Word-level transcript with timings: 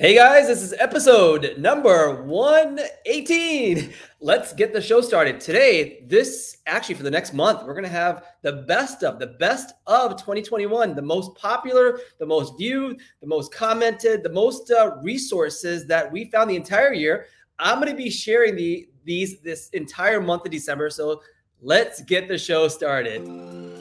Hey 0.00 0.14
guys, 0.14 0.46
this 0.46 0.62
is 0.62 0.72
episode 0.78 1.56
number 1.58 2.22
118. 2.22 3.92
Let's 4.22 4.54
get 4.54 4.72
the 4.72 4.80
show 4.80 5.02
started. 5.02 5.40
Today, 5.40 6.06
this 6.06 6.56
actually 6.66 6.94
for 6.94 7.02
the 7.02 7.10
next 7.10 7.34
month, 7.34 7.66
we're 7.66 7.74
going 7.74 7.84
to 7.84 7.90
have 7.90 8.24
the 8.40 8.64
best 8.66 9.04
of 9.04 9.18
the 9.18 9.26
best 9.26 9.74
of 9.86 10.12
2021, 10.12 10.94
the 10.94 11.02
most 11.02 11.34
popular, 11.34 12.00
the 12.18 12.24
most 12.24 12.56
viewed, 12.56 12.98
the 13.20 13.26
most 13.26 13.52
commented, 13.52 14.22
the 14.22 14.32
most 14.32 14.70
uh, 14.70 14.96
resources 15.02 15.86
that 15.88 16.10
we 16.10 16.30
found 16.30 16.48
the 16.48 16.56
entire 16.56 16.94
year. 16.94 17.26
I'm 17.58 17.78
going 17.78 17.90
to 17.90 17.94
be 17.94 18.08
sharing 18.08 18.56
the 18.56 18.88
these 19.04 19.40
this 19.40 19.68
entire 19.74 20.22
month 20.22 20.46
of 20.46 20.50
December. 20.50 20.88
So, 20.88 21.20
let's 21.60 22.00
get 22.00 22.26
the 22.26 22.38
show 22.38 22.68
started. 22.68 23.79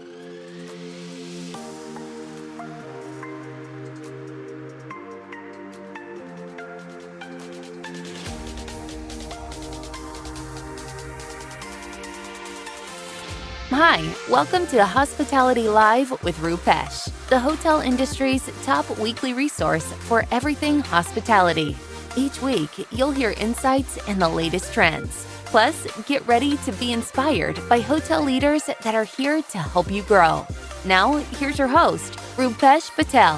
Hi, 13.82 14.14
welcome 14.30 14.68
to 14.68 14.84
Hospitality 14.84 15.70
Live 15.70 16.12
with 16.22 16.38
Rupesh, 16.40 17.10
the 17.30 17.40
hotel 17.40 17.80
industry's 17.80 18.52
top 18.66 19.00
weekly 19.00 19.34
resource 19.34 19.86
for 20.00 20.26
everything 20.32 20.82
hospitality. 20.82 21.78
Each 22.18 22.42
week, 22.42 22.72
you'll 22.92 23.12
hear 23.12 23.32
insights 23.38 23.98
and 24.10 24.22
the 24.22 24.28
latest 24.28 24.74
trends. 24.74 25.26
Plus, 25.46 25.88
get 26.08 26.28
ready 26.28 26.58
to 26.58 26.74
be 26.74 26.92
inspired 26.92 27.58
by 27.70 27.80
hotel 27.80 28.22
leaders 28.22 28.64
that 28.66 28.96
are 28.96 29.06
here 29.06 29.42
to 29.44 29.58
help 29.58 29.90
you 29.90 30.04
grow. 30.04 30.46
Now, 30.84 31.16
here's 31.40 31.58
your 31.58 31.70
host, 31.70 32.18
Rupesh 32.36 32.94
Patel. 32.98 33.38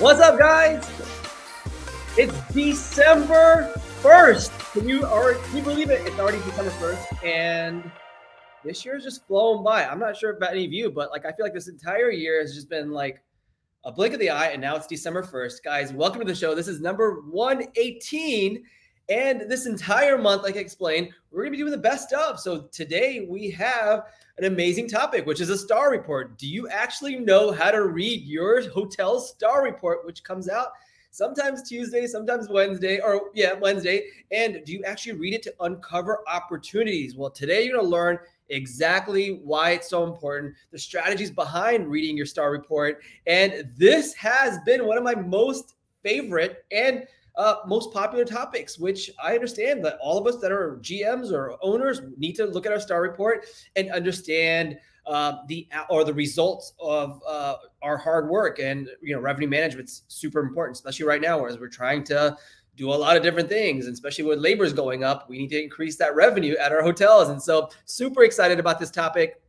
What's 0.00 0.20
up, 0.20 0.38
guys? 0.38 0.86
It's 2.18 2.34
December 2.52 3.72
1st. 4.02 4.72
Can 4.74 4.86
you, 4.86 5.00
can 5.00 5.56
you 5.56 5.62
believe 5.62 5.88
it? 5.88 6.06
It's 6.06 6.18
already 6.18 6.40
December 6.40 6.72
1st. 6.72 7.24
And 7.24 7.90
this 8.64 8.84
year 8.84 8.96
is 8.96 9.04
just 9.04 9.26
flowing 9.26 9.62
by. 9.62 9.84
I'm 9.84 9.98
not 9.98 10.16
sure 10.16 10.36
about 10.36 10.52
any 10.52 10.64
of 10.64 10.72
you, 10.72 10.90
but 10.90 11.10
like 11.10 11.24
I 11.24 11.32
feel 11.32 11.44
like 11.44 11.54
this 11.54 11.68
entire 11.68 12.10
year 12.10 12.40
has 12.40 12.54
just 12.54 12.68
been 12.68 12.90
like 12.90 13.22
a 13.84 13.92
blink 13.92 14.14
of 14.14 14.20
the 14.20 14.30
eye, 14.30 14.48
and 14.48 14.60
now 14.60 14.76
it's 14.76 14.86
December 14.86 15.22
1st. 15.22 15.62
Guys, 15.62 15.92
welcome 15.92 16.20
to 16.20 16.26
the 16.26 16.34
show. 16.34 16.54
This 16.54 16.68
is 16.68 16.80
number 16.80 17.22
118. 17.30 18.64
And 19.10 19.50
this 19.50 19.64
entire 19.64 20.18
month, 20.18 20.42
like 20.42 20.56
I 20.56 20.60
explained, 20.60 21.08
we're 21.30 21.42
going 21.42 21.52
to 21.52 21.56
be 21.56 21.62
doing 21.62 21.70
the 21.70 21.78
best 21.78 22.12
of. 22.12 22.38
So 22.38 22.68
today 22.72 23.26
we 23.26 23.50
have 23.52 24.02
an 24.36 24.44
amazing 24.44 24.86
topic, 24.86 25.24
which 25.24 25.40
is 25.40 25.48
a 25.48 25.56
star 25.56 25.90
report. 25.90 26.36
Do 26.36 26.46
you 26.46 26.68
actually 26.68 27.16
know 27.16 27.50
how 27.50 27.70
to 27.70 27.86
read 27.86 28.24
your 28.24 28.68
hotel 28.68 29.18
star 29.18 29.64
report, 29.64 30.04
which 30.04 30.22
comes 30.22 30.50
out 30.50 30.72
sometimes 31.18 31.68
Tuesday, 31.68 32.06
sometimes 32.06 32.48
Wednesday, 32.48 33.00
or 33.00 33.30
yeah, 33.34 33.54
Wednesday? 33.54 34.04
And 34.30 34.62
do 34.64 34.72
you 34.72 34.84
actually 34.84 35.18
read 35.18 35.34
it 35.34 35.42
to 35.42 35.54
uncover 35.60 36.20
opportunities? 36.28 37.16
Well, 37.16 37.30
today 37.30 37.64
you're 37.64 37.74
going 37.74 37.84
to 37.84 37.90
learn 37.90 38.18
exactly 38.50 39.40
why 39.44 39.72
it's 39.72 39.90
so 39.90 40.04
important, 40.04 40.54
the 40.70 40.78
strategies 40.78 41.32
behind 41.32 41.88
reading 41.88 42.16
your 42.16 42.24
star 42.24 42.52
report. 42.52 43.02
And 43.26 43.68
this 43.76 44.14
has 44.14 44.60
been 44.64 44.86
one 44.86 44.96
of 44.96 45.02
my 45.02 45.16
most 45.16 45.74
favorite 46.04 46.64
and 46.70 47.04
uh, 47.36 47.56
most 47.66 47.92
popular 47.92 48.24
topics, 48.24 48.78
which 48.78 49.10
I 49.22 49.34
understand 49.34 49.84
that 49.84 49.98
all 50.00 50.18
of 50.18 50.26
us 50.32 50.40
that 50.40 50.52
are 50.52 50.78
GMs 50.82 51.32
or 51.32 51.56
owners 51.62 52.00
need 52.16 52.34
to 52.34 52.46
look 52.46 52.64
at 52.64 52.72
our 52.72 52.80
star 52.80 53.02
report 53.02 53.46
and 53.74 53.90
understand 53.90 54.78
uh, 55.08 55.38
the 55.48 55.66
or 55.88 56.04
the 56.04 56.12
results 56.12 56.74
of 56.78 57.20
uh, 57.26 57.56
our 57.82 57.96
hard 57.96 58.28
work. 58.28 58.58
And 58.58 58.88
you 59.02 59.14
know, 59.14 59.20
revenue 59.20 59.48
management's 59.48 60.02
super 60.08 60.40
important, 60.40 60.76
especially 60.76 61.06
right 61.06 61.20
now, 61.20 61.44
as 61.46 61.58
we're 61.58 61.68
trying 61.68 62.04
to 62.04 62.36
do 62.76 62.92
a 62.92 62.94
lot 62.94 63.16
of 63.16 63.22
different 63.22 63.48
things, 63.48 63.86
and 63.86 63.94
especially 63.94 64.24
with 64.24 64.38
labor's 64.38 64.72
going 64.72 65.02
up, 65.02 65.28
we 65.28 65.38
need 65.38 65.48
to 65.48 65.60
increase 65.60 65.96
that 65.96 66.14
revenue 66.14 66.56
at 66.56 66.70
our 66.70 66.82
hotels. 66.82 67.30
And 67.30 67.42
so, 67.42 67.70
super 67.86 68.22
excited 68.22 68.60
about 68.60 68.78
this 68.78 68.90
topic. 68.90 69.40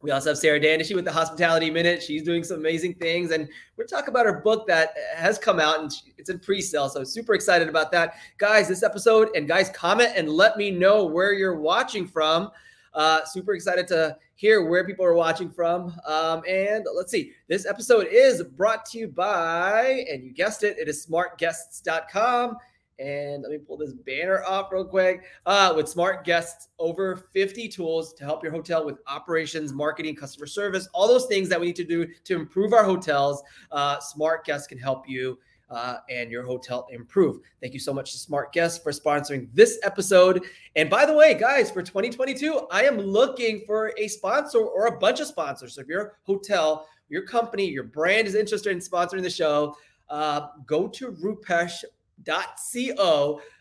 We 0.00 0.12
also 0.12 0.30
have 0.30 0.38
Sarah 0.38 0.60
Dandashy 0.60 0.94
with 0.94 1.04
the 1.04 1.12
Hospitality 1.12 1.70
Minute. 1.70 2.02
She's 2.02 2.22
doing 2.22 2.44
some 2.44 2.58
amazing 2.58 2.94
things, 2.94 3.30
and 3.30 3.48
we're 3.76 3.86
talking 3.86 4.10
about 4.10 4.26
her 4.26 4.40
book 4.40 4.66
that 4.68 4.94
has 5.16 5.38
come 5.38 5.58
out 5.58 5.80
and 5.80 5.92
it's 6.18 6.30
in 6.30 6.38
pre-sale. 6.38 6.88
So 6.88 7.02
super 7.04 7.34
excited 7.34 7.68
about 7.68 7.90
that, 7.92 8.14
guys. 8.36 8.68
This 8.68 8.82
episode 8.82 9.30
and 9.34 9.48
guys, 9.48 9.70
comment 9.70 10.10
and 10.14 10.28
let 10.28 10.56
me 10.56 10.70
know 10.70 11.04
where 11.04 11.32
you're 11.32 11.58
watching 11.58 12.06
from. 12.06 12.50
Uh, 12.98 13.24
super 13.24 13.54
excited 13.54 13.86
to 13.86 14.16
hear 14.34 14.64
where 14.64 14.84
people 14.84 15.04
are 15.04 15.14
watching 15.14 15.48
from. 15.48 15.94
Um, 16.04 16.42
and 16.48 16.84
let's 16.96 17.12
see, 17.12 17.30
this 17.46 17.64
episode 17.64 18.08
is 18.10 18.42
brought 18.42 18.84
to 18.86 18.98
you 18.98 19.06
by, 19.06 20.04
and 20.10 20.24
you 20.24 20.32
guessed 20.32 20.64
it, 20.64 20.76
it 20.80 20.88
is 20.88 21.06
smartguests.com. 21.06 22.56
And 22.98 23.44
let 23.44 23.52
me 23.52 23.58
pull 23.58 23.76
this 23.76 23.92
banner 23.92 24.42
up 24.44 24.72
real 24.72 24.84
quick. 24.84 25.22
Uh, 25.46 25.72
with 25.76 25.88
Smart 25.88 26.24
Guests, 26.24 26.70
over 26.80 27.28
50 27.32 27.68
tools 27.68 28.12
to 28.14 28.24
help 28.24 28.42
your 28.42 28.50
hotel 28.50 28.84
with 28.84 28.98
operations, 29.06 29.72
marketing, 29.72 30.16
customer 30.16 30.48
service, 30.48 30.88
all 30.92 31.06
those 31.06 31.26
things 31.26 31.48
that 31.50 31.60
we 31.60 31.68
need 31.68 31.76
to 31.76 31.84
do 31.84 32.04
to 32.24 32.34
improve 32.34 32.72
our 32.72 32.82
hotels. 32.82 33.44
Uh, 33.70 34.00
Smart 34.00 34.44
Guests 34.44 34.66
can 34.66 34.76
help 34.78 35.08
you 35.08 35.38
uh, 35.70 35.96
and 36.08 36.30
your 36.30 36.44
hotel 36.44 36.86
improve. 36.90 37.40
Thank 37.60 37.74
you 37.74 37.80
so 37.80 37.92
much 37.92 38.12
to 38.12 38.18
Smart 38.18 38.52
Guests 38.52 38.82
for 38.82 38.92
sponsoring 38.92 39.48
this 39.52 39.78
episode. 39.82 40.44
And 40.76 40.88
by 40.88 41.04
the 41.04 41.12
way, 41.12 41.34
guys, 41.34 41.70
for 41.70 41.82
2022, 41.82 42.66
I 42.70 42.84
am 42.84 42.98
looking 42.98 43.62
for 43.66 43.92
a 43.98 44.08
sponsor 44.08 44.58
or 44.58 44.86
a 44.86 44.98
bunch 44.98 45.20
of 45.20 45.26
sponsors. 45.26 45.74
So 45.74 45.82
if 45.82 45.88
your 45.88 46.18
hotel, 46.24 46.86
your 47.08 47.22
company, 47.22 47.66
your 47.68 47.84
brand 47.84 48.26
is 48.26 48.34
interested 48.34 48.72
in 48.72 48.78
sponsoring 48.78 49.22
the 49.22 49.30
show, 49.30 49.76
uh, 50.08 50.48
go 50.66 50.88
to 50.88 51.12
rupesh.co 51.12 51.90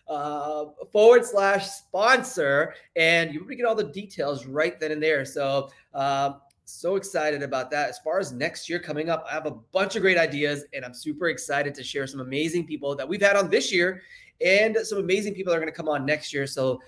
uh, 0.08 0.66
forward 0.92 1.26
slash 1.26 1.68
sponsor, 1.68 2.74
and 2.96 3.34
you 3.34 3.44
will 3.44 3.56
get 3.56 3.66
all 3.66 3.76
the 3.76 3.84
details 3.84 4.46
right 4.46 4.80
then 4.80 4.92
and 4.92 5.04
there. 5.04 5.26
So 5.26 5.70
um, 5.94 6.38
so 6.68 6.96
excited 6.96 7.42
about 7.44 7.72
that. 7.72 7.90
As 7.90 8.00
far 8.00 8.20
as 8.20 8.32
next 8.32 8.70
year 8.70 8.80
coming 8.80 9.10
up, 9.10 9.26
I 9.30 9.34
have 9.34 9.46
a 9.46 9.52
bunch 9.52 9.96
of 9.96 10.02
great 10.02 10.18
ideas, 10.18 10.66
and 10.74 10.84
I'm 10.84 10.94
super 10.94 11.30
excited 11.30 11.74
to 11.76 11.84
share 11.84 12.06
some 12.08 12.20
amazing 12.20 12.68
people 12.68 12.96
that 12.96 13.08
we've 13.08 13.22
had 13.22 13.36
on 13.36 13.50
this 13.50 13.72
year 13.72 14.02
and 14.46 14.78
some 14.84 15.00
amazing 15.00 15.34
people 15.34 15.52
that 15.52 15.58
are 15.58 15.62
going 15.62 15.72
to 15.72 15.76
come 15.76 15.90
on 15.90 16.06
next 16.06 16.34
year. 16.34 16.46
So, 16.46 16.80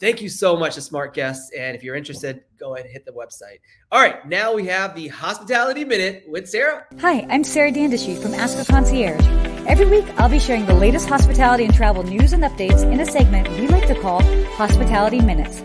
thank 0.00 0.20
you 0.20 0.28
so 0.28 0.56
much 0.56 0.74
to 0.74 0.80
Smart 0.80 1.14
Guests. 1.14 1.50
And 1.56 1.76
if 1.76 1.82
you're 1.82 1.96
interested, 1.96 2.42
go 2.58 2.74
ahead 2.74 2.86
and 2.86 2.92
hit 2.92 3.04
the 3.04 3.12
website. 3.12 3.60
All 3.90 4.00
right, 4.00 4.26
now 4.28 4.54
we 4.54 4.66
have 4.66 4.94
the 4.94 5.08
Hospitality 5.08 5.84
Minute 5.84 6.24
with 6.28 6.48
Sarah. 6.48 6.86
Hi, 7.00 7.26
I'm 7.28 7.44
Sarah 7.44 7.72
Dandashy 7.72 8.20
from 8.20 8.34
Ask 8.34 8.58
a 8.58 8.70
Concierge. 8.70 9.24
Every 9.66 9.86
week, 9.86 10.06
I'll 10.16 10.30
be 10.30 10.38
sharing 10.38 10.66
the 10.66 10.74
latest 10.74 11.08
hospitality 11.08 11.64
and 11.64 11.74
travel 11.74 12.02
news 12.02 12.32
and 12.32 12.42
updates 12.42 12.82
in 12.90 13.00
a 13.00 13.06
segment 13.06 13.48
we 13.50 13.68
like 13.68 13.86
to 13.88 14.00
call 14.00 14.22
Hospitality 14.56 15.20
Minutes. 15.20 15.62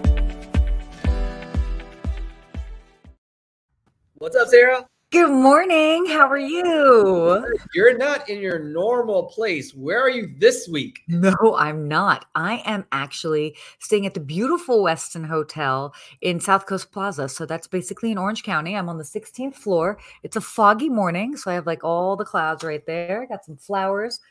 What's 4.23 4.37
up, 4.37 4.47
Sarah? 4.47 4.87
Good 5.11 5.31
morning. 5.31 6.05
How 6.05 6.29
are 6.29 6.37
you? 6.37 7.45
You're 7.75 7.97
not 7.97 8.29
in 8.29 8.39
your 8.39 8.57
normal 8.57 9.23
place. 9.23 9.75
Where 9.75 9.99
are 9.99 10.09
you 10.09 10.33
this 10.37 10.65
week? 10.69 11.01
No, 11.09 11.35
I'm 11.57 11.89
not. 11.89 12.23
I 12.33 12.63
am 12.63 12.85
actually 12.93 13.57
staying 13.79 14.05
at 14.05 14.13
the 14.13 14.21
beautiful 14.21 14.81
Westin 14.81 15.27
Hotel 15.27 15.93
in 16.21 16.39
South 16.39 16.67
Coast 16.67 16.93
Plaza. 16.93 17.27
So 17.27 17.45
that's 17.45 17.67
basically 17.67 18.11
in 18.11 18.17
Orange 18.17 18.43
County. 18.43 18.77
I'm 18.77 18.87
on 18.87 18.97
the 18.97 19.03
16th 19.03 19.55
floor. 19.55 19.99
It's 20.23 20.37
a 20.37 20.41
foggy 20.41 20.87
morning, 20.87 21.35
so 21.35 21.51
I 21.51 21.55
have 21.55 21.67
like 21.67 21.83
all 21.83 22.15
the 22.15 22.23
clouds 22.23 22.63
right 22.63 22.85
there. 22.85 23.27
Got 23.27 23.43
some 23.43 23.57
flowers. 23.57 24.21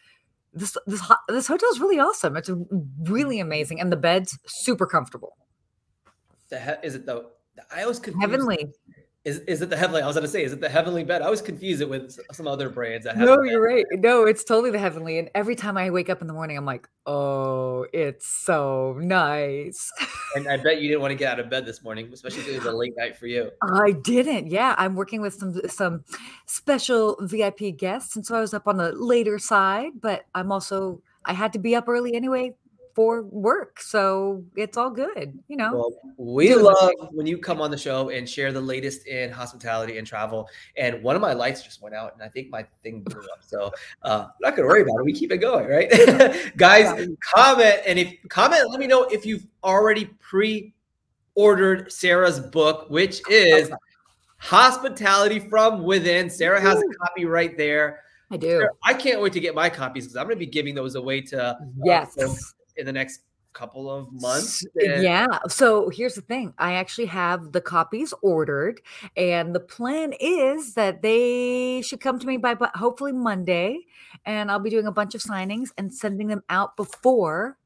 This 0.55 0.75
this 0.87 1.03
this 1.29 1.47
hotel 1.49 1.69
is 1.71 1.81
really 1.81 1.99
awesome. 1.99 2.35
It's 2.39 2.51
really 3.03 3.41
amazing, 3.41 3.79
and 3.79 3.93
the 3.93 3.97
beds 3.97 4.39
super 4.47 4.87
comfortable. 4.87 5.37
The 6.49 6.59
he- 6.59 6.87
is 6.87 6.95
it 6.95 7.05
though? 7.05 7.33
I 7.71 7.83
always 7.83 7.99
confused. 7.99 8.23
Heavenly. 8.23 8.73
Is, 9.25 9.39
is 9.41 9.63
it 9.63 9.71
the 9.71 9.77
heavenly? 9.77 10.03
I 10.03 10.07
was 10.09 10.17
going 10.17 10.27
to 10.27 10.31
say, 10.31 10.43
is 10.43 10.53
it 10.53 10.61
the 10.61 10.69
heavenly 10.69 11.05
bed? 11.05 11.23
I 11.23 11.31
was 11.31 11.41
confused 11.41 11.81
it 11.81 11.89
with 11.89 12.19
some 12.33 12.49
other 12.49 12.69
brands. 12.69 13.05
That 13.05 13.17
have 13.17 13.29
no, 13.29 13.41
you're 13.43 13.63
right. 13.63 13.85
No, 13.93 14.25
it's 14.25 14.43
totally 14.43 14.73
the 14.73 14.81
heavenly. 14.81 15.21
And 15.21 15.31
every 15.33 15.55
time 15.55 15.77
I 15.77 15.91
wake 15.91 16.11
up 16.11 16.23
in 16.23 16.27
the 16.27 16.33
morning, 16.33 16.57
I'm 16.57 16.65
like, 16.65 16.89
oh, 17.07 17.87
it's 17.93 18.27
so 18.27 18.99
nice. 18.99 19.93
and 20.35 20.49
I 20.49 20.57
bet 20.57 20.81
you 20.81 20.89
didn't 20.89 21.03
want 21.03 21.13
to 21.13 21.17
get 21.17 21.35
out 21.35 21.39
of 21.39 21.49
bed 21.49 21.65
this 21.65 21.85
morning, 21.85 22.11
especially 22.13 22.41
if 22.41 22.49
it 22.49 22.59
was 22.59 22.67
a 22.67 22.73
late 22.73 22.95
night 22.97 23.17
for 23.17 23.29
you. 23.29 23.53
I 23.63 23.93
didn't. 23.93 24.49
Yeah, 24.49 24.75
I'm 24.77 24.97
working 24.97 25.21
with 25.21 25.35
some 25.35 25.55
some 25.69 26.05
special 26.47 27.17
VIP 27.21 27.77
guests, 27.77 28.17
and 28.17 28.27
so 28.27 28.35
I 28.35 28.41
was 28.41 28.53
up 28.53 28.67
on 28.67 28.77
the 28.77 28.91
later 28.91 29.39
side. 29.39 29.93
But 30.01 30.25
I'm 30.35 30.51
also 30.51 31.01
I 31.25 31.33
had 31.33 31.53
to 31.53 31.61
be 31.61 31.77
up 31.77 31.89
early 31.89 32.17
anyway 32.17 32.57
for 32.95 33.23
work. 33.23 33.81
So 33.81 34.45
it's 34.57 34.77
all 34.77 34.91
good, 34.91 35.39
you 35.49 35.57
know. 35.57 35.73
Well, 35.75 35.93
we 36.17 36.55
love 36.55 36.93
when 37.11 37.27
you 37.27 37.39
come 37.39 37.61
on 37.61 37.71
the 37.71 37.79
show 37.79 38.11
and 38.11 38.29
share 38.29 38.53
the 38.53 38.61
latest 38.61 39.07
in 39.07 39.31
hospitality 39.31 39.99
and 39.99 40.07
travel. 40.07 40.49
And 40.77 41.03
one 41.03 41.17
of 41.17 41.23
my 41.23 41.33
lights 41.33 41.63
just 41.63 41.83
went 41.83 41.95
out, 41.95 42.15
and 42.15 42.23
I 42.23 42.29
think 42.29 42.51
my 42.51 42.67
thing 42.83 43.03
blew 43.03 43.21
up. 43.21 43.43
So 43.47 43.73
uh, 44.03 44.27
I'm 44.27 44.33
not 44.41 44.57
gonna 44.57 44.69
worry 44.69 44.83
about 44.83 44.99
it. 45.01 45.05
We 45.05 45.13
keep 45.13 45.33
it 45.33 45.39
going, 45.39 45.67
right? 45.67 46.53
Guys, 46.57 47.09
comment 47.35 47.81
and 47.87 47.99
if 47.99 48.15
comment, 48.29 48.71
let 48.71 48.81
me 48.81 48.87
know 48.87 49.05
if 49.05 49.25
you've 49.25 49.47
already 49.65 50.07
pre-ordered 50.21 51.93
Sarah's 51.93 52.41
book, 52.41 52.91
which 52.91 53.23
is 53.31 53.71
Hospitality 54.39 55.39
from 55.39 55.85
Within. 55.85 56.29
Sarah 56.29 56.61
has 56.61 56.77
a 56.77 56.95
copy 56.99 57.25
right 57.25 57.57
there. 57.57 58.01
I 58.33 58.37
do. 58.39 58.69
I 58.83 58.95
can't 58.95 59.21
wait 59.21 59.35
to 59.35 59.41
get 59.41 59.55
my 59.55 59.69
copies 59.69 60.05
because 60.05 60.17
I'm 60.17 60.25
going 60.25 60.37
to 60.37 60.41
be 60.41 60.47
giving 60.47 60.75
those 60.75 60.95
away 60.95 61.21
to 61.21 61.45
uh, 61.45 61.55
Yes. 61.85 62.17
In 62.77 62.87
the 62.87 62.93
next 62.93 63.23
couple 63.53 63.91
of 63.91 64.11
months. 64.13 64.65
And- 64.77 65.03
Yeah. 65.03 65.27
So 65.49 65.91
here's 65.91 66.15
the 66.15 66.23
thing. 66.23 66.55
I 66.59 66.73
actually 66.75 67.07
have 67.07 67.53
the 67.53 67.61
copies 67.61 68.15
ordered, 68.23 68.81
and 69.17 69.55
the 69.55 69.61
plan 69.61 70.15
is 70.19 70.73
that 70.75 71.03
they 71.03 71.83
should 71.83 72.01
come 72.01 72.19
to 72.19 72.27
me 72.27 72.39
by, 72.39 72.55
by 72.55 72.71
hopefully 72.75 73.13
Monday, 73.13 73.81
and 74.25 74.51
I'll 74.51 74.59
be 74.59 74.71
doing 74.71 74.87
a 74.87 74.93
bunch 74.93 75.15
of 75.15 75.23
signings 75.23 75.69
and 75.77 75.93
sending 75.93 76.29
them 76.29 76.43
out 76.49 76.77
before 76.77 77.59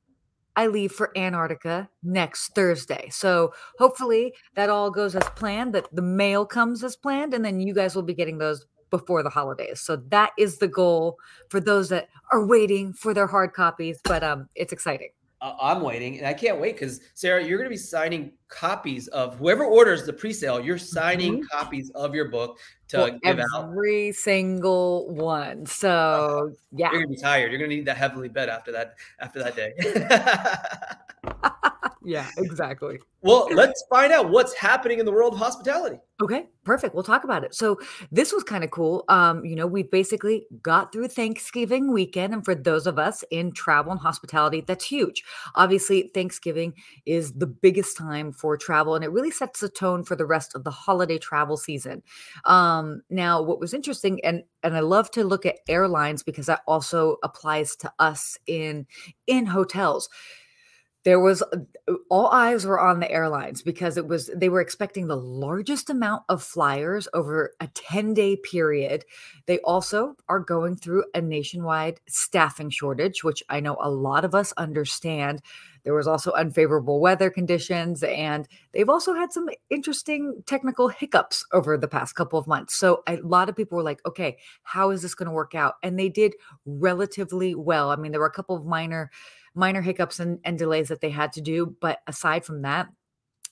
I 0.56 0.66
leave 0.68 0.90
for 0.90 1.16
Antarctica 1.16 1.88
next 2.02 2.54
Thursday. 2.54 3.08
So 3.10 3.52
hopefully 3.78 4.34
that 4.54 4.70
all 4.70 4.90
goes 4.90 5.14
as 5.14 5.22
planned, 5.36 5.74
that 5.74 5.86
the 5.94 6.02
mail 6.02 6.46
comes 6.46 6.82
as 6.82 6.96
planned, 6.96 7.32
and 7.34 7.44
then 7.44 7.60
you 7.60 7.74
guys 7.74 7.94
will 7.94 8.02
be 8.02 8.14
getting 8.14 8.38
those 8.38 8.66
before 8.90 9.22
the 9.22 9.30
holidays. 9.30 9.80
So 9.80 9.96
that 10.08 10.30
is 10.38 10.58
the 10.58 10.68
goal 10.68 11.16
for 11.50 11.60
those 11.60 11.88
that 11.90 12.08
are 12.32 12.44
waiting 12.46 12.92
for 12.92 13.12
their 13.14 13.26
hard 13.26 13.52
copies, 13.52 13.98
but 14.04 14.22
um 14.24 14.48
it's 14.54 14.72
exciting. 14.72 15.08
I'm 15.42 15.82
waiting, 15.82 16.16
and 16.18 16.26
I 16.26 16.32
can't 16.32 16.58
wait 16.58 16.76
because 16.76 17.00
Sarah, 17.14 17.44
you're 17.44 17.58
going 17.58 17.68
to 17.68 17.74
be 17.74 17.76
signing 17.76 18.32
copies 18.48 19.06
of 19.08 19.36
whoever 19.36 19.64
orders 19.64 20.06
the 20.06 20.12
pre-sale. 20.12 20.58
You're 20.60 20.78
signing 20.78 21.44
copies 21.52 21.90
of 21.90 22.14
your 22.14 22.28
book 22.30 22.58
to 22.88 22.96
Mm-hmm. 22.96 23.16
For 23.16 23.20
give 23.34 23.38
out. 23.54 23.64
every 23.68 24.12
single 24.12 25.14
one. 25.14 25.66
So 25.66 26.52
yeah, 26.72 26.90
You're 26.90 27.02
going 27.02 27.12
to 27.12 27.16
be 27.16 27.20
tired. 27.22 27.52
You're 27.52 27.58
going 27.58 27.70
to 27.70 27.76
need 27.76 27.84
that 27.84 27.98
heavily 27.98 28.30
bed 28.30 28.48
after 28.48 28.72
that 28.72 28.94
after 29.20 29.40
that 29.42 29.54
day. 29.54 29.74
yeah, 32.06 32.30
exactly. 32.38 33.00
well, 33.20 33.48
let's 33.52 33.82
find 33.90 34.12
out 34.12 34.30
what's 34.30 34.54
happening 34.54 35.00
in 35.00 35.04
the 35.04 35.10
world 35.10 35.32
of 35.32 35.40
hospitality. 35.40 35.98
Okay, 36.22 36.46
perfect. 36.62 36.94
We'll 36.94 37.02
talk 37.02 37.24
about 37.24 37.42
it. 37.42 37.52
So 37.52 37.80
this 38.12 38.32
was 38.32 38.44
kind 38.44 38.62
of 38.62 38.70
cool. 38.70 39.04
Um, 39.08 39.44
you 39.44 39.56
know, 39.56 39.66
we 39.66 39.82
basically 39.82 40.46
got 40.62 40.92
through 40.92 41.08
Thanksgiving 41.08 41.92
weekend, 41.92 42.32
and 42.32 42.44
for 42.44 42.54
those 42.54 42.86
of 42.86 43.00
us 43.00 43.24
in 43.32 43.50
travel 43.50 43.90
and 43.90 44.00
hospitality, 44.00 44.60
that's 44.60 44.84
huge. 44.84 45.24
Obviously, 45.56 46.12
Thanksgiving 46.14 46.74
is 47.06 47.32
the 47.32 47.48
biggest 47.48 47.96
time 47.96 48.32
for 48.32 48.56
travel, 48.56 48.94
and 48.94 49.04
it 49.04 49.10
really 49.10 49.32
sets 49.32 49.58
the 49.58 49.68
tone 49.68 50.04
for 50.04 50.14
the 50.14 50.26
rest 50.26 50.54
of 50.54 50.62
the 50.62 50.70
holiday 50.70 51.18
travel 51.18 51.56
season. 51.56 52.04
Um, 52.44 53.02
now, 53.10 53.42
what 53.42 53.58
was 53.58 53.74
interesting, 53.74 54.24
and 54.24 54.44
and 54.62 54.76
I 54.76 54.80
love 54.80 55.10
to 55.10 55.24
look 55.24 55.44
at 55.44 55.58
airlines 55.68 56.22
because 56.22 56.46
that 56.46 56.60
also 56.68 57.16
applies 57.24 57.74
to 57.76 57.92
us 57.98 58.38
in 58.46 58.86
in 59.26 59.46
hotels 59.46 60.08
there 61.06 61.20
was 61.20 61.40
uh, 61.40 61.94
all 62.10 62.26
eyes 62.30 62.66
were 62.66 62.80
on 62.80 62.98
the 62.98 63.08
airlines 63.08 63.62
because 63.62 63.96
it 63.96 64.08
was 64.08 64.28
they 64.34 64.48
were 64.48 64.60
expecting 64.60 65.06
the 65.06 65.16
largest 65.16 65.88
amount 65.88 66.24
of 66.28 66.42
flyers 66.42 67.06
over 67.14 67.52
a 67.60 67.68
10 67.68 68.12
day 68.12 68.34
period. 68.34 69.04
They 69.46 69.60
also 69.60 70.16
are 70.28 70.40
going 70.40 70.74
through 70.74 71.04
a 71.14 71.20
nationwide 71.22 72.00
staffing 72.08 72.70
shortage 72.70 73.22
which 73.22 73.42
i 73.48 73.60
know 73.60 73.76
a 73.80 73.88
lot 73.88 74.24
of 74.24 74.34
us 74.34 74.52
understand. 74.56 75.42
There 75.84 75.94
was 75.94 76.08
also 76.08 76.32
unfavorable 76.32 76.98
weather 76.98 77.30
conditions 77.30 78.02
and 78.02 78.48
they've 78.72 78.88
also 78.88 79.14
had 79.14 79.32
some 79.32 79.48
interesting 79.70 80.42
technical 80.44 80.88
hiccups 80.88 81.46
over 81.52 81.78
the 81.78 81.86
past 81.86 82.16
couple 82.16 82.40
of 82.40 82.48
months. 82.48 82.74
So 82.74 83.04
a 83.06 83.18
lot 83.18 83.48
of 83.48 83.54
people 83.54 83.76
were 83.76 83.84
like 83.84 84.04
okay 84.04 84.38
how 84.64 84.90
is 84.90 85.02
this 85.02 85.14
going 85.14 85.28
to 85.28 85.32
work 85.32 85.54
out? 85.54 85.74
And 85.84 85.96
they 85.96 86.08
did 86.08 86.34
relatively 86.64 87.54
well. 87.54 87.90
I 87.90 87.96
mean 87.96 88.10
there 88.10 88.20
were 88.20 88.26
a 88.26 88.32
couple 88.32 88.56
of 88.56 88.66
minor 88.66 89.12
minor 89.56 89.82
hiccups 89.82 90.20
and, 90.20 90.38
and 90.44 90.58
delays 90.58 90.88
that 90.88 91.00
they 91.00 91.10
had 91.10 91.32
to 91.32 91.40
do. 91.40 91.76
But 91.80 92.00
aside 92.06 92.44
from 92.44 92.62
that, 92.62 92.88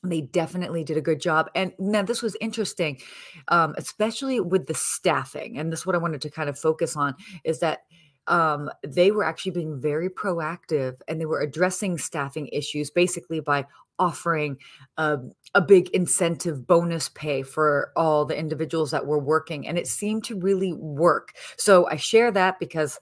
they 0.03 0.21
definitely 0.21 0.85
did 0.85 0.97
a 0.97 1.03
good 1.03 1.21
job. 1.21 1.51
And 1.55 1.73
now 1.79 2.03
this 2.03 2.23
was 2.23 2.37
interesting, 2.41 3.01
um, 3.49 3.75
especially 3.79 4.39
with 4.41 4.67
the 4.67 4.75
staffing. 4.75 5.59
And 5.59 5.73
this 5.73 5.81
is 5.81 5.87
what 5.87 5.95
I 5.95 5.99
wanted 5.99 6.21
to 6.23 6.31
kind 6.31 6.49
of 6.49 6.59
focus 6.59 6.97
on 6.97 7.15
is 7.43 7.61
that 7.61 7.81
um, 8.27 8.71
they 8.87 9.11
were 9.11 9.25
actually 9.25 9.53
being 9.53 9.81
very 9.81 10.09
proactive 10.09 10.97
and 11.09 11.21
they 11.21 11.27
were 11.27 11.41
addressing 11.41 11.99
staffing 11.99 12.49
issues 12.49 12.91
basically 12.91 13.41
by 13.41 13.67
offering 13.99 14.57
a, 14.97 15.19
a 15.55 15.61
big 15.61 15.89
incentive 15.91 16.67
bonus 16.67 17.09
pay 17.11 17.43
for 17.43 17.93
all 17.97 18.25
the 18.25 18.37
individuals 18.37 18.91
that 18.91 19.07
were 19.07 19.19
working. 19.19 19.69
And 19.69 19.79
it 19.79 19.87
seemed 19.87 20.25
to 20.25 20.39
really 20.39 20.73
work. 20.73 21.33
So 21.57 21.87
I 21.89 21.97
share 21.97 22.31
that 22.33 22.59
because 22.59 22.99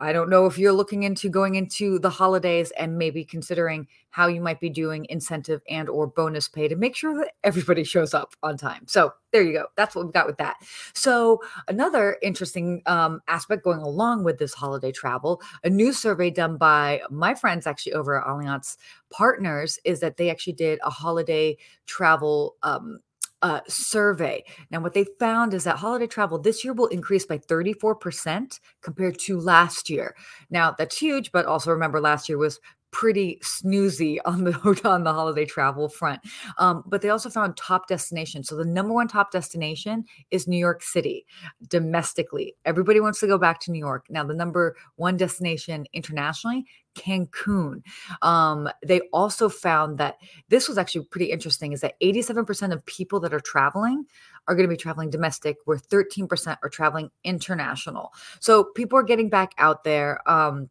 I 0.00 0.12
don't 0.12 0.30
know 0.30 0.46
if 0.46 0.58
you're 0.58 0.72
looking 0.72 1.02
into 1.02 1.28
going 1.28 1.56
into 1.56 1.98
the 1.98 2.10
holidays 2.10 2.72
and 2.72 2.96
maybe 2.96 3.24
considering 3.24 3.86
how 4.10 4.26
you 4.26 4.40
might 4.40 4.58
be 4.58 4.70
doing 4.70 5.06
incentive 5.08 5.60
and 5.68 5.88
or 5.88 6.06
bonus 6.06 6.48
pay 6.48 6.68
to 6.68 6.76
make 6.76 6.96
sure 6.96 7.14
that 7.18 7.32
everybody 7.44 7.84
shows 7.90 8.14
up 8.14 8.34
on 8.42 8.56
time. 8.56 8.86
So 8.86 9.12
there 9.32 9.42
you 9.42 9.52
go. 9.52 9.66
That's 9.76 9.94
what 9.94 10.06
we've 10.06 10.14
got 10.14 10.26
with 10.26 10.38
that. 10.38 10.56
So 10.94 11.40
another 11.68 12.16
interesting 12.22 12.82
um, 12.86 13.20
aspect 13.28 13.62
going 13.62 13.80
along 13.80 14.24
with 14.24 14.38
this 14.38 14.54
holiday 14.54 14.90
travel, 14.90 15.40
a 15.62 15.70
new 15.70 15.92
survey 15.92 16.30
done 16.30 16.56
by 16.56 17.02
my 17.10 17.34
friends 17.34 17.66
actually 17.66 17.92
over 17.92 18.20
at 18.20 18.26
Allianz 18.26 18.76
Partners 19.10 19.78
is 19.84 20.00
that 20.00 20.16
they 20.16 20.30
actually 20.30 20.54
did 20.54 20.80
a 20.82 20.90
holiday 20.90 21.56
travel 21.86 22.56
um, 22.62 23.00
uh, 23.42 23.60
survey. 23.66 24.44
Now, 24.70 24.80
what 24.80 24.94
they 24.94 25.06
found 25.18 25.54
is 25.54 25.64
that 25.64 25.76
holiday 25.76 26.06
travel 26.06 26.38
this 26.38 26.64
year 26.64 26.72
will 26.72 26.86
increase 26.88 27.26
by 27.26 27.38
34% 27.38 28.60
compared 28.82 29.18
to 29.20 29.40
last 29.40 29.88
year. 29.88 30.14
Now, 30.50 30.74
that's 30.76 30.98
huge, 30.98 31.32
but 31.32 31.46
also 31.46 31.70
remember 31.70 32.00
last 32.00 32.28
year 32.28 32.38
was 32.38 32.60
pretty 32.90 33.38
snoozy 33.42 34.18
on 34.24 34.44
the 34.44 34.80
on 34.84 35.04
the 35.04 35.12
holiday 35.12 35.44
travel 35.44 35.88
front. 35.88 36.20
Um, 36.58 36.82
but 36.86 37.02
they 37.02 37.10
also 37.10 37.30
found 37.30 37.56
top 37.56 37.88
destination. 37.88 38.42
So 38.42 38.56
the 38.56 38.64
number 38.64 38.92
one 38.92 39.08
top 39.08 39.32
destination 39.32 40.04
is 40.30 40.48
New 40.48 40.58
York 40.58 40.82
City 40.82 41.26
domestically. 41.68 42.54
Everybody 42.64 43.00
wants 43.00 43.20
to 43.20 43.26
go 43.26 43.38
back 43.38 43.60
to 43.60 43.70
New 43.70 43.78
York. 43.78 44.06
Now, 44.10 44.24
the 44.24 44.34
number 44.34 44.76
one 44.96 45.16
destination 45.16 45.86
internationally, 45.92 46.64
Cancun. 46.94 47.82
Um, 48.22 48.68
they 48.84 49.00
also 49.12 49.48
found 49.48 49.98
that 49.98 50.16
this 50.48 50.68
was 50.68 50.78
actually 50.78 51.04
pretty 51.06 51.26
interesting 51.26 51.72
is 51.72 51.80
that 51.80 51.98
87% 52.00 52.72
of 52.72 52.84
people 52.86 53.20
that 53.20 53.32
are 53.32 53.40
traveling 53.40 54.04
are 54.48 54.54
going 54.54 54.68
to 54.68 54.72
be 54.72 54.76
traveling 54.76 55.10
domestic, 55.10 55.58
where 55.64 55.78
13% 55.78 56.56
are 56.62 56.68
traveling 56.68 57.10
international. 57.24 58.12
So 58.40 58.64
people 58.64 58.98
are 58.98 59.04
getting 59.04 59.28
back 59.28 59.52
out 59.58 59.84
there. 59.84 60.28
Um, 60.28 60.68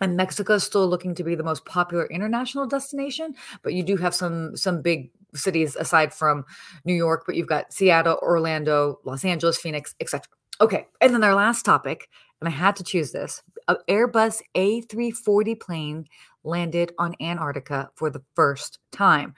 and 0.00 0.16
Mexico 0.16 0.54
is 0.54 0.64
still 0.64 0.86
looking 0.88 1.14
to 1.14 1.24
be 1.24 1.34
the 1.34 1.42
most 1.42 1.64
popular 1.64 2.06
international 2.06 2.66
destination, 2.66 3.34
but 3.62 3.74
you 3.74 3.82
do 3.82 3.96
have 3.96 4.14
some 4.14 4.56
some 4.56 4.82
big 4.82 5.10
cities 5.34 5.76
aside 5.76 6.14
from 6.14 6.44
New 6.84 6.94
York, 6.94 7.24
but 7.26 7.34
you've 7.34 7.46
got 7.46 7.72
Seattle, 7.72 8.18
Orlando, 8.22 9.00
Los 9.04 9.24
Angeles, 9.24 9.58
Phoenix, 9.58 9.94
etc. 10.00 10.26
Okay, 10.60 10.86
and 11.00 11.12
then 11.12 11.24
our 11.24 11.34
last 11.34 11.64
topic, 11.64 12.08
and 12.40 12.48
I 12.48 12.52
had 12.52 12.76
to 12.76 12.84
choose 12.84 13.12
this: 13.12 13.42
Airbus 13.88 14.42
A340 14.54 15.60
plane 15.60 16.06
landed 16.46 16.92
on 16.98 17.14
Antarctica 17.20 17.90
for 17.94 18.08
the 18.08 18.22
first 18.34 18.78
time. 18.92 19.34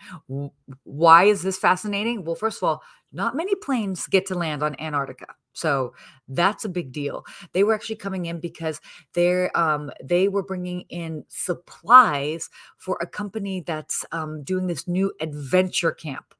Why 0.84 1.24
is 1.24 1.42
this 1.42 1.58
fascinating? 1.58 2.24
Well, 2.24 2.36
first 2.36 2.58
of 2.58 2.64
all, 2.64 2.82
not 3.12 3.34
many 3.34 3.54
planes 3.56 4.06
get 4.06 4.26
to 4.26 4.34
land 4.34 4.62
on 4.62 4.76
Antarctica. 4.78 5.26
So 5.54 5.94
that's 6.28 6.64
a 6.64 6.68
big 6.68 6.92
deal. 6.92 7.24
They 7.52 7.64
were 7.64 7.74
actually 7.74 7.96
coming 7.96 8.26
in 8.26 8.38
because 8.38 8.80
they're 9.14 9.50
um, 9.58 9.90
they 10.02 10.28
were 10.28 10.44
bringing 10.44 10.82
in 10.82 11.24
supplies 11.28 12.48
for 12.76 12.96
a 13.00 13.06
company 13.06 13.62
that's 13.66 14.04
um, 14.12 14.44
doing 14.44 14.68
this 14.68 14.86
new 14.86 15.12
adventure 15.20 15.90
camp. 15.90 16.34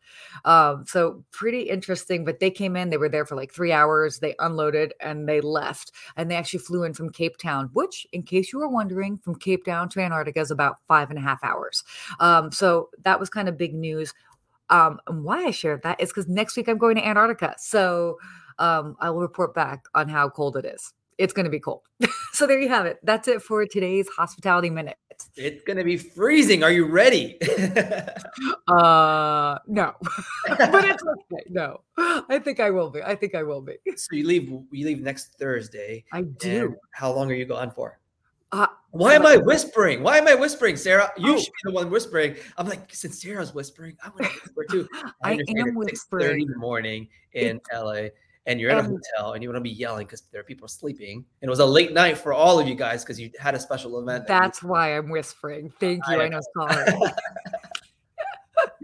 Um, 0.44 0.84
so 0.86 1.24
pretty 1.30 1.62
interesting. 1.62 2.24
But 2.24 2.40
they 2.40 2.50
came 2.50 2.76
in, 2.76 2.90
they 2.90 2.96
were 2.96 3.08
there 3.08 3.26
for 3.26 3.36
like 3.36 3.52
three 3.52 3.72
hours. 3.72 4.18
They 4.18 4.34
unloaded 4.38 4.94
and 5.00 5.28
they 5.28 5.40
left. 5.40 5.92
And 6.16 6.30
they 6.30 6.36
actually 6.36 6.60
flew 6.60 6.84
in 6.84 6.94
from 6.94 7.10
Cape 7.10 7.36
Town, 7.38 7.70
which, 7.72 8.06
in 8.12 8.22
case 8.22 8.52
you 8.52 8.58
were 8.58 8.68
wondering, 8.68 9.18
from 9.18 9.34
Cape 9.34 9.64
Town 9.64 9.88
to 9.90 10.00
Antarctica 10.00 10.40
is 10.40 10.50
about 10.50 10.76
five 10.86 11.10
and 11.10 11.18
a 11.18 11.22
half 11.22 11.42
hours. 11.42 11.84
Um, 12.20 12.52
so 12.52 12.90
that 13.04 13.20
was 13.20 13.30
kind 13.30 13.48
of 13.48 13.58
big 13.58 13.74
news. 13.74 14.14
Um, 14.70 15.00
and 15.06 15.24
why 15.24 15.44
I 15.44 15.50
shared 15.50 15.82
that 15.82 16.00
is 16.00 16.10
because 16.10 16.28
next 16.28 16.56
week 16.56 16.68
I'm 16.68 16.78
going 16.78 16.96
to 16.96 17.06
Antarctica. 17.06 17.54
So 17.58 18.18
um, 18.58 18.96
I 19.00 19.10
will 19.10 19.20
report 19.20 19.54
back 19.54 19.84
on 19.94 20.08
how 20.08 20.28
cold 20.28 20.56
it 20.56 20.64
is. 20.64 20.92
It's 21.16 21.32
going 21.32 21.44
to 21.44 21.50
be 21.50 21.60
cold. 21.60 21.82
so 22.32 22.46
there 22.46 22.60
you 22.60 22.68
have 22.68 22.86
it. 22.86 22.98
That's 23.02 23.28
it 23.28 23.42
for 23.42 23.64
today's 23.66 24.08
hospitality 24.08 24.70
minute. 24.70 24.96
It's 25.36 25.62
going 25.64 25.76
to 25.76 25.84
be 25.84 25.96
freezing. 25.96 26.62
Are 26.62 26.70
you 26.72 26.86
ready? 26.86 27.38
Uh, 28.68 29.58
no, 29.66 29.94
but 30.46 30.84
it's 30.84 31.02
okay. 31.02 31.42
No, 31.48 31.80
I 31.96 32.38
think 32.38 32.60
I 32.60 32.70
will 32.70 32.90
be. 32.90 33.02
I 33.02 33.14
think 33.16 33.34
I 33.34 33.42
will 33.42 33.62
be. 33.62 33.76
so 33.96 34.08
you 34.14 34.26
leave 34.26 34.48
you 34.48 34.86
leave 34.86 35.00
next 35.00 35.34
Thursday. 35.40 36.04
I 36.12 36.22
do. 36.22 36.76
how 36.92 37.10
long 37.12 37.30
are 37.30 37.34
you 37.34 37.46
gone 37.46 37.70
for? 37.70 37.98
Uh, 38.52 38.66
Why 38.90 39.14
am 39.14 39.24
I 39.26 39.36
whispering? 39.38 40.02
Why 40.02 40.18
am 40.18 40.28
I 40.28 40.34
whispering, 40.34 40.76
Sarah? 40.76 41.10
You 41.16 41.34
Oh. 41.34 41.38
should 41.38 41.52
be 41.52 41.58
the 41.64 41.72
one 41.72 41.90
whispering. 41.90 42.36
I'm 42.58 42.68
like, 42.68 42.94
since 42.94 43.20
Sarah's 43.22 43.54
whispering, 43.54 43.96
I'm 44.04 44.12
gonna 44.16 44.28
whisper 44.30 44.64
too. 44.70 44.88
I 45.24 45.32
understand 45.32 45.58
am 45.60 45.82
it's 45.82 46.04
6:30 46.04 46.20
in 46.20 46.26
whispering. 46.38 46.46
the 46.46 46.56
morning 46.58 47.08
in 47.32 47.60
LA, 47.72 48.08
and 48.48 48.58
you're 48.58 48.70
in 48.70 48.76
a 48.76 48.80
And- 48.80 48.88
hotel, 49.16 49.34
and 49.34 49.42
you 49.42 49.48
want 49.50 49.58
to 49.58 49.60
be 49.60 49.70
yelling 49.70 50.06
because 50.06 50.22
there 50.32 50.40
are 50.40 50.44
people 50.44 50.66
sleeping. 50.66 51.24
And 51.42 51.48
it 51.48 51.50
was 51.50 51.60
a 51.60 51.66
late 51.66 51.92
night 51.92 52.16
for 52.18 52.32
all 52.32 52.58
of 52.58 52.66
you 52.66 52.74
guys 52.74 53.04
because 53.04 53.20
you 53.20 53.30
had 53.38 53.54
a 53.54 53.60
special 53.60 54.00
event. 54.00 54.24
you- 54.24 54.28
That's 54.28 54.62
why 54.62 54.96
I'm 54.96 55.10
whispering. 55.10 55.72
Thank 55.78 56.02
you. 56.08 56.16
I 56.20 56.24
I 56.24 56.28
know. 56.28 56.40
Sorry. 56.56 56.92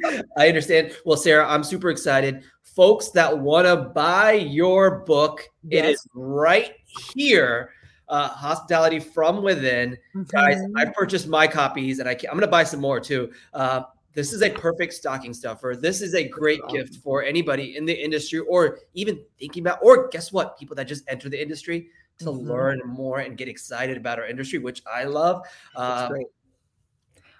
I 0.37 0.49
understand. 0.49 0.93
Well, 1.05 1.17
Sarah, 1.17 1.49
I'm 1.49 1.65
super 1.65 1.91
excited. 1.91 2.45
Folks 2.63 3.09
that 3.11 3.37
want 3.37 3.67
to 3.67 3.77
buy 3.77 4.33
your 4.33 5.01
book, 5.01 5.49
yes. 5.63 5.85
it 5.85 5.89
is 5.93 6.07
right 6.15 6.75
here. 7.15 7.71
Uh, 8.09 8.29
Hospitality 8.29 9.01
from 9.01 9.43
Within. 9.43 9.93
Mm-hmm. 10.15 10.23
Guys, 10.25 10.59
I 10.77 10.85
purchased 10.87 11.27
my 11.27 11.47
copies 11.47 12.01
and 12.01 12.09
I 12.09 12.13
am 12.13 12.19
going 12.33 12.41
to 12.41 12.47
buy 12.47 12.65
some 12.65 12.81
more 12.81 13.01
too. 13.01 13.33
Uh, 13.55 13.85
this 14.15 14.33
is 14.33 14.43
a 14.43 14.51
perfect 14.51 14.95
stocking 14.95 15.35
stuffer. 15.35 15.77
This 15.79 16.01
is 16.01 16.15
a 16.15 16.27
great 16.27 16.61
gift 16.69 16.97
for 16.97 17.23
anybody 17.23 17.77
in 17.77 17.85
the 17.85 17.93
industry 17.93 18.39
or 18.41 18.79
even 18.95 19.21
thinking 19.39 19.63
about, 19.63 19.81
or 19.83 20.09
guess 20.09 20.33
what? 20.33 20.59
People 20.59 20.77
that 20.77 20.87
just 20.87 21.05
enter 21.09 21.29
the 21.29 21.41
industry 21.41 21.89
to 22.19 22.27
mm-hmm. 22.27 22.49
learn 22.49 22.81
more 22.87 23.19
and 23.19 23.37
get 23.37 23.49
excited 23.49 23.97
about 23.97 24.19
our 24.19 24.27
industry, 24.27 24.59
which 24.59 24.83
I 24.93 25.05
love. 25.05 25.43
Uh, 25.75 26.11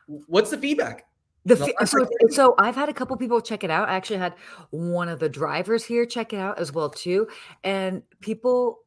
what's 0.07 0.51
the 0.51 0.59
feedback? 0.59 1.07
The 1.47 1.57
so, 1.57 2.07
so 2.31 2.55
I've 2.59 2.75
had 2.75 2.89
a 2.89 2.95
couple 2.95 3.17
people 3.19 3.41
check 3.41 3.65
it 3.65 3.71
out. 3.71 3.89
I 3.91 3.95
actually 3.95 4.19
had 4.19 4.35
one 4.71 5.11
of 5.11 5.19
the 5.19 5.29
drivers 5.29 5.85
here 5.85 6.07
check 6.07 6.33
it 6.33 6.39
out 6.39 6.59
as 6.59 6.73
well 6.73 6.89
too, 6.89 7.29
and 7.63 8.03
people 8.21 8.81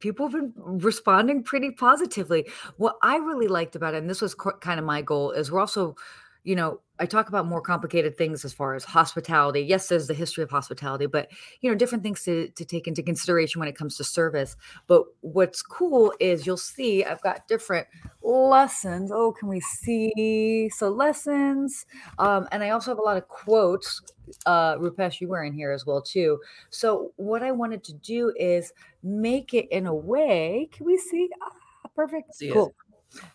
people 0.00 0.28
have 0.28 0.32
been 0.32 0.52
responding 0.56 1.42
pretty 1.42 1.70
positively. 1.70 2.46
What 2.76 2.96
I 3.02 3.16
really 3.16 3.48
liked 3.48 3.74
about 3.74 3.94
it, 3.94 3.98
and 3.98 4.10
this 4.10 4.20
was 4.20 4.34
kind 4.34 4.78
of 4.78 4.84
my 4.84 5.00
goal, 5.00 5.30
is 5.30 5.50
we're 5.50 5.60
also 5.60 5.96
you 6.44 6.56
know, 6.56 6.80
I 6.98 7.06
talk 7.06 7.28
about 7.28 7.46
more 7.46 7.60
complicated 7.62 8.16
things 8.16 8.44
as 8.44 8.52
far 8.52 8.74
as 8.74 8.84
hospitality. 8.84 9.62
Yes, 9.62 9.88
there's 9.88 10.06
the 10.06 10.14
history 10.14 10.44
of 10.44 10.50
hospitality, 10.50 11.06
but 11.06 11.28
you 11.60 11.70
know, 11.70 11.76
different 11.76 12.02
things 12.02 12.22
to, 12.24 12.48
to 12.48 12.64
take 12.64 12.86
into 12.86 13.02
consideration 13.02 13.58
when 13.58 13.68
it 13.68 13.76
comes 13.76 13.96
to 13.96 14.04
service. 14.04 14.56
But 14.86 15.04
what's 15.20 15.62
cool 15.62 16.12
is 16.20 16.46
you'll 16.46 16.56
see 16.56 17.04
I've 17.04 17.22
got 17.22 17.48
different 17.48 17.86
lessons. 18.22 19.10
Oh, 19.12 19.32
can 19.32 19.48
we 19.48 19.60
see? 19.60 20.70
So 20.74 20.90
lessons. 20.90 21.86
Um, 22.18 22.48
and 22.52 22.62
I 22.62 22.70
also 22.70 22.90
have 22.90 22.98
a 22.98 23.02
lot 23.02 23.16
of 23.16 23.28
quotes. 23.28 24.02
Uh, 24.46 24.76
Rupesh, 24.76 25.20
you 25.20 25.28
were 25.28 25.42
in 25.42 25.52
here 25.52 25.72
as 25.72 25.86
well 25.86 26.02
too. 26.02 26.38
So 26.68 27.12
what 27.16 27.42
I 27.42 27.50
wanted 27.50 27.82
to 27.84 27.94
do 27.94 28.32
is 28.36 28.72
make 29.02 29.54
it 29.54 29.68
in 29.70 29.86
a 29.86 29.94
way. 29.94 30.68
Can 30.72 30.86
we 30.86 30.96
see? 30.96 31.28
Ah, 31.42 31.88
perfect. 31.94 32.34
See 32.34 32.50
cool. 32.50 32.68
It. 32.68 32.89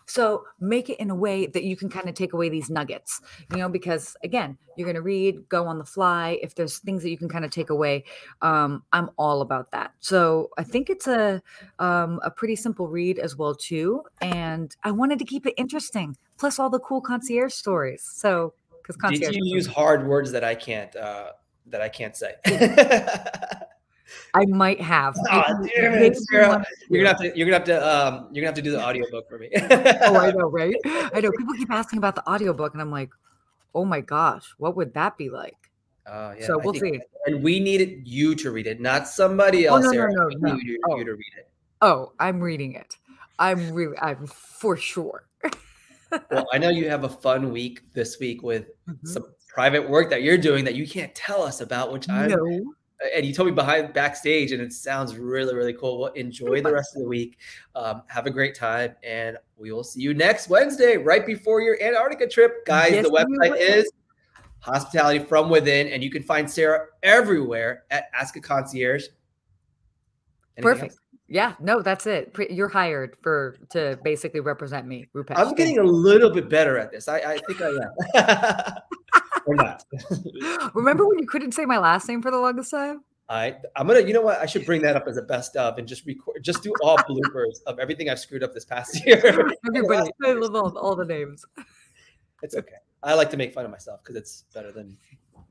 So 0.06 0.44
make 0.60 0.88
it 0.88 0.98
in 0.98 1.10
a 1.10 1.14
way 1.14 1.46
that 1.46 1.64
you 1.64 1.76
can 1.76 1.88
kind 1.88 2.08
of 2.08 2.14
take 2.14 2.32
away 2.32 2.48
these 2.48 2.70
nuggets, 2.70 3.20
you 3.50 3.58
know, 3.58 3.68
because 3.68 4.16
again, 4.24 4.56
you're 4.76 4.86
going 4.86 4.96
to 4.96 5.02
read, 5.02 5.48
go 5.48 5.66
on 5.66 5.78
the 5.78 5.84
fly. 5.84 6.38
If 6.42 6.54
there's 6.54 6.78
things 6.78 7.02
that 7.02 7.10
you 7.10 7.18
can 7.18 7.28
kind 7.28 7.44
of 7.44 7.50
take 7.50 7.70
away, 7.70 8.04
um, 8.42 8.82
I'm 8.92 9.10
all 9.18 9.40
about 9.40 9.70
that. 9.72 9.92
So 10.00 10.50
I 10.58 10.64
think 10.64 10.90
it's 10.90 11.06
a 11.06 11.42
um, 11.78 12.20
a 12.22 12.30
pretty 12.30 12.56
simple 12.56 12.88
read 12.88 13.18
as 13.18 13.36
well 13.36 13.54
too, 13.54 14.02
and 14.20 14.74
I 14.84 14.90
wanted 14.90 15.18
to 15.18 15.24
keep 15.24 15.46
it 15.46 15.54
interesting. 15.56 16.16
Plus 16.38 16.58
all 16.58 16.70
the 16.70 16.80
cool 16.80 17.00
concierge 17.00 17.54
stories. 17.54 18.02
So 18.02 18.54
because 18.82 18.96
concierge, 18.96 19.34
did 19.34 19.44
you 19.44 19.54
use 19.54 19.66
hard 19.66 20.06
words 20.06 20.32
that 20.32 20.44
I 20.44 20.54
can't 20.54 20.94
uh, 20.94 21.32
that 21.66 21.80
I 21.80 21.88
can't 21.88 22.16
say? 22.16 22.34
I 24.36 24.44
might 24.44 24.80
have. 24.82 25.16
Oh, 25.30 25.42
damn 25.74 25.94
it, 25.94 26.16
Sarah. 26.30 26.62
You're 26.90 27.02
gonna 27.02 27.08
have 27.08 27.20
to. 27.20 27.38
You're 27.38 27.46
gonna 27.46 27.56
have 27.56 27.64
to. 27.64 27.88
Um, 27.88 28.14
you're 28.32 28.42
gonna 28.42 28.48
have 28.48 28.54
to 28.56 28.62
do 28.62 28.70
the 28.70 28.84
audiobook 28.84 29.28
for 29.30 29.38
me. 29.38 29.48
oh, 29.54 30.16
I 30.16 30.30
know, 30.30 30.46
right? 30.50 30.76
I 30.84 31.20
know. 31.20 31.30
People 31.32 31.54
keep 31.54 31.70
asking 31.70 31.98
about 31.98 32.16
the 32.16 32.28
audiobook, 32.28 32.74
and 32.74 32.82
I'm 32.82 32.90
like, 32.90 33.10
oh 33.74 33.86
my 33.86 34.02
gosh, 34.02 34.54
what 34.58 34.76
would 34.76 34.92
that 34.92 35.16
be 35.16 35.30
like? 35.30 35.56
Oh, 36.06 36.34
yeah. 36.38 36.46
So 36.46 36.58
we'll 36.58 36.74
see. 36.74 37.00
And 37.24 37.42
we 37.42 37.60
needed 37.60 38.06
you 38.06 38.34
to 38.36 38.50
read 38.50 38.66
it, 38.66 38.78
not 38.78 39.08
somebody 39.08 39.66
else. 39.66 39.84
Oh, 39.84 39.88
no, 39.88 39.92
Sarah. 39.92 40.12
no, 40.12 40.28
no, 40.28 40.52
no. 40.52 40.54
You, 40.60 40.78
oh. 40.88 40.98
you 40.98 41.04
to 41.04 41.12
read 41.12 41.32
it. 41.38 41.48
Oh, 41.80 42.12
I'm 42.20 42.40
reading 42.40 42.74
it. 42.74 42.96
I'm 43.38 43.72
really. 43.72 43.96
I'm 43.98 44.26
for 44.26 44.76
sure. 44.76 45.28
well, 46.30 46.46
I 46.52 46.58
know 46.58 46.68
you 46.68 46.88
have 46.90 47.04
a 47.04 47.08
fun 47.08 47.52
week 47.52 47.90
this 47.94 48.18
week 48.18 48.42
with 48.42 48.66
mm-hmm. 48.86 49.06
some 49.06 49.24
private 49.48 49.88
work 49.88 50.10
that 50.10 50.22
you're 50.22 50.36
doing 50.36 50.66
that 50.66 50.74
you 50.74 50.86
can't 50.86 51.14
tell 51.14 51.42
us 51.42 51.62
about, 51.62 51.90
which 51.90 52.08
I 52.10 52.26
no 52.26 52.74
and 53.14 53.26
you 53.26 53.32
told 53.32 53.48
me 53.48 53.54
behind 53.54 53.92
backstage, 53.92 54.52
and 54.52 54.62
it 54.62 54.72
sounds 54.72 55.16
really, 55.16 55.54
really 55.54 55.72
cool. 55.72 56.00
Well, 56.00 56.12
enjoy 56.12 56.62
the 56.62 56.72
rest 56.72 56.96
of 56.96 57.02
the 57.02 57.08
week. 57.08 57.38
Um, 57.74 58.02
have 58.08 58.26
a 58.26 58.30
great 58.30 58.54
time, 58.54 58.94
and 59.02 59.36
we 59.56 59.72
will 59.72 59.84
see 59.84 60.00
you 60.00 60.14
next 60.14 60.48
Wednesday, 60.48 60.96
right 60.96 61.26
before 61.26 61.60
your 61.60 61.80
Antarctica 61.82 62.26
trip, 62.26 62.64
guys. 62.66 62.92
Yes, 62.92 63.04
the 63.04 63.10
website 63.10 63.58
is 63.58 63.90
Hospitality 64.60 65.18
from 65.18 65.50
Within, 65.50 65.88
and 65.88 66.02
you 66.02 66.10
can 66.10 66.22
find 66.22 66.50
Sarah 66.50 66.86
everywhere 67.02 67.84
at 67.90 68.06
Ask 68.14 68.36
a 68.36 68.40
Concierge. 68.40 69.06
Anything 70.56 70.62
Perfect. 70.62 70.92
Else? 70.92 71.00
Yeah, 71.28 71.54
no, 71.60 71.82
that's 71.82 72.06
it. 72.06 72.34
You're 72.50 72.68
hired 72.68 73.16
for 73.20 73.56
to 73.70 73.98
basically 74.04 74.40
represent 74.40 74.86
me, 74.86 75.08
Rupesh. 75.14 75.36
I'm 75.36 75.54
getting 75.54 75.78
a 75.78 75.82
little 75.82 76.30
bit 76.30 76.48
better 76.48 76.78
at 76.78 76.92
this. 76.92 77.08
I, 77.08 77.18
I 77.18 77.38
think 77.38 77.60
I 77.60 77.68
am. 77.68 78.74
or 79.46 79.54
not. 79.54 79.84
Remember 80.74 81.06
when 81.06 81.18
you 81.18 81.26
couldn't 81.26 81.52
say 81.52 81.64
my 81.64 81.78
last 81.78 82.08
name 82.08 82.22
for 82.22 82.30
the 82.30 82.38
longest 82.38 82.70
time? 82.70 83.02
I 83.28 83.56
I'm 83.74 83.88
gonna 83.88 84.00
you 84.00 84.12
know 84.12 84.20
what 84.20 84.38
I 84.38 84.46
should 84.46 84.64
bring 84.64 84.82
that 84.82 84.94
up 84.94 85.08
as 85.08 85.16
a 85.16 85.22
best 85.22 85.56
of 85.56 85.78
and 85.78 85.88
just 85.88 86.06
record 86.06 86.44
just 86.44 86.62
do 86.62 86.72
all 86.80 86.96
bloopers 86.98 87.56
of 87.66 87.80
everything 87.80 88.08
I've 88.08 88.20
screwed 88.20 88.44
up 88.44 88.54
this 88.54 88.64
past 88.64 89.00
year. 89.06 89.20
Everybody, 89.66 90.10
I 90.24 90.32
love 90.32 90.54
all, 90.54 90.78
all 90.78 90.94
the 90.94 91.04
names. 91.04 91.44
It's 92.42 92.54
okay. 92.54 92.76
I 93.02 93.14
like 93.14 93.30
to 93.30 93.36
make 93.36 93.52
fun 93.52 93.64
of 93.64 93.70
myself 93.70 94.00
because 94.02 94.16
it's 94.16 94.44
better 94.54 94.70
than. 94.70 94.96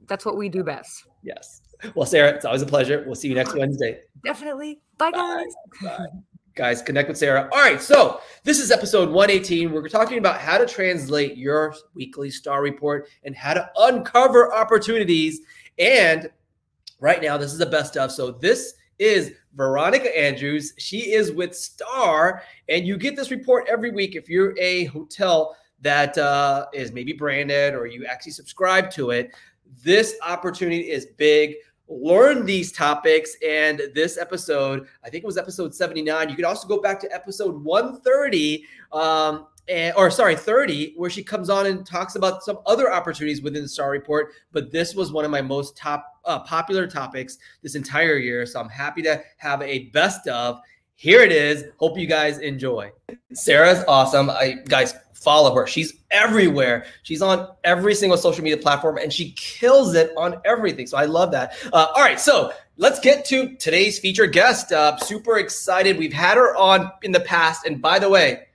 That's 0.08 0.26
what 0.26 0.38
we 0.38 0.50
do 0.50 0.64
best. 0.64 1.06
Yes. 1.24 1.62
Well, 1.96 2.06
Sarah, 2.06 2.30
it's 2.30 2.46
always 2.46 2.62
a 2.62 2.66
pleasure. 2.66 3.04
We'll 3.06 3.16
see 3.16 3.28
you 3.28 3.36
next 3.36 3.56
Wednesday. 3.56 4.02
Definitely. 4.24 4.80
Bye, 4.98 5.12
guys. 5.12 5.46
Bye. 5.82 5.98
Bye 5.98 6.06
guys 6.56 6.82
connect 6.82 7.10
with 7.10 7.18
sarah. 7.18 7.50
All 7.52 7.60
right 7.60 7.82
so 7.82 8.22
this 8.44 8.60
is 8.60 8.72
episode 8.72 9.10
118 9.10 9.72
we're 9.72 9.90
talking 9.90 10.18
about 10.18 10.40
how 10.40 10.58
to 10.58 10.66
translate 10.66 11.38
your 11.38 11.76
weekly 11.94 12.30
star 12.30 12.62
report 12.62 13.10
and 13.24 13.36
how 13.36 13.54
to 13.54 13.70
uncover 13.78 14.54
opportunities. 14.54 15.42
And 15.78 16.30
right 17.02 17.22
now 17.22 17.38
this 17.38 17.52
is 17.52 17.58
the 17.58 17.66
best 17.66 17.92
stuff 17.92 18.12
so 18.12 18.32
this 18.32 18.76
is 19.00 19.34
veronica 19.56 20.18
andrews. 20.18 20.74
She 20.78 21.12
is 21.12 21.34
with 21.34 21.54
star 21.54 22.42
and 22.70 22.88
you 22.88 22.98
get 22.98 23.18
this 23.18 23.32
report 23.32 23.66
every 23.70 23.92
week 23.92 24.16
if 24.16 24.30
you're 24.30 24.58
a 24.58 24.86
hotel 24.86 25.58
that 25.82 26.18
uh, 26.18 26.68
is 26.74 26.94
maybe 26.94 27.12
branded 27.12 27.74
or 27.74 27.86
you 27.86 28.06
actually 28.06 28.32
subscribe 28.32 28.90
to 28.92 29.12
it. 29.12 29.36
This 29.84 30.16
opportunity 30.26 30.90
is 30.90 31.06
big 31.18 31.56
learn 31.88 32.46
these 32.46 32.72
topics. 32.72 33.36
And 33.48 33.82
this 33.94 34.18
episode, 34.18 34.88
I 35.04 35.10
think 35.10 35.24
it 35.24 35.28
was 35.28 35.38
episode 35.38 35.74
79. 35.74 36.30
You 36.30 36.36
could 36.36 36.46
also 36.46 36.68
go 36.68 36.82
back 36.82 37.00
to 37.02 37.14
episode 37.14 37.64
130. 37.64 38.66
Um, 38.92 39.48
and, 39.68 39.96
or 39.96 40.12
sorry, 40.12 40.36
30, 40.36 40.94
where 40.96 41.10
she 41.10 41.24
comes 41.24 41.50
on 41.50 41.66
and 41.66 41.86
talks 41.86 42.16
about 42.16 42.44
some 42.44 42.60
other 42.68 42.94
opportunities 42.94 43.42
within 43.42 43.64
the 43.64 43.70
Star 43.70 43.90
Report. 43.90 44.34
But 44.52 44.72
this 44.72 44.94
was 44.94 45.12
one 45.12 45.26
of 45.26 45.32
my 45.32 45.42
most 45.42 45.76
top 45.76 46.20
uh, 46.24 46.40
popular 46.40 46.86
topics 46.86 47.40
this 47.64 47.76
entire 47.76 48.18
year. 48.18 48.46
So 48.46 48.60
I'm 48.60 48.70
happy 48.70 49.02
to 49.04 49.24
have 49.38 49.62
a 49.64 49.86
best 49.86 50.28
of. 50.28 50.60
Here 50.96 51.22
it 51.22 51.32
is. 51.32 51.66
Hope 51.78 51.98
you 51.98 52.08
guys 52.08 52.40
enjoy. 52.40 52.92
Sarah's 53.34 53.84
awesome. 53.88 54.30
I 54.30 54.60
guys 54.66 54.96
follow 55.14 55.54
her. 55.56 55.68
She's 55.68 55.94
everywhere. 56.10 56.86
She's 57.04 57.22
on 57.22 57.50
every 57.64 57.96
single 57.96 58.18
social 58.18 58.44
media 58.44 58.58
platform 58.58 58.98
and 58.98 59.12
she 59.12 59.32
kills 59.32 59.94
it 59.94 60.12
on 60.16 60.40
everything. 60.46 60.88
So 60.88 60.98
I 60.98 61.06
love 61.06 61.32
that. 61.32 61.58
Uh, 61.74 61.88
all 61.94 62.02
right. 62.02 62.20
So 62.20 62.54
let's 62.78 63.00
get 63.00 63.26
to 63.26 63.56
today's 63.56 64.00
featured 64.00 64.32
guest. 64.32 64.72
Uh, 64.72 64.96
super 64.98 65.38
excited. 65.38 65.98
We've 65.98 66.14
had 66.14 66.38
her 66.38 66.56
on 66.56 66.92
in 67.04 67.12
the 67.12 67.20
past. 67.20 67.66
And 67.66 67.82
by 67.82 68.00
the 68.00 68.10
way, 68.10 68.48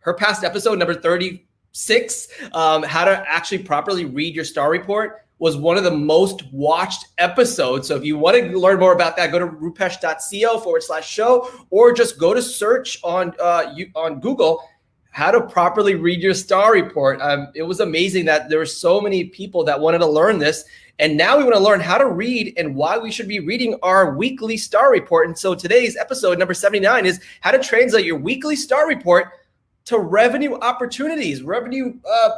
her 0.00 0.14
past 0.14 0.42
episode, 0.42 0.78
number 0.78 0.94
36, 0.94 2.28
um, 2.52 2.82
how 2.82 3.04
to 3.04 3.24
actually 3.28 3.62
properly 3.62 4.06
read 4.06 4.34
your 4.34 4.44
star 4.44 4.70
report 4.70 5.24
was 5.40 5.56
one 5.56 5.76
of 5.78 5.84
the 5.84 5.90
most 5.90 6.44
watched 6.52 7.06
episodes. 7.18 7.88
So 7.88 7.96
if 7.96 8.04
you 8.04 8.18
want 8.18 8.36
to 8.36 8.58
learn 8.58 8.78
more 8.78 8.92
about 8.92 9.16
that, 9.16 9.32
go 9.32 9.38
to 9.38 9.46
rupesh.co 9.46 10.60
forward 10.60 10.82
slash 10.82 11.08
show 11.08 11.50
or 11.70 11.92
just 11.92 12.18
go 12.18 12.34
to 12.34 12.42
search 12.42 13.00
on 13.02 13.34
uh, 13.40 13.72
you, 13.74 13.90
on 13.96 14.20
Google 14.20 14.62
how 15.12 15.30
to 15.30 15.40
properly 15.40 15.96
read 15.96 16.22
your 16.22 16.34
star 16.34 16.72
report. 16.72 17.20
Um, 17.20 17.48
it 17.54 17.62
was 17.62 17.80
amazing 17.80 18.26
that 18.26 18.48
there 18.48 18.58
were 18.58 18.66
so 18.66 19.00
many 19.00 19.24
people 19.24 19.64
that 19.64 19.80
wanted 19.80 19.98
to 19.98 20.06
learn 20.06 20.38
this. 20.38 20.64
And 21.00 21.16
now 21.16 21.38
we 21.38 21.44
want 21.44 21.56
to 21.56 21.62
learn 21.62 21.80
how 21.80 21.98
to 21.98 22.06
read 22.06 22.52
and 22.56 22.76
why 22.76 22.98
we 22.98 23.10
should 23.10 23.26
be 23.26 23.40
reading 23.40 23.76
our 23.82 24.14
weekly 24.14 24.56
star 24.56 24.92
report. 24.92 25.26
And 25.26 25.36
so 25.36 25.54
today's 25.54 25.96
episode, 25.96 26.38
number 26.38 26.54
79, 26.54 27.06
is 27.06 27.20
how 27.40 27.50
to 27.50 27.58
translate 27.58 28.04
your 28.04 28.18
weekly 28.18 28.54
star 28.54 28.86
report 28.86 29.28
to 29.86 29.98
revenue 29.98 30.54
opportunities, 30.56 31.42
revenue 31.42 31.98
uh, 32.08 32.30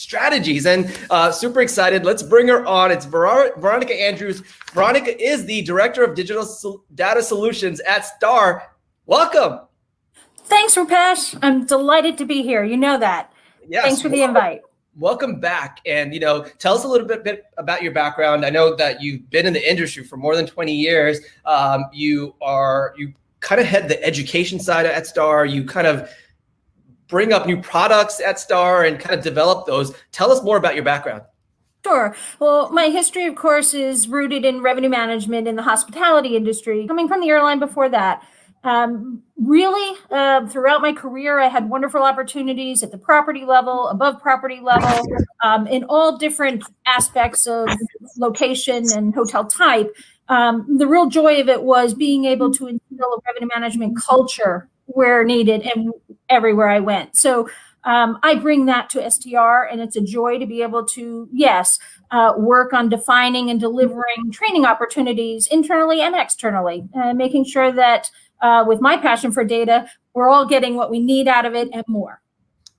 strategies. 0.00 0.66
And 0.66 0.96
uh, 1.10 1.30
super 1.30 1.60
excited. 1.60 2.04
Let's 2.04 2.22
bring 2.22 2.48
her 2.48 2.64
on. 2.66 2.90
It's 2.90 3.04
Ver- 3.04 3.52
Veronica 3.58 3.94
Andrews. 3.94 4.42
Veronica 4.72 5.20
is 5.22 5.44
the 5.44 5.62
Director 5.62 6.02
of 6.02 6.14
Digital 6.14 6.44
Sol- 6.44 6.82
Data 6.94 7.22
Solutions 7.22 7.80
at 7.80 8.06
Star. 8.06 8.72
Welcome. 9.06 9.60
Thanks, 10.44 10.74
Rupesh. 10.74 11.38
I'm 11.42 11.66
delighted 11.66 12.18
to 12.18 12.24
be 12.24 12.42
here. 12.42 12.64
You 12.64 12.76
know 12.76 12.98
that. 12.98 13.32
Yes. 13.68 13.84
Thanks 13.84 14.02
for 14.02 14.08
the 14.08 14.22
invite. 14.22 14.62
Welcome 14.98 15.38
back. 15.38 15.80
And, 15.86 16.12
you 16.12 16.18
know, 16.18 16.42
tell 16.58 16.74
us 16.74 16.84
a 16.84 16.88
little 16.88 17.06
bit, 17.06 17.22
bit 17.22 17.44
about 17.58 17.82
your 17.82 17.92
background. 17.92 18.44
I 18.44 18.50
know 18.50 18.74
that 18.74 19.00
you've 19.00 19.30
been 19.30 19.46
in 19.46 19.52
the 19.52 19.70
industry 19.70 20.02
for 20.02 20.16
more 20.16 20.34
than 20.34 20.46
20 20.46 20.74
years. 20.74 21.20
Um, 21.44 21.84
you 21.92 22.34
are, 22.42 22.92
you 22.96 23.14
kind 23.38 23.60
of 23.60 23.66
head 23.66 23.88
the 23.88 24.02
education 24.04 24.58
side 24.58 24.86
at 24.86 25.06
Star. 25.06 25.46
You 25.46 25.64
kind 25.64 25.86
of 25.86 26.10
bring 27.10 27.32
up 27.32 27.46
new 27.46 27.60
products 27.60 28.20
at 28.20 28.38
Star 28.38 28.84
and 28.84 28.98
kind 28.98 29.14
of 29.14 29.22
develop 29.22 29.66
those. 29.66 29.94
Tell 30.12 30.30
us 30.32 30.42
more 30.42 30.56
about 30.56 30.74
your 30.74 30.84
background. 30.84 31.22
Sure. 31.84 32.14
Well, 32.38 32.70
my 32.72 32.86
history, 32.86 33.26
of 33.26 33.34
course, 33.36 33.74
is 33.74 34.06
rooted 34.06 34.44
in 34.44 34.62
revenue 34.62 34.90
management 34.90 35.48
in 35.48 35.56
the 35.56 35.62
hospitality 35.62 36.36
industry, 36.36 36.86
coming 36.86 37.08
from 37.08 37.20
the 37.20 37.28
airline 37.28 37.58
before 37.58 37.88
that. 37.88 38.22
Um, 38.62 39.22
really, 39.38 39.98
uh, 40.10 40.46
throughout 40.46 40.82
my 40.82 40.92
career, 40.92 41.40
I 41.40 41.48
had 41.48 41.70
wonderful 41.70 42.02
opportunities 42.02 42.82
at 42.82 42.90
the 42.90 42.98
property 42.98 43.46
level, 43.46 43.88
above 43.88 44.20
property 44.20 44.60
level, 44.62 45.06
um, 45.42 45.66
in 45.66 45.84
all 45.84 46.18
different 46.18 46.62
aspects 46.84 47.46
of 47.46 47.68
location 48.18 48.84
and 48.94 49.14
hotel 49.14 49.46
type. 49.46 49.96
Um, 50.28 50.76
the 50.76 50.86
real 50.86 51.08
joy 51.08 51.40
of 51.40 51.48
it 51.48 51.62
was 51.62 51.94
being 51.94 52.26
able 52.26 52.52
to 52.52 52.66
instill 52.66 53.14
a 53.14 53.18
revenue 53.26 53.48
management 53.54 53.98
culture 53.98 54.68
where 54.94 55.24
needed 55.24 55.62
and 55.62 55.92
everywhere 56.28 56.68
I 56.68 56.80
went. 56.80 57.16
So 57.16 57.48
um, 57.84 58.18
I 58.22 58.34
bring 58.34 58.66
that 58.66 58.90
to 58.90 59.10
STR, 59.10 59.68
and 59.70 59.80
it's 59.80 59.96
a 59.96 60.00
joy 60.00 60.38
to 60.38 60.46
be 60.46 60.62
able 60.62 60.84
to, 60.86 61.28
yes, 61.32 61.78
uh, 62.10 62.34
work 62.36 62.72
on 62.72 62.88
defining 62.88 63.50
and 63.50 63.58
delivering 63.58 64.30
training 64.32 64.66
opportunities 64.66 65.46
internally 65.46 66.02
and 66.02 66.14
externally, 66.14 66.84
uh, 66.94 67.14
making 67.14 67.44
sure 67.44 67.72
that 67.72 68.10
uh, 68.42 68.64
with 68.66 68.80
my 68.80 68.96
passion 68.96 69.32
for 69.32 69.44
data, 69.44 69.88
we're 70.14 70.28
all 70.28 70.44
getting 70.46 70.74
what 70.74 70.90
we 70.90 71.00
need 71.00 71.28
out 71.28 71.46
of 71.46 71.54
it 71.54 71.68
and 71.72 71.84
more. 71.88 72.20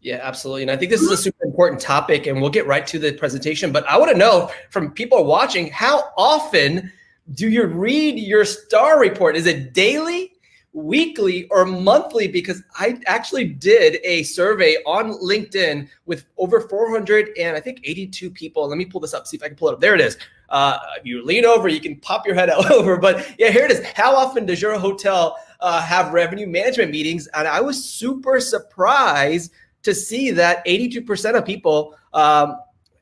Yeah, 0.02 0.20
absolutely. 0.22 0.64
And 0.64 0.72
I 0.72 0.78
think 0.78 0.90
this 0.90 1.02
is 1.02 1.12
a 1.12 1.18
super 1.18 1.46
important 1.46 1.80
topic, 1.80 2.28
and 2.28 2.42
we'll 2.42 2.50
get 2.50 2.66
right 2.66 2.86
to 2.88 2.98
the 2.98 3.14
presentation. 3.14 3.72
But 3.72 3.88
I 3.88 3.98
want 3.98 4.12
to 4.12 4.18
know 4.18 4.52
from 4.72 4.92
people 4.92 5.24
watching 5.26 5.70
how 5.70 6.10
often 6.18 6.92
do 7.36 7.50
you 7.50 7.66
read 7.66 8.18
your 8.18 8.44
star 8.46 9.00
report? 9.00 9.36
Is 9.36 9.46
it 9.46 9.74
daily? 9.74 10.34
Weekly 10.74 11.48
or 11.50 11.66
monthly 11.66 12.28
because 12.28 12.64
I 12.78 13.00
actually 13.06 13.46
did 13.46 14.00
a 14.04 14.24
survey 14.24 14.78
on 14.86 15.14
LinkedIn 15.20 15.90
with 16.06 16.26
over 16.38 16.62
400 16.62 17.32
and 17.38 17.58
I 17.58 17.60
think 17.60 17.82
82 17.84 18.32
people. 18.32 18.68
Let 18.68 18.78
me 18.78 18.86
pull 18.86 19.02
this 19.02 19.14
up, 19.14 19.28
see 19.28 19.38
if 19.38 19.44
I 19.44 19.48
can 19.48 19.58
pull 19.58 19.70
it 19.70 19.74
up. 19.74 19.82
There 19.82 19.96
it 19.96 20.02
is. 20.02 20.18
Uh, 20.50 20.78
if 20.98 21.06
you 21.06 21.26
lean 21.26 21.46
over, 21.46 21.68
you 21.68 21.80
can 21.80 21.98
pop 21.98 22.26
your 22.26 22.36
head 22.36 22.50
out 22.50 22.72
over. 22.72 22.98
But 22.98 23.36
yeah, 23.38 23.50
here 23.50 23.66
it 23.66 23.72
is. 23.72 23.86
How 23.96 24.16
often 24.16 24.46
does 24.46 24.62
your 24.62 24.78
hotel 24.78 25.38
uh, 25.60 25.82
have 25.82 26.14
revenue 26.14 26.48
management 26.48 26.92
meetings? 26.92 27.28
And 27.28 27.48
I 27.48 27.60
was 27.60 27.84
super 27.84 28.40
surprised 28.40 29.52
to 29.84 29.94
see 29.96 30.32
that 30.32 30.66
82% 30.66 31.36
of 31.36 31.46
people 31.46 31.96
um, 32.14 32.58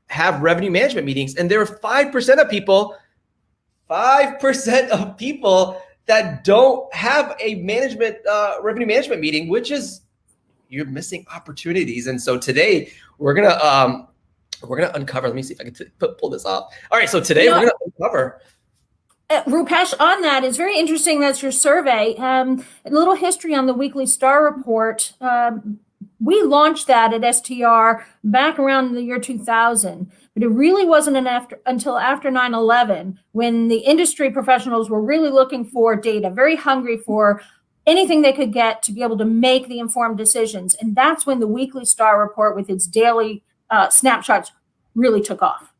have 0.07 0.41
revenue 0.41 0.71
management 0.71 1.05
meetings, 1.05 1.35
and 1.35 1.51
there 1.51 1.61
are 1.61 1.65
5% 1.65 2.37
of 2.37 2.49
people. 2.49 2.95
5% 3.89 4.89
of 4.89 5.17
people 5.17 5.81
that 6.09 6.43
don't 6.43 6.91
have 6.91 7.35
a 7.39 7.55
management 7.55 8.17
uh, 8.25 8.55
revenue 8.63 8.87
management 8.87 9.21
meeting, 9.21 9.47
which 9.47 9.69
is 9.69 10.01
you're 10.67 10.87
missing 10.87 11.23
opportunities. 11.33 12.07
And 12.07 12.19
so 12.19 12.35
today 12.35 12.91
we're 13.19 13.35
gonna 13.35 13.55
um, 13.63 14.07
we're 14.67 14.77
gonna 14.77 14.91
uncover. 14.95 15.27
Let 15.27 15.35
me 15.35 15.43
see 15.43 15.53
if 15.53 15.61
I 15.61 15.65
can 15.65 15.73
t- 15.75 15.85
pull 16.17 16.31
this 16.31 16.45
off. 16.45 16.73
All 16.91 16.97
right, 16.97 17.07
so 17.07 17.21
today 17.21 17.47
we're 17.47 17.59
gonna 17.59 17.71
uncover. 17.85 18.41
Uh, 19.29 19.43
Rupesh, 19.43 19.93
on 19.99 20.23
that 20.23 20.43
is 20.43 20.57
very 20.57 20.79
interesting. 20.79 21.19
That's 21.19 21.43
your 21.43 21.51
survey. 21.51 22.15
Um, 22.15 22.65
a 22.85 22.89
little 22.89 23.13
history 23.13 23.53
on 23.53 23.67
the 23.67 23.75
weekly 23.75 24.07
star 24.07 24.43
report. 24.43 25.13
Um, 25.21 25.79
we 26.19 26.41
launched 26.41 26.87
that 26.87 27.13
at 27.13 27.35
STR 27.35 28.03
back 28.23 28.57
around 28.57 28.95
the 28.95 29.03
year 29.03 29.19
2000. 29.19 30.11
But 30.39 30.45
it 30.45 30.51
really 30.51 30.85
wasn't 30.85 31.17
an 31.17 31.27
after, 31.27 31.59
until 31.65 31.97
after 31.97 32.31
9 32.31 32.53
11 32.53 33.19
when 33.33 33.67
the 33.67 33.79
industry 33.79 34.31
professionals 34.31 34.89
were 34.89 35.01
really 35.01 35.29
looking 35.29 35.65
for 35.65 35.97
data, 35.97 36.29
very 36.29 36.55
hungry 36.55 36.95
for 36.95 37.41
anything 37.85 38.21
they 38.21 38.31
could 38.31 38.53
get 38.53 38.81
to 38.83 38.93
be 38.93 39.03
able 39.03 39.17
to 39.17 39.25
make 39.25 39.67
the 39.67 39.79
informed 39.79 40.17
decisions. 40.17 40.75
And 40.75 40.95
that's 40.95 41.25
when 41.25 41.41
the 41.41 41.47
weekly 41.47 41.83
star 41.83 42.21
report 42.21 42.55
with 42.55 42.69
its 42.69 42.87
daily 42.87 43.43
uh, 43.69 43.89
snapshots 43.89 44.53
really 44.95 45.19
took 45.19 45.41
off. 45.41 45.73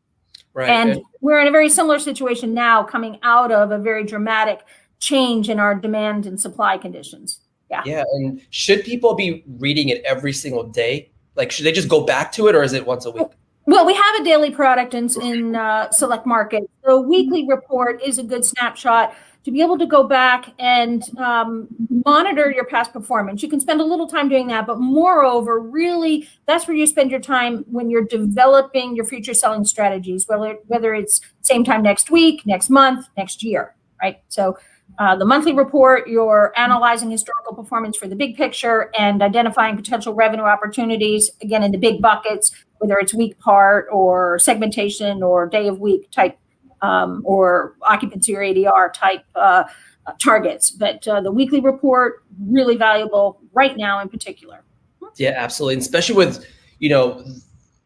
Right. 0.52 0.68
And, 0.68 0.90
and 0.90 1.02
we're 1.22 1.40
in 1.40 1.48
a 1.48 1.52
very 1.52 1.70
similar 1.70 1.98
situation 1.98 2.52
now 2.52 2.82
coming 2.82 3.18
out 3.22 3.50
of 3.50 3.70
a 3.70 3.78
very 3.78 4.04
dramatic 4.04 4.60
change 4.98 5.48
in 5.48 5.58
our 5.58 5.74
demand 5.74 6.26
and 6.26 6.38
supply 6.38 6.76
conditions. 6.76 7.40
Yeah. 7.70 7.82
Yeah. 7.86 8.04
And 8.12 8.42
should 8.50 8.84
people 8.84 9.14
be 9.14 9.42
reading 9.58 9.88
it 9.88 10.02
every 10.04 10.34
single 10.34 10.64
day? 10.64 11.12
Like, 11.34 11.50
should 11.50 11.64
they 11.64 11.72
just 11.72 11.88
go 11.88 12.02
back 12.02 12.30
to 12.32 12.48
it 12.48 12.54
or 12.54 12.62
is 12.62 12.74
it 12.74 12.84
once 12.84 13.06
a 13.06 13.10
week? 13.10 13.28
Well, 13.66 13.86
we 13.86 13.94
have 13.94 14.20
a 14.20 14.24
daily 14.24 14.50
product 14.50 14.94
in, 14.94 15.08
in 15.20 15.54
uh, 15.54 15.90
select 15.90 16.26
markets. 16.26 16.66
The 16.84 17.00
weekly 17.00 17.46
report 17.46 18.02
is 18.02 18.18
a 18.18 18.22
good 18.22 18.44
snapshot 18.44 19.14
to 19.44 19.50
be 19.50 19.62
able 19.62 19.78
to 19.78 19.86
go 19.86 20.04
back 20.06 20.52
and 20.58 21.02
um, 21.18 21.68
monitor 22.04 22.50
your 22.50 22.64
past 22.66 22.92
performance. 22.92 23.42
You 23.42 23.48
can 23.48 23.60
spend 23.60 23.80
a 23.80 23.84
little 23.84 24.06
time 24.06 24.28
doing 24.28 24.48
that, 24.48 24.66
but 24.66 24.78
moreover, 24.80 25.60
really, 25.60 26.28
that's 26.46 26.66
where 26.66 26.76
you 26.76 26.86
spend 26.86 27.10
your 27.10 27.20
time 27.20 27.64
when 27.70 27.90
you're 27.90 28.04
developing 28.04 28.96
your 28.96 29.06
future 29.06 29.34
selling 29.34 29.64
strategies, 29.64 30.26
whether 30.26 30.58
whether 30.66 30.94
it's 30.94 31.20
same 31.42 31.64
time 31.64 31.82
next 31.82 32.10
week, 32.10 32.44
next 32.46 32.70
month, 32.70 33.06
next 33.16 33.42
year, 33.42 33.74
right? 34.02 34.20
So. 34.28 34.58
Uh, 34.98 35.14
the 35.14 35.24
monthly 35.24 35.52
report, 35.52 36.08
you're 36.08 36.52
analyzing 36.56 37.12
historical 37.12 37.54
performance 37.54 37.96
for 37.96 38.08
the 38.08 38.16
big 38.16 38.36
picture 38.36 38.90
and 38.98 39.22
identifying 39.22 39.76
potential 39.76 40.12
revenue 40.12 40.42
opportunities, 40.42 41.30
again, 41.40 41.62
in 41.62 41.70
the 41.70 41.78
big 41.78 42.02
buckets 42.02 42.50
whether 42.80 42.98
it's 42.98 43.12
week 43.12 43.38
part 43.38 43.86
or 43.92 44.38
segmentation 44.38 45.22
or 45.22 45.46
day 45.46 45.68
of 45.68 45.80
week 45.80 46.10
type 46.10 46.38
um, 46.82 47.22
or 47.24 47.76
occupancy 47.82 48.34
or 48.34 48.40
ADR 48.40 48.92
type 48.92 49.22
uh, 49.34 49.64
targets. 50.18 50.70
But 50.70 51.06
uh, 51.06 51.20
the 51.20 51.30
weekly 51.30 51.60
report 51.60 52.24
really 52.40 52.76
valuable 52.76 53.40
right 53.52 53.76
now 53.76 54.00
in 54.00 54.08
particular. 54.08 54.64
Yeah, 55.16 55.34
absolutely, 55.36 55.74
and 55.74 55.82
especially 55.82 56.16
with 56.16 56.46
you 56.78 56.88
know 56.88 57.22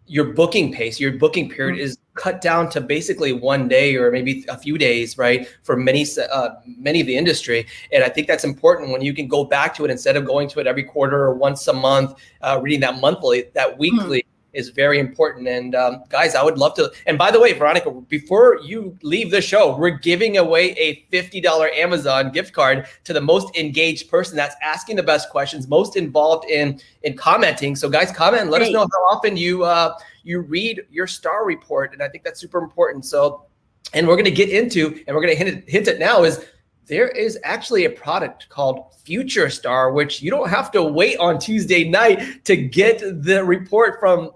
your 0.07 0.33
booking 0.33 0.73
pace, 0.73 1.01
your 1.01 1.13
booking 1.13 1.49
period 1.49 1.77
mm-hmm. 1.77 1.85
is 1.85 1.99
cut 2.15 2.41
down 2.41 2.69
to 2.69 2.81
basically 2.81 3.33
one 3.33 3.67
day 3.67 3.97
or 3.97 4.13
maybe 4.13 4.45
a 4.49 4.57
few 4.57 4.79
days, 4.79 5.19
right? 5.19 5.49
For 5.65 5.77
many 5.77 6.07
uh, 6.31 6.51
many 6.79 7.01
of 7.01 7.09
the 7.09 7.17
industry, 7.17 7.67
and 7.93 8.05
I 8.05 8.09
think 8.09 8.29
that's 8.29 8.45
important 8.45 8.91
when 8.91 9.03
you 9.03 9.13
can 9.13 9.27
go 9.27 9.45
back 9.45 9.75
to 9.77 9.85
it 9.85 9.91
instead 9.91 10.17
of 10.17 10.25
going 10.25 10.49
to 10.51 10.61
it 10.61 10.69
every 10.69 10.85
quarter 10.85 11.21
or 11.25 11.35
once 11.35 11.67
a 11.67 11.73
month, 11.73 12.15
uh, 12.43 12.61
reading 12.63 12.81
that 12.81 13.01
monthly, 13.01 13.47
that 13.55 13.71
mm-hmm. 13.71 13.81
weekly. 13.81 14.19
Mm-hmm 14.21 14.29
is 14.55 14.71
very 14.71 14.99
important. 14.99 15.49
And 15.49 15.75
um, 15.75 16.05
guys, 16.09 16.35
I 16.35 16.43
would 16.43 16.59
love 16.59 16.75
to. 16.75 16.91
And 17.07 17.19
by 17.19 17.31
the 17.31 17.41
way, 17.41 17.53
Veronica, 17.53 17.91
before 17.91 18.59
you 18.63 18.97
leave 19.03 19.31
the 19.31 19.41
show, 19.41 19.77
we're 19.77 19.91
giving 19.91 20.39
away 20.39 20.71
a 20.73 21.05
$50 21.13 21.77
Amazon 21.77 22.31
gift 22.33 22.53
card 22.53 22.87
to 23.05 23.13
the 23.13 23.21
most 23.21 23.57
engaged 23.57 24.11
person 24.11 24.37
that's 24.37 24.57
asking 24.63 24.97
the 24.97 25.03
best 25.03 25.31
questions, 25.31 25.69
most 25.69 25.97
involved 25.97 26.49
in 26.49 26.81
in 27.03 27.17
commenting. 27.17 27.77
So 27.77 27.89
guys, 27.89 28.11
comment 28.11 28.51
let 28.51 28.59
Great. 28.59 28.69
us 28.69 28.73
know 28.73 28.89
how 28.91 29.17
often 29.17 29.37
you 29.37 29.65
uh, 29.65 29.97
you 30.25 30.41
read 30.41 30.83
your 30.91 31.07
star 31.07 31.45
report. 31.45 31.93
And 31.93 32.03
I 32.03 32.09
think 32.09 32.25
that's 32.25 32.41
super 32.41 32.59
important. 32.59 33.05
So, 33.05 33.45
and 33.93 34.09
we're 34.09 34.17
going 34.17 34.25
to 34.25 34.31
get 34.31 34.49
into, 34.49 35.03
and 35.07 35.15
we're 35.15 35.23
going 35.23 35.37
to 35.37 35.45
hint, 35.45 35.69
hint 35.69 35.89
it 35.89 35.99
now 35.99 36.25
is 36.25 36.45
there 36.87 37.09
is 37.09 37.39
actually 37.45 37.85
a 37.85 37.91
product 37.91 38.49
called 38.49 38.95
Future 39.05 39.49
Star, 39.49 39.93
which 39.93 40.23
you 40.23 40.31
don't 40.31 40.49
have 40.49 40.71
to 40.73 40.83
wait 40.83 41.19
on 41.19 41.39
Tuesday 41.39 41.89
night 41.89 42.45
to 42.45 42.57
get 42.57 43.01
the 43.01 43.43
report 43.45 44.01
from 44.01 44.31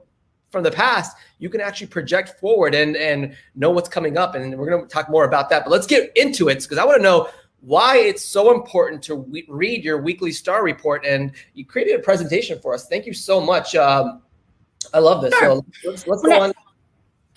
from 0.50 0.62
the 0.62 0.70
past, 0.70 1.16
you 1.38 1.50
can 1.50 1.60
actually 1.60 1.88
project 1.88 2.40
forward 2.40 2.74
and 2.74 2.96
and 2.96 3.34
know 3.54 3.70
what's 3.70 3.88
coming 3.88 4.16
up. 4.16 4.34
And 4.34 4.58
we're 4.58 4.70
going 4.70 4.82
to 4.82 4.88
talk 4.88 5.10
more 5.10 5.24
about 5.24 5.50
that. 5.50 5.64
But 5.64 5.70
let's 5.70 5.86
get 5.86 6.16
into 6.16 6.48
it 6.48 6.62
because 6.62 6.78
I 6.78 6.84
want 6.84 6.98
to 6.98 7.02
know 7.02 7.28
why 7.60 7.98
it's 7.98 8.24
so 8.24 8.54
important 8.54 9.02
to 9.04 9.16
we- 9.16 9.46
read 9.48 9.84
your 9.84 10.00
weekly 10.00 10.32
star 10.32 10.62
report. 10.62 11.04
And 11.04 11.32
you 11.54 11.64
created 11.64 11.98
a 11.98 12.02
presentation 12.02 12.58
for 12.60 12.72
us. 12.74 12.86
Thank 12.88 13.06
you 13.06 13.12
so 13.12 13.40
much. 13.40 13.74
Um, 13.74 14.22
I 14.94 15.00
love 15.00 15.22
this. 15.22 15.34
Sure. 15.34 15.62
So 15.82 15.90
let's, 15.90 16.06
let's 16.06 16.22
go 16.22 16.40
on 16.40 16.52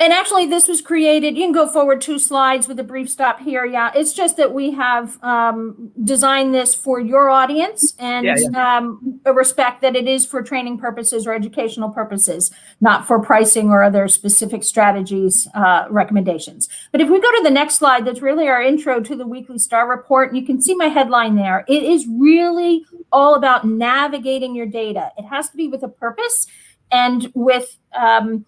and 0.02 0.12
actually 0.12 0.48
this 0.48 0.68
was 0.68 0.82
created 0.82 1.38
you 1.38 1.44
can 1.44 1.52
go 1.52 1.68
forward 1.68 2.02
two 2.02 2.18
slides 2.18 2.68
with 2.68 2.80
a 2.80 2.84
brief 2.84 3.10
stop 3.10 3.40
here 3.40 3.66
yeah. 3.66 3.92
It's 3.94 4.14
just 4.14 4.38
that 4.38 4.54
we 4.54 4.72
have 4.72 5.22
um, 5.24 5.92
designed 6.04 6.54
this 6.54 6.74
for 6.74 7.00
your 7.00 7.30
audience 7.30 7.94
and 8.00 8.26
yeah, 8.26 8.36
yeah. 8.38 8.78
Um, 8.78 9.22
respect 9.26 9.82
that 9.82 9.96
it 9.96 10.08
is 10.08 10.26
for 10.26 10.42
training 10.42 10.80
purposes 10.80 11.28
or 11.28 11.34
educational 11.34 11.90
purposes 11.90 12.52
not 12.82 13.08
for 13.08 13.22
pricing 13.22 13.70
or 13.70 13.84
other 13.84 14.08
specific 14.08 14.64
strategies 14.64 15.48
uh, 15.54 15.86
recommendations. 15.90 16.68
But 16.92 17.02
if 17.02 17.10
we 17.10 17.22
go 17.22 17.32
to 17.32 17.44
the 17.44 17.52
next 17.52 17.76
slide 17.76 18.06
that's 18.06 18.22
really 18.22 18.48
our 18.48 18.62
intro 18.62 19.00
to 19.02 19.16
the 19.16 19.28
weekly 19.28 19.60
star 19.60 19.88
report 19.88 20.30
and 20.30 20.38
you 20.38 20.46
can 20.46 20.62
see 20.62 20.74
my 20.74 20.88
headline 20.88 21.36
there. 21.36 21.64
It 21.68 21.84
is 21.84 22.08
really 22.08 22.86
all 23.12 23.36
about 23.36 23.66
navigating 23.66 24.56
your 24.56 24.66
data. 24.66 25.12
It 25.18 25.26
has 25.26 25.50
to 25.50 25.58
be 25.58 25.68
with 25.68 25.84
a 25.84 25.90
purpose 25.90 26.48
and 26.92 27.32
with 27.36 27.78
um, 27.94 28.46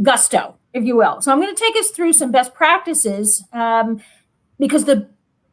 gusto 0.00 0.56
if 0.74 0.84
you 0.84 0.96
will. 0.96 1.22
So 1.22 1.32
I'm 1.32 1.40
going 1.40 1.54
to 1.54 1.60
take 1.60 1.76
us 1.76 1.90
through 1.90 2.12
some 2.12 2.30
best 2.30 2.52
practices 2.52 3.44
um, 3.52 4.02
because 4.58 4.84
the 4.84 5.08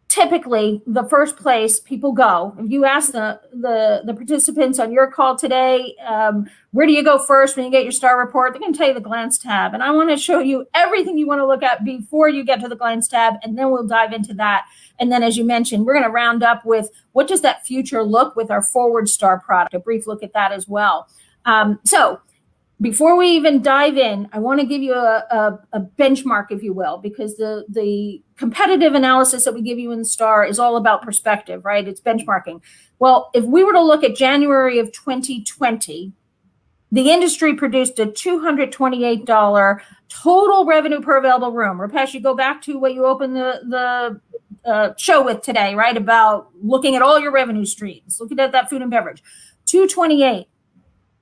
typically 0.09 0.81
the 0.85 1.05
first 1.05 1.37
place 1.37 1.79
people 1.79 2.11
go 2.11 2.53
if 2.59 2.69
you 2.69 2.83
ask 2.83 3.13
the 3.13 3.39
the, 3.53 4.01
the 4.05 4.13
participants 4.13 4.77
on 4.77 4.91
your 4.91 5.09
call 5.09 5.37
today 5.37 5.95
um, 6.05 6.45
where 6.71 6.85
do 6.85 6.91
you 6.91 7.01
go 7.01 7.17
first 7.17 7.55
when 7.55 7.65
you 7.65 7.71
get 7.71 7.83
your 7.83 7.93
star 7.93 8.19
report? 8.19 8.51
They're 8.51 8.59
going 8.59 8.73
to 8.73 8.77
tell 8.77 8.89
you 8.89 8.93
the 8.93 8.99
glance 8.99 9.37
tab 9.37 9.73
and 9.73 9.81
i 9.81 9.89
want 9.89 10.09
to 10.09 10.17
show 10.17 10.39
you 10.39 10.65
everything 10.73 11.17
you 11.17 11.27
want 11.27 11.39
to 11.39 11.47
look 11.47 11.63
at 11.63 11.85
before 11.85 12.27
you 12.27 12.43
get 12.43 12.59
to 12.59 12.67
the 12.67 12.75
glance 12.75 13.07
tab 13.07 13.35
and 13.41 13.57
then 13.57 13.71
we'll 13.71 13.87
dive 13.87 14.11
into 14.11 14.33
that. 14.33 14.65
And 14.99 15.09
then 15.13 15.23
as 15.23 15.37
you 15.37 15.45
mentioned 15.45 15.85
we're 15.85 15.93
going 15.93 16.03
to 16.03 16.11
round 16.11 16.43
up 16.43 16.65
with 16.65 16.89
what 17.13 17.29
does 17.29 17.39
that 17.41 17.65
future 17.65 18.03
look 18.03 18.35
with 18.35 18.51
our 18.51 18.61
forward 18.61 19.07
star 19.07 19.39
product? 19.39 19.73
A 19.75 19.79
brief 19.79 20.07
look 20.07 20.23
at 20.23 20.33
that 20.33 20.51
as 20.51 20.67
well. 20.67 21.07
Um, 21.45 21.79
so 21.85 22.19
before 22.81 23.15
we 23.15 23.27
even 23.27 23.61
dive 23.61 23.95
in, 23.95 24.27
I 24.33 24.39
want 24.39 24.59
to 24.59 24.65
give 24.65 24.81
you 24.81 24.93
a, 24.93 25.23
a, 25.29 25.59
a, 25.73 25.81
benchmark, 25.81 26.47
if 26.49 26.63
you 26.63 26.73
will, 26.73 26.97
because 26.97 27.37
the 27.37 27.63
the 27.69 28.23
competitive 28.37 28.95
analysis 28.95 29.45
that 29.45 29.53
we 29.53 29.61
give 29.61 29.77
you 29.77 29.91
in 29.91 30.03
Star 30.03 30.43
is 30.43 30.57
all 30.57 30.77
about 30.77 31.03
perspective, 31.03 31.63
right? 31.63 31.87
It's 31.87 32.01
benchmarking. 32.01 32.61
Well, 32.97 33.29
if 33.35 33.43
we 33.43 33.63
were 33.63 33.73
to 33.73 33.81
look 33.81 34.03
at 34.03 34.15
January 34.15 34.79
of 34.79 34.91
2020, 34.91 36.11
the 36.91 37.11
industry 37.11 37.53
produced 37.53 37.99
a 37.99 38.07
$228 38.07 39.81
total 40.09 40.65
revenue 40.65 41.01
per 41.01 41.17
available 41.17 41.51
room. 41.51 41.77
Rupesh, 41.77 42.15
you 42.15 42.19
go 42.19 42.35
back 42.35 42.63
to 42.63 42.79
what 42.79 42.95
you 42.95 43.05
opened 43.05 43.35
the 43.35 43.59
the 44.63 44.69
uh, 44.69 44.93
show 44.97 45.23
with 45.23 45.43
today, 45.43 45.75
right? 45.75 45.95
About 45.95 46.49
looking 46.61 46.95
at 46.95 47.03
all 47.03 47.19
your 47.19 47.31
revenue 47.31 47.65
streams, 47.65 48.19
looking 48.19 48.39
at 48.39 48.51
that 48.53 48.69
food 48.71 48.81
and 48.81 48.89
beverage. 48.89 49.21
228 49.67 50.47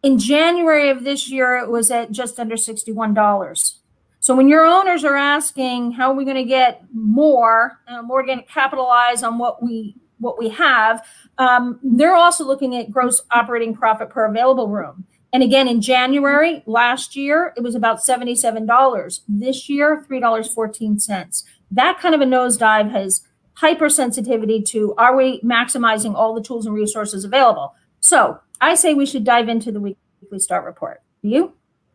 in 0.04 0.18
January 0.18 0.90
of 0.90 1.04
this 1.04 1.30
year, 1.30 1.58
it 1.58 1.70
was 1.70 1.92
at 1.92 2.12
just 2.12 2.40
under 2.40 2.56
$61. 2.56 3.76
So 4.22 4.36
when 4.36 4.50
your 4.50 4.66
owners 4.66 5.04
are 5.04 5.16
asking, 5.16 5.94
how 5.94 6.12
are 6.12 6.16
we 6.16 6.26
going 6.26 6.38
to 6.38 6.44
get 6.44 6.84
more, 6.94 7.80
uh, 7.88 8.02
more 8.02 8.26
going 8.26 8.40
to 8.40 8.46
capitalize 8.46 9.24
on 9.24 9.38
what 9.38 9.64
we 9.64 9.96
what 10.20 10.38
we 10.38 10.50
have, 10.50 11.02
um, 11.38 11.80
they're 11.82 12.16
also 12.16 12.44
looking 12.44 12.76
at 12.76 12.92
gross 12.92 13.22
operating 13.32 13.74
profit 13.74 14.10
per 14.10 14.26
available 14.26 14.68
room. 14.68 15.06
And 15.32 15.42
again, 15.44 15.68
in 15.68 15.82
January 15.82 16.62
last 16.66 17.16
year, 17.16 17.54
it 17.56 17.64
was 17.64 17.74
about 17.74 18.00
$77. 18.00 19.22
This 19.30 19.70
year, 19.70 20.06
$3.14. 20.10 21.44
That 21.72 22.00
kind 22.00 22.14
of 22.14 22.20
a 22.20 22.26
nosedive 22.26 22.92
has 22.92 23.22
hypersensitivity 23.62 24.66
to 24.66 24.94
are 24.98 25.16
we 25.16 25.40
maximizing 25.42 26.16
all 26.16 26.34
the 26.34 26.42
tools 26.42 26.66
and 26.66 26.76
resources 26.76 27.24
available? 27.24 27.76
So 28.02 28.40
I 28.62 28.76
say 28.76 28.94
we 28.94 29.06
should 29.06 29.24
dive 29.24 29.50
into 29.50 29.72
the 29.72 29.80
weekly 29.80 30.40
start 30.40 30.66
report. 30.66 31.02
You? 31.22 31.54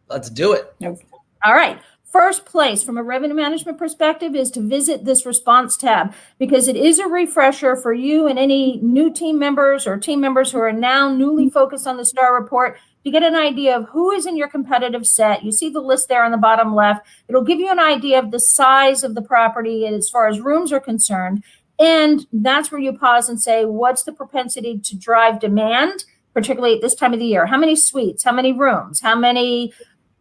Let's 0.09 0.31
do 0.31 0.53
it. 0.53 0.75
Okay. 0.83 1.07
All 1.45 1.55
right. 1.55 1.79
First 2.15 2.47
place 2.47 2.85
from 2.85 2.97
a 2.97 3.03
revenue 3.03 3.35
management 3.35 3.77
perspective 3.77 4.37
is 4.37 4.49
to 4.53 4.61
visit 4.61 5.05
this 5.05 5.27
response 5.27 5.77
tab 5.77 6.15
because 6.39 6.69
it 6.69 6.77
is 6.77 7.01
a 7.01 7.09
refresher 7.09 7.75
for 7.75 7.93
you 7.93 8.29
and 8.29 8.39
any 8.39 8.79
new 8.83 9.13
team 9.13 9.37
members 9.37 9.85
or 9.85 9.99
team 9.99 10.21
members 10.21 10.53
who 10.53 10.59
are 10.59 10.73
now 10.73 11.13
newly 11.13 11.51
focused 11.51 11.89
on 11.89 11.97
the 11.97 12.05
STAR 12.05 12.33
report 12.33 12.79
to 13.03 13.11
get 13.11 13.25
an 13.25 13.35
idea 13.35 13.77
of 13.77 13.89
who 13.89 14.13
is 14.13 14.27
in 14.27 14.37
your 14.37 14.49
competitive 14.49 15.05
set. 15.07 15.43
You 15.43 15.51
see 15.51 15.69
the 15.69 15.81
list 15.81 16.09
there 16.09 16.25
on 16.25 16.31
the 16.31 16.39
bottom 16.39 16.73
left. 16.73 17.05
It'll 17.29 17.43
give 17.43 17.59
you 17.59 17.71
an 17.71 17.81
idea 17.81 18.21
of 18.21 18.31
the 18.31 18.39
size 18.39 19.03
of 19.03 19.17
the 19.17 19.23
property 19.23 19.85
as 19.85 20.09
far 20.09 20.29
as 20.29 20.41
rooms 20.41 20.73
are 20.73 20.79
concerned. 20.81 21.43
And 21.81 22.27
that's 22.33 22.71
where 22.71 22.81
you 22.81 22.97
pause 22.97 23.29
and 23.29 23.43
say, 23.43 23.65
what's 23.65 24.05
the 24.05 24.13
propensity 24.13 24.79
to 24.79 24.97
drive 24.97 25.41
demand? 25.41 26.05
Particularly 26.35 26.75
at 26.75 26.83
this 26.83 26.95
time 26.95 27.15
of 27.15 27.21
the 27.21 27.27
year? 27.27 27.47
How 27.47 27.57
many 27.57 27.77
suites? 27.77 28.25
How 28.25 28.33
many 28.33 28.53
rooms? 28.53 29.01
How 29.01 29.17
many 29.17 29.73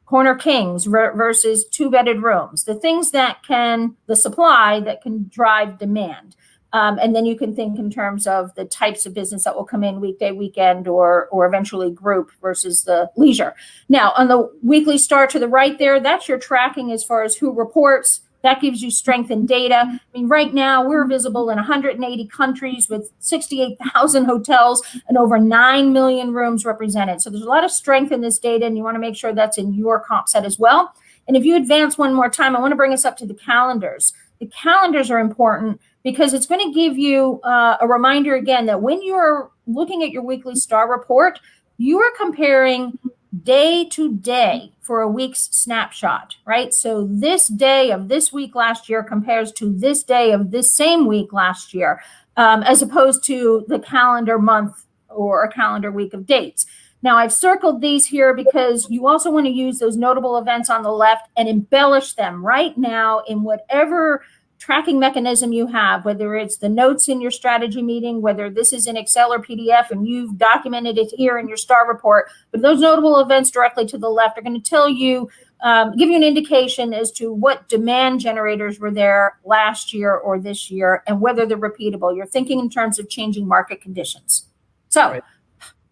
corner 0.05 0.35
kings 0.35 0.85
versus 0.85 1.65
two 1.65 1.89
bedded 1.89 2.21
rooms? 2.21 2.63
The 2.63 2.75
things 2.75 3.11
that 3.11 3.43
can, 3.43 3.97
the 4.05 4.15
supply 4.15 4.79
that 4.81 5.01
can 5.01 5.27
drive 5.29 5.79
demand. 5.79 6.35
Um, 6.73 6.97
and 6.99 7.15
then 7.15 7.25
you 7.25 7.37
can 7.37 7.55
think 7.55 7.77
in 7.77 7.91
terms 7.91 8.25
of 8.25 8.53
the 8.55 8.65
types 8.65 9.05
of 9.05 9.13
business 9.13 9.43
that 9.43 9.55
will 9.55 9.63
come 9.63 9.83
in 9.83 10.01
weekday, 10.01 10.31
weekend, 10.31 10.87
or 10.87 11.27
or 11.27 11.45
eventually 11.45 11.91
group 11.91 12.31
versus 12.41 12.83
the 12.83 13.11
leisure. 13.15 13.53
Now, 13.89 14.11
on 14.17 14.27
the 14.27 14.51
weekly 14.63 14.97
star 14.97 15.27
to 15.27 15.37
the 15.37 15.47
right 15.47 15.77
there, 15.77 15.99
that's 15.99 16.27
your 16.27 16.39
tracking 16.39 16.91
as 16.91 17.03
far 17.03 17.21
as 17.21 17.35
who 17.35 17.53
reports, 17.53 18.21
that 18.43 18.61
gives 18.61 18.83
you 18.83 18.91
strength 18.91 19.31
in 19.31 19.45
data. 19.45 19.85
I 19.87 19.99
mean, 20.13 20.27
right 20.27 20.53
now 20.53 20.85
we're 20.85 21.07
visible 21.07 21.49
in 21.49 21.55
180 21.55 22.27
countries 22.27 22.89
with 22.89 23.11
68,000 23.19 24.25
hotels 24.25 24.83
and 25.07 25.17
over 25.17 25.39
9 25.39 25.93
million 25.93 26.33
rooms 26.33 26.65
represented. 26.65 27.21
So 27.21 27.29
there's 27.29 27.43
a 27.43 27.49
lot 27.49 27.63
of 27.63 27.71
strength 27.71 28.11
in 28.11 28.21
this 28.21 28.37
data, 28.37 28.65
and 28.65 28.77
you 28.77 28.83
want 28.83 28.95
to 28.95 28.99
make 28.99 29.15
sure 29.15 29.33
that's 29.33 29.57
in 29.57 29.73
your 29.73 29.99
comp 30.01 30.27
set 30.27 30.45
as 30.45 30.59
well. 30.59 30.93
And 31.27 31.37
if 31.37 31.45
you 31.45 31.55
advance 31.55 31.97
one 31.97 32.13
more 32.13 32.29
time, 32.29 32.55
I 32.55 32.59
want 32.59 32.73
to 32.73 32.77
bring 32.77 32.93
us 32.93 33.05
up 33.05 33.17
to 33.17 33.25
the 33.25 33.33
calendars. 33.33 34.13
The 34.39 34.47
calendars 34.47 35.09
are 35.09 35.19
important 35.19 35.79
because 36.03 36.33
it's 36.33 36.45
going 36.45 36.65
to 36.67 36.73
give 36.77 36.97
you 36.97 37.39
uh, 37.43 37.77
a 37.79 37.87
reminder 37.87 38.35
again 38.35 38.65
that 38.65 38.81
when 38.81 39.01
you're 39.01 39.49
looking 39.67 40.03
at 40.03 40.11
your 40.11 40.23
weekly 40.23 40.55
star 40.55 40.91
report, 40.91 41.39
you 41.77 41.99
are 41.99 42.11
comparing 42.17 42.99
day 43.41 43.85
to 43.85 44.13
day 44.13 44.71
for 44.81 45.01
a 45.01 45.07
week's 45.07 45.49
snapshot, 45.51 46.35
right? 46.45 46.73
So 46.73 47.07
this 47.09 47.47
day 47.47 47.91
of 47.91 48.07
this 48.07 48.31
week 48.31 48.53
last 48.53 48.89
year 48.89 49.01
compares 49.01 49.51
to 49.53 49.73
this 49.73 50.03
day 50.03 50.31
of 50.31 50.51
this 50.51 50.69
same 50.69 51.07
week 51.07 51.33
last 51.33 51.73
year, 51.73 52.01
um, 52.37 52.63
as 52.63 52.81
opposed 52.81 53.23
to 53.25 53.65
the 53.67 53.79
calendar 53.79 54.37
month 54.37 54.85
or 55.09 55.43
a 55.43 55.51
calendar 55.51 55.91
week 55.91 56.13
of 56.13 56.25
dates. 56.25 56.65
Now, 57.01 57.17
I've 57.17 57.33
circled 57.33 57.81
these 57.81 58.07
here 58.07 58.33
because 58.33 58.89
you 58.89 59.07
also 59.07 59.29
want 59.29 59.45
to 59.45 59.51
use 59.51 59.77
those 59.77 59.97
notable 59.97 60.37
events 60.37 60.69
on 60.69 60.83
the 60.83 60.91
left 60.91 61.27
and 61.35 61.49
embellish 61.49 62.13
them 62.13 62.45
right 62.45 62.77
now 62.77 63.19
in 63.27 63.43
whatever 63.43 64.23
tracking 64.63 64.97
mechanism 64.97 65.51
you 65.51 65.67
have, 65.67 66.05
whether 66.05 66.35
it's 66.35 66.55
the 66.55 66.69
notes 66.69 67.09
in 67.09 67.19
your 67.19 67.31
strategy 67.31 67.81
meeting, 67.81 68.21
whether 68.21 68.49
this 68.49 68.71
is 68.71 68.87
in 68.87 68.95
Excel 68.95 69.33
or 69.33 69.39
PDF 69.39 69.91
and 69.91 70.07
you've 70.07 70.37
documented 70.37 70.97
it 70.97 71.11
here 71.17 71.37
in 71.37 71.49
your 71.49 71.57
STAR 71.57 71.85
report, 71.85 72.29
but 72.49 72.61
those 72.61 72.79
notable 72.79 73.19
events 73.19 73.51
directly 73.51 73.85
to 73.85 73.97
the 73.97 74.07
left 74.07 74.37
are 74.37 74.41
going 74.41 74.59
to 74.59 74.69
tell 74.69 74.87
you, 74.87 75.29
um, 75.63 75.97
give 75.97 76.07
you 76.07 76.15
an 76.15 76.23
indication 76.23 76.93
as 76.93 77.11
to 77.11 77.33
what 77.33 77.67
demand 77.67 78.21
generators 78.21 78.79
were 78.79 78.89
there 78.89 79.37
last 79.43 79.93
year 79.93 80.15
or 80.15 80.39
this 80.39 80.71
year 80.71 81.03
and 81.07 81.19
whether 81.19 81.45
they're 81.45 81.57
repeatable. 81.57 82.15
You're 82.15 82.25
thinking 82.25 82.59
in 82.59 82.69
terms 82.69 82.99
of 82.99 83.09
changing 83.09 83.45
market 83.45 83.81
conditions. 83.81 84.47
So, 84.87 85.09
right. 85.09 85.23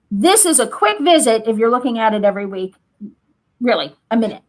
this 0.10 0.45
is 0.45 0.62
a 0.62 0.67
quick 0.67 1.01
visit 1.01 1.43
if 1.45 1.57
you're 1.57 1.71
looking 1.71 1.99
at 1.99 2.13
it 2.13 2.23
every 2.23 2.45
week, 2.45 2.75
really, 3.60 3.93
a 4.10 4.15
minute. 4.15 4.43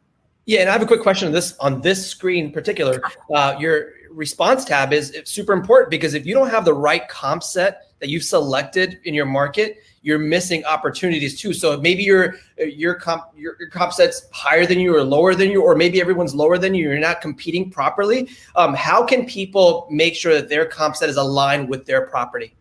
Yeah, 0.45 0.61
and 0.61 0.69
I 0.69 0.73
have 0.73 0.83
a 0.83 0.87
quick 0.87 1.03
question 1.03 1.29
on 1.29 1.33
this 1.33 1.57
on 1.59 1.81
this 1.81 2.05
screen 2.07 2.47
in 2.47 2.53
particular. 2.53 3.01
Uh, 3.33 3.57
your 3.59 3.91
response 4.11 4.65
tab 4.65 4.93
is 4.93 5.17
super 5.25 5.53
important 5.53 5.91
because 5.91 6.15
if 6.15 6.27
you 6.27 6.35
don't 6.35 6.51
have 6.51 6.65
the 6.65 6.75
right 6.75 7.09
comp 7.09 7.43
set 7.43 7.93
that 8.01 8.09
you've 8.09 8.25
selected 8.25 8.99
in 9.05 9.15
your 9.15 9.25
market, 9.25 9.79
you're 10.03 10.19
missing 10.19 10.65
opportunities 10.65 11.41
too. 11.41 11.53
So 11.55 11.81
maybe 11.81 12.03
your 12.03 12.35
your 12.59 12.95
comp 12.95 13.27
your, 13.37 13.57
your 13.61 13.69
comp 13.71 13.93
set's 13.93 14.27
higher 14.33 14.67
than 14.67 14.81
you 14.81 14.95
or 14.97 15.05
lower 15.05 15.37
than 15.37 15.51
you, 15.51 15.63
or 15.63 15.77
maybe 15.77 16.01
everyone's 16.01 16.35
lower 16.35 16.59
than 16.59 16.75
you. 16.75 16.89
You're 16.89 16.99
not 16.99 17.21
competing 17.21 17.71
properly. 17.71 18.29
Um, 18.57 18.75
how 18.75 19.05
can 19.05 19.27
people 19.27 19.87
make 19.91 20.17
sure 20.17 20.35
that 20.35 20.49
their 20.49 20.67
comp 20.67 20.97
set 20.97 21.09
is 21.09 21.17
aligned 21.17 21.69
with 21.69 21.87
their 21.87 22.07
property? 22.07 22.57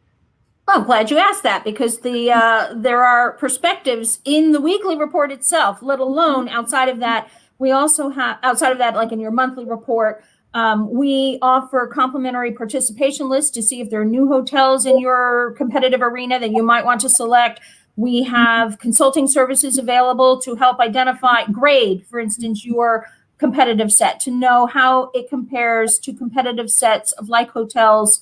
Well, 0.68 0.78
I'm 0.78 0.86
glad 0.86 1.10
you 1.10 1.18
asked 1.18 1.44
that 1.44 1.64
because 1.64 2.00
the 2.02 2.32
uh, 2.32 2.74
there 2.76 3.04
are 3.04 3.34
perspectives 3.34 4.20
in 4.24 4.52
the 4.52 4.62
weekly 4.62 4.96
report 4.96 5.32
itself, 5.32 5.82
let 5.82 6.00
alone 6.00 6.48
outside 6.48 6.88
of 6.88 7.00
that. 7.00 7.28
We 7.62 7.70
also 7.70 8.10
have 8.10 8.40
outside 8.42 8.72
of 8.72 8.80
that, 8.80 8.96
like 8.96 9.12
in 9.12 9.20
your 9.20 9.30
monthly 9.30 9.66
report, 9.66 10.24
um, 10.56 10.92
we 10.92 11.38
offer 11.44 11.86
complimentary 11.86 12.52
participation 12.54 13.30
lists 13.30 13.52
to 13.52 13.62
see 13.62 13.82
if 13.82 13.92
there 13.92 14.02
are 14.02 14.06
new 14.06 14.28
hotels 14.28 14.88
in 14.88 15.00
your 15.00 15.54
competitive 15.58 16.02
arena 16.02 16.40
that 16.40 16.50
you 16.50 16.64
might 16.64 16.84
want 16.86 17.02
to 17.02 17.10
select. 17.10 17.60
We 17.96 18.24
have 18.24 18.80
consulting 18.80 19.28
services 19.28 19.78
available 19.78 20.42
to 20.42 20.56
help 20.56 20.80
identify, 20.80 21.46
grade, 21.52 22.04
for 22.08 22.20
instance, 22.20 22.66
your 22.66 23.06
competitive 23.38 23.92
set 23.92 24.20
to 24.22 24.32
know 24.32 24.66
how 24.66 25.12
it 25.14 25.30
compares 25.30 26.00
to 26.00 26.14
competitive 26.14 26.72
sets 26.72 27.12
of 27.12 27.30
like 27.30 27.52
hotels 27.52 28.22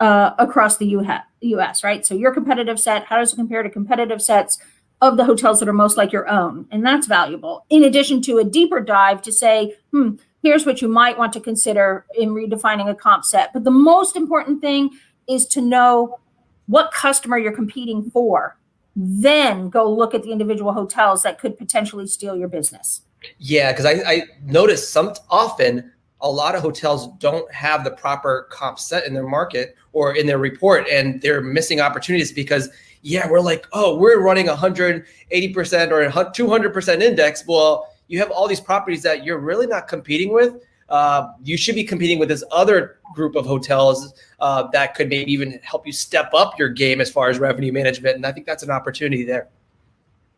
uh, 0.00 0.30
across 0.38 0.78
the 0.78 0.96
US, 1.40 1.84
right? 1.84 2.06
So 2.06 2.14
your 2.14 2.32
competitive 2.32 2.80
set, 2.80 3.04
how 3.04 3.18
does 3.18 3.34
it 3.34 3.36
compare 3.36 3.62
to 3.62 3.68
competitive 3.68 4.22
sets 4.22 4.56
of 5.00 5.16
the 5.16 5.24
hotels 5.24 5.60
that 5.60 5.68
are 5.68 5.72
most 5.74 5.96
like 5.96 6.12
your 6.12 6.28
own? 6.28 6.66
And 6.70 6.84
that's 6.84 7.06
valuable. 7.06 7.64
In 7.70 7.84
addition 7.84 8.20
to 8.22 8.38
a 8.38 8.44
deeper 8.44 8.80
dive 8.80 9.22
to 9.22 9.32
say, 9.32 9.74
hmm, 9.92 10.16
here's 10.42 10.66
what 10.66 10.82
you 10.82 10.88
might 10.88 11.18
want 11.18 11.32
to 11.34 11.40
consider 11.40 12.04
in 12.16 12.30
redefining 12.30 12.88
a 12.90 12.94
comp 12.94 13.24
set. 13.24 13.52
But 13.52 13.64
the 13.64 13.70
most 13.70 14.16
important 14.16 14.60
thing 14.60 14.90
is 15.28 15.46
to 15.48 15.60
know 15.60 16.18
what 16.66 16.92
customer 16.92 17.38
you're 17.38 17.52
competing 17.52 18.10
for. 18.10 18.56
Then 18.94 19.70
go 19.70 19.90
look 19.90 20.14
at 20.14 20.22
the 20.22 20.32
individual 20.32 20.72
hotels 20.72 21.22
that 21.22 21.38
could 21.38 21.56
potentially 21.56 22.06
steal 22.06 22.36
your 22.36 22.48
business. 22.48 23.02
Yeah, 23.38 23.72
because 23.72 23.84
I, 23.84 24.02
I 24.06 24.22
notice 24.44 24.88
some 24.88 25.14
often 25.30 25.92
a 26.20 26.30
lot 26.30 26.54
of 26.54 26.62
hotels 26.62 27.08
don't 27.18 27.50
have 27.52 27.84
the 27.84 27.92
proper 27.92 28.48
comp 28.50 28.78
set 28.78 29.06
in 29.06 29.14
their 29.14 29.26
market 29.26 29.76
or 29.92 30.16
in 30.16 30.26
their 30.26 30.38
report, 30.38 30.86
and 30.88 31.20
they're 31.22 31.40
missing 31.40 31.80
opportunities 31.80 32.32
because 32.32 32.68
yeah, 33.08 33.26
we're 33.28 33.40
like, 33.40 33.66
oh, 33.72 33.96
we're 33.96 34.20
running 34.20 34.46
180% 34.46 35.02
or 35.32 36.10
200% 36.10 37.02
index. 37.02 37.44
Well, 37.48 37.88
you 38.08 38.18
have 38.18 38.30
all 38.30 38.46
these 38.46 38.60
properties 38.60 39.02
that 39.02 39.24
you're 39.24 39.38
really 39.38 39.66
not 39.66 39.88
competing 39.88 40.32
with. 40.32 40.62
Uh, 40.90 41.28
you 41.42 41.56
should 41.56 41.74
be 41.74 41.84
competing 41.84 42.18
with 42.18 42.28
this 42.28 42.44
other 42.52 42.98
group 43.14 43.34
of 43.34 43.46
hotels 43.46 44.12
uh, 44.40 44.68
that 44.72 44.94
could 44.94 45.08
maybe 45.08 45.32
even 45.32 45.58
help 45.62 45.86
you 45.86 45.92
step 45.92 46.30
up 46.34 46.58
your 46.58 46.68
game 46.68 47.00
as 47.00 47.10
far 47.10 47.30
as 47.30 47.38
revenue 47.38 47.72
management. 47.72 48.16
And 48.16 48.26
I 48.26 48.32
think 48.32 48.44
that's 48.44 48.62
an 48.62 48.70
opportunity 48.70 49.24
there. 49.24 49.48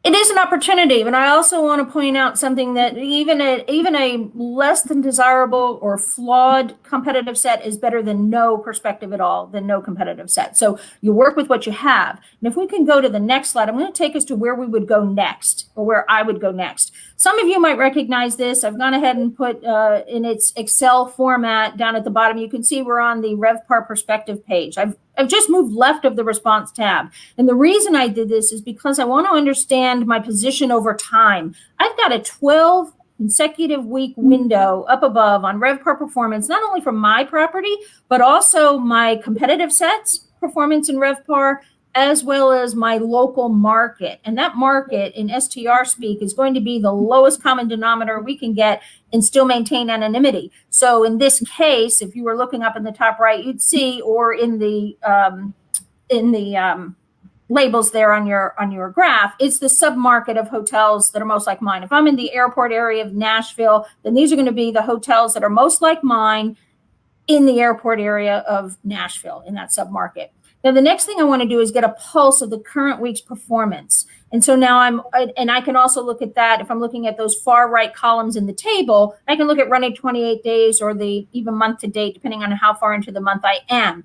It 0.03 0.15
is 0.15 0.31
an 0.31 0.39
opportunity, 0.39 1.05
but 1.05 1.13
I 1.13 1.29
also 1.29 1.63
want 1.63 1.87
to 1.87 1.93
point 1.93 2.17
out 2.17 2.39
something 2.39 2.73
that 2.73 2.97
even 2.97 3.43
a 3.43 3.63
even 3.69 3.95
a 3.95 4.31
less 4.35 4.81
than 4.81 5.03
desirable 5.03 5.79
or 5.83 5.99
flawed 5.99 6.75
competitive 6.83 7.37
set 7.37 7.67
is 7.67 7.77
better 7.77 8.01
than 8.03 8.31
no 8.31 8.57
perspective 8.57 9.13
at 9.13 9.21
all, 9.21 9.47
than 9.47 9.67
no 9.67 9.83
competitive 9.83 10.31
set. 10.31 10.57
So 10.57 10.79
you 11.03 11.13
work 11.13 11.37
with 11.37 11.51
what 11.51 11.67
you 11.67 11.73
have. 11.73 12.19
And 12.41 12.51
if 12.51 12.57
we 12.57 12.67
can 12.67 12.87
go 12.87 13.03
to 13.03 13.11
the 13.11 13.21
next 13.21 13.51
slide, 13.51 13.69
I'm 13.69 13.77
going 13.77 13.93
to 13.93 13.99
take 13.99 14.17
us 14.17 14.25
to 14.27 14.37
where 14.37 14.55
we 14.55 14.67
would 14.67 14.89
go 14.89 15.05
next, 15.05 15.69
or 15.75 15.85
where 15.85 16.11
I 16.11 16.23
would 16.23 16.41
go 16.41 16.51
next. 16.51 16.93
Some 17.21 17.39
of 17.39 17.49
you 17.49 17.61
might 17.61 17.77
recognize 17.77 18.37
this. 18.37 18.65
I've 18.65 18.79
gone 18.79 18.95
ahead 18.95 19.19
and 19.19 19.37
put 19.37 19.63
uh, 19.63 20.05
in 20.09 20.25
its 20.25 20.55
Excel 20.57 21.07
format 21.07 21.77
down 21.77 21.95
at 21.95 22.03
the 22.05 22.11
bottom. 22.11 22.39
You 22.39 22.49
can 22.49 22.63
see 22.63 22.81
we're 22.81 22.99
on 22.99 23.21
the 23.21 23.35
RevPAR 23.35 23.87
perspective 23.87 24.45
page. 24.47 24.79
I've 24.79 24.97
I've 25.19 25.29
just 25.29 25.51
moved 25.51 25.75
left 25.75 26.07
of 26.07 26.17
the 26.17 26.25
response 26.25 26.73
tab. 26.73 27.13
And 27.37 27.47
the 27.47 27.55
reason 27.55 27.95
I 27.95 28.09
did 28.09 28.31
this 28.31 28.53
is 28.53 28.63
because 28.63 28.99
I 28.99 29.05
want 29.05 29.27
to 29.27 29.33
understand 29.33 30.07
my 30.07 30.19
position 30.19 30.73
over 30.73 30.95
time. 30.95 31.55
I've 31.79 31.95
got 31.99 32.11
a 32.11 32.21
12 32.21 32.91
consecutive 33.19 33.85
week 33.85 34.15
window 34.17 34.87
up 34.89 35.03
above 35.03 35.45
on 35.45 35.61
RevPAR 35.61 35.99
performance, 35.99 36.49
not 36.49 36.63
only 36.63 36.81
for 36.81 36.93
my 36.93 37.23
property, 37.25 37.77
but 38.09 38.23
also 38.23 38.79
my 38.79 39.17
competitive 39.17 39.75
sets 39.75 40.27
performance 40.41 40.89
in 40.89 40.97
RevPAR, 40.97 41.59
as 41.95 42.23
well 42.23 42.53
as 42.53 42.75
my 42.75 42.99
local 42.99 43.49
market. 43.49 44.21
And 44.25 44.39
that 44.39 44.57
market 44.57 45.13
in 45.15 45.29
STR 45.29 45.85
speak 45.85 46.23
is 46.23 46.33
going 46.33 46.55
to 46.55 46.61
be 46.61 46.79
the 46.79 46.93
lowest 46.93 47.43
common 47.43 47.67
denominator 47.69 48.21
we 48.21 48.39
can 48.39 48.55
get 48.55 48.83
and 49.13 49.25
still 49.25 49.45
maintain 49.45 49.91
anonymity. 49.91 50.53
So 50.71 51.03
in 51.03 51.19
this 51.19 51.43
case, 51.51 52.01
if 52.01 52.15
you 52.15 52.23
were 52.23 52.37
looking 52.37 52.63
up 52.63 52.77
in 52.77 52.85
the 52.85 52.93
top 52.93 53.19
right, 53.19 53.43
you'd 53.43 53.61
see, 53.61 54.01
or 54.03 54.33
in 54.33 54.59
the 54.59 54.97
um, 55.03 55.55
in 56.09 56.31
the 56.31 56.57
um, 56.57 56.97
labels 57.49 57.91
there 57.91 58.13
on 58.13 58.27
your 58.27 58.55
on 58.59 58.71
your 58.71 58.89
graph, 58.91 59.35
it's 59.41 59.59
the 59.59 59.67
submarket 59.67 60.39
of 60.39 60.49
hotels 60.49 61.11
that 61.11 61.21
are 61.21 61.27
most 61.27 61.47
like 61.47 61.61
mine. 61.61 61.83
If 61.83 61.93
I'm 61.93 62.07
in 62.07 62.17
the 62.17 62.33
airport 62.33 62.71
area 62.71 63.05
of 63.05 63.15
Nashville, 63.15 63.87
then 64.05 64.15
these 64.15 64.33
are 64.33 64.37
going 64.37 64.47
to 64.47 64.53
be 64.53 64.71
the 64.71 64.83
hotels 64.83 65.35
that 65.35 65.43
are 65.43 65.51
most 65.51 65.83
like 65.83 66.05
mine 66.05 66.57
in 67.27 67.47
the 67.47 67.61
airport 67.61 68.01
area 68.01 68.39
of 68.39 68.79
Nashville 68.85 69.43
in 69.47 69.55
that 69.55 69.71
submarket. 69.71 70.29
Now, 70.63 70.73
the 70.73 70.83
next 70.83 71.07
thing 71.07 71.17
I 71.19 71.25
want 71.25 71.43
to 71.43 71.49
do 71.49 71.61
is 71.61 71.71
get 71.71 71.85
a 71.85 71.91
pulse 71.99 72.43
of 72.43 72.51
the 72.51 72.59
current 72.59 73.01
week's 73.01 73.21
performance. 73.21 74.07
And 74.33 74.45
so 74.45 74.55
now 74.55 74.79
I'm, 74.79 75.01
and 75.37 75.51
I 75.51 75.61
can 75.61 75.75
also 75.75 76.03
look 76.03 76.23
at 76.23 76.35
that 76.35 76.61
if 76.61 76.71
I'm 76.71 76.81
looking 76.81 77.07
at 77.07 77.17
those 77.17 77.35
far 77.35 77.71
right 77.71 77.93
columns 77.95 78.37
in 78.37 78.47
the 78.47 78.53
table, 78.53 79.17
I 79.27 79.37
can 79.37 79.47
look 79.47 79.59
at 79.59 79.71
running 79.71 79.95
28 79.95 80.43
days 80.43 80.81
or 80.81 80.95
the 80.95 81.27
even 81.33 81.55
month 81.55 81.81
to 81.81 81.89
date, 81.89 82.15
depending 82.15 82.43
on 82.43 82.53
how 82.53 82.75
far 82.75 82.95
into 82.95 83.11
the 83.11 83.21
month 83.21 83.43
I 83.45 83.61
am. 83.69 84.05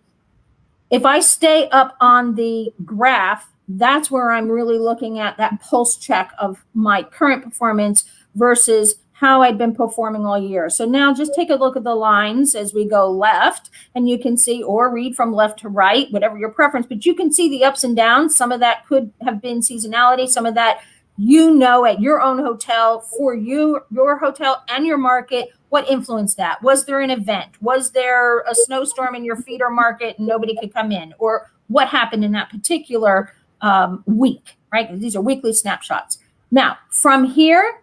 If 0.89 1.05
I 1.05 1.19
stay 1.19 1.67
up 1.69 1.95
on 1.99 2.35
the 2.35 2.71
graph, 2.85 3.51
that's 3.67 4.09
where 4.09 4.31
I'm 4.31 4.49
really 4.49 4.77
looking 4.77 5.19
at 5.19 5.37
that 5.37 5.59
pulse 5.59 5.97
check 5.97 6.31
of 6.37 6.63
my 6.73 7.03
current 7.03 7.43
performance 7.43 8.05
versus 8.35 8.95
how 9.15 9.41
I'd 9.41 9.57
been 9.57 9.73
performing 9.73 10.25
all 10.25 10.37
year. 10.37 10.69
So 10.69 10.85
now 10.85 11.13
just 11.13 11.33
take 11.33 11.49
a 11.49 11.55
look 11.55 11.77
at 11.77 11.85
the 11.85 11.95
lines 11.95 12.53
as 12.53 12.73
we 12.73 12.85
go 12.85 13.09
left, 13.09 13.69
and 13.95 14.09
you 14.09 14.19
can 14.19 14.35
see, 14.35 14.61
or 14.61 14.93
read 14.93 15.15
from 15.15 15.33
left 15.33 15.59
to 15.59 15.69
right, 15.69 16.11
whatever 16.11 16.37
your 16.37 16.49
preference, 16.49 16.85
but 16.85 17.05
you 17.05 17.15
can 17.15 17.31
see 17.31 17.49
the 17.49 17.63
ups 17.63 17.85
and 17.85 17.95
downs. 17.95 18.35
Some 18.35 18.51
of 18.51 18.59
that 18.59 18.85
could 18.85 19.13
have 19.21 19.41
been 19.41 19.61
seasonality, 19.61 20.27
some 20.27 20.45
of 20.45 20.53
that 20.55 20.81
you 21.17 21.53
know 21.53 21.85
at 21.85 22.01
your 22.01 22.21
own 22.21 22.39
hotel 22.39 22.99
for 22.99 23.33
you, 23.33 23.79
your 23.89 24.17
hotel 24.17 24.65
and 24.67 24.85
your 24.85 24.97
market. 24.97 25.47
What 25.69 25.89
influenced 25.89 26.35
that? 26.35 26.61
Was 26.61 26.85
there 26.85 26.99
an 26.99 27.09
event? 27.09 27.51
Was 27.61 27.91
there 27.91 28.41
a 28.41 28.53
snowstorm 28.53 29.15
in 29.15 29.23
your 29.23 29.37
feeder 29.37 29.69
market 29.69 30.17
and 30.17 30.27
nobody 30.27 30.57
could 30.59 30.73
come 30.73 30.91
in? 30.91 31.13
Or 31.19 31.49
what 31.67 31.87
happened 31.87 32.25
in 32.25 32.33
that 32.33 32.49
particular 32.49 33.33
um, 33.61 34.03
week, 34.05 34.57
right? 34.73 34.99
These 34.99 35.15
are 35.15 35.21
weekly 35.21 35.53
snapshots. 35.53 36.17
Now, 36.51 36.77
from 36.89 37.23
here, 37.23 37.81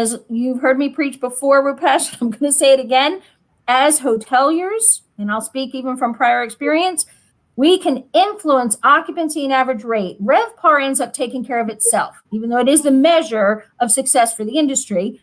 as 0.00 0.18
you've 0.28 0.60
heard 0.60 0.78
me 0.78 0.88
preach 0.88 1.20
before, 1.20 1.62
Rupesh, 1.62 2.16
I'm 2.20 2.30
going 2.30 2.50
to 2.50 2.52
say 2.52 2.72
it 2.72 2.80
again. 2.80 3.22
As 3.68 4.00
hoteliers, 4.00 5.02
and 5.18 5.30
I'll 5.30 5.40
speak 5.40 5.74
even 5.74 5.96
from 5.96 6.14
prior 6.14 6.42
experience, 6.42 7.06
we 7.54 7.78
can 7.78 8.04
influence 8.14 8.78
occupancy 8.82 9.44
and 9.44 9.52
average 9.52 9.84
rate. 9.84 10.20
RevPAR 10.20 10.82
ends 10.82 11.00
up 11.00 11.12
taking 11.12 11.44
care 11.44 11.60
of 11.60 11.68
itself, 11.68 12.22
even 12.32 12.48
though 12.48 12.58
it 12.58 12.68
is 12.68 12.82
the 12.82 12.90
measure 12.90 13.66
of 13.78 13.92
success 13.92 14.34
for 14.34 14.44
the 14.44 14.56
industry. 14.56 15.20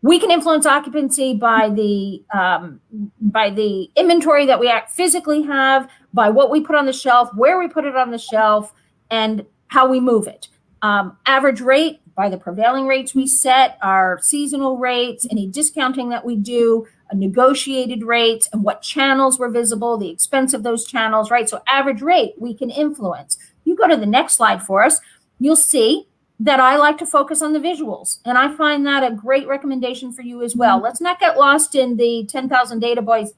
We 0.00 0.18
can 0.18 0.30
influence 0.30 0.66
occupancy 0.66 1.34
by 1.34 1.70
the 1.70 2.24
um, 2.32 2.80
by 3.20 3.50
the 3.50 3.90
inventory 3.96 4.46
that 4.46 4.58
we 4.60 4.72
physically 4.90 5.42
have, 5.42 5.88
by 6.12 6.30
what 6.30 6.50
we 6.50 6.60
put 6.60 6.76
on 6.76 6.86
the 6.86 6.92
shelf, 6.92 7.30
where 7.34 7.58
we 7.58 7.68
put 7.68 7.84
it 7.84 7.96
on 7.96 8.10
the 8.10 8.18
shelf, 8.18 8.72
and 9.10 9.46
how 9.68 9.88
we 9.88 10.00
move 10.00 10.26
it. 10.26 10.48
Um, 10.82 11.16
average 11.26 11.60
rate 11.60 12.00
by 12.14 12.28
the 12.28 12.38
prevailing 12.38 12.86
rates 12.86 13.14
we 13.14 13.26
set, 13.26 13.78
our 13.82 14.18
seasonal 14.22 14.78
rates, 14.78 15.26
any 15.30 15.46
discounting 15.46 16.10
that 16.10 16.24
we 16.24 16.36
do, 16.36 16.86
negotiated 17.12 18.02
rates, 18.02 18.48
and 18.52 18.62
what 18.62 18.82
channels 18.82 19.38
were 19.38 19.48
visible, 19.48 19.96
the 19.96 20.10
expense 20.10 20.54
of 20.54 20.62
those 20.62 20.84
channels, 20.84 21.30
right? 21.30 21.48
So, 21.48 21.62
average 21.66 22.02
rate 22.02 22.34
we 22.38 22.54
can 22.54 22.70
influence. 22.70 23.38
You 23.64 23.76
go 23.76 23.88
to 23.88 23.96
the 23.96 24.06
next 24.06 24.34
slide 24.34 24.62
for 24.62 24.82
us, 24.82 25.00
you'll 25.38 25.56
see 25.56 26.08
that 26.40 26.60
I 26.60 26.76
like 26.76 26.98
to 26.98 27.06
focus 27.06 27.42
on 27.42 27.52
the 27.52 27.60
visuals. 27.60 28.18
And 28.24 28.36
I 28.36 28.54
find 28.54 28.84
that 28.86 29.04
a 29.04 29.14
great 29.14 29.46
recommendation 29.46 30.12
for 30.12 30.22
you 30.22 30.42
as 30.42 30.56
well. 30.56 30.76
Mm-hmm. 30.76 30.84
Let's 30.84 31.00
not 31.00 31.20
get 31.20 31.38
lost 31.38 31.74
in 31.74 31.96
the 31.96 32.26
10,000 32.28 32.80
data 32.80 33.02
boys 33.02 33.32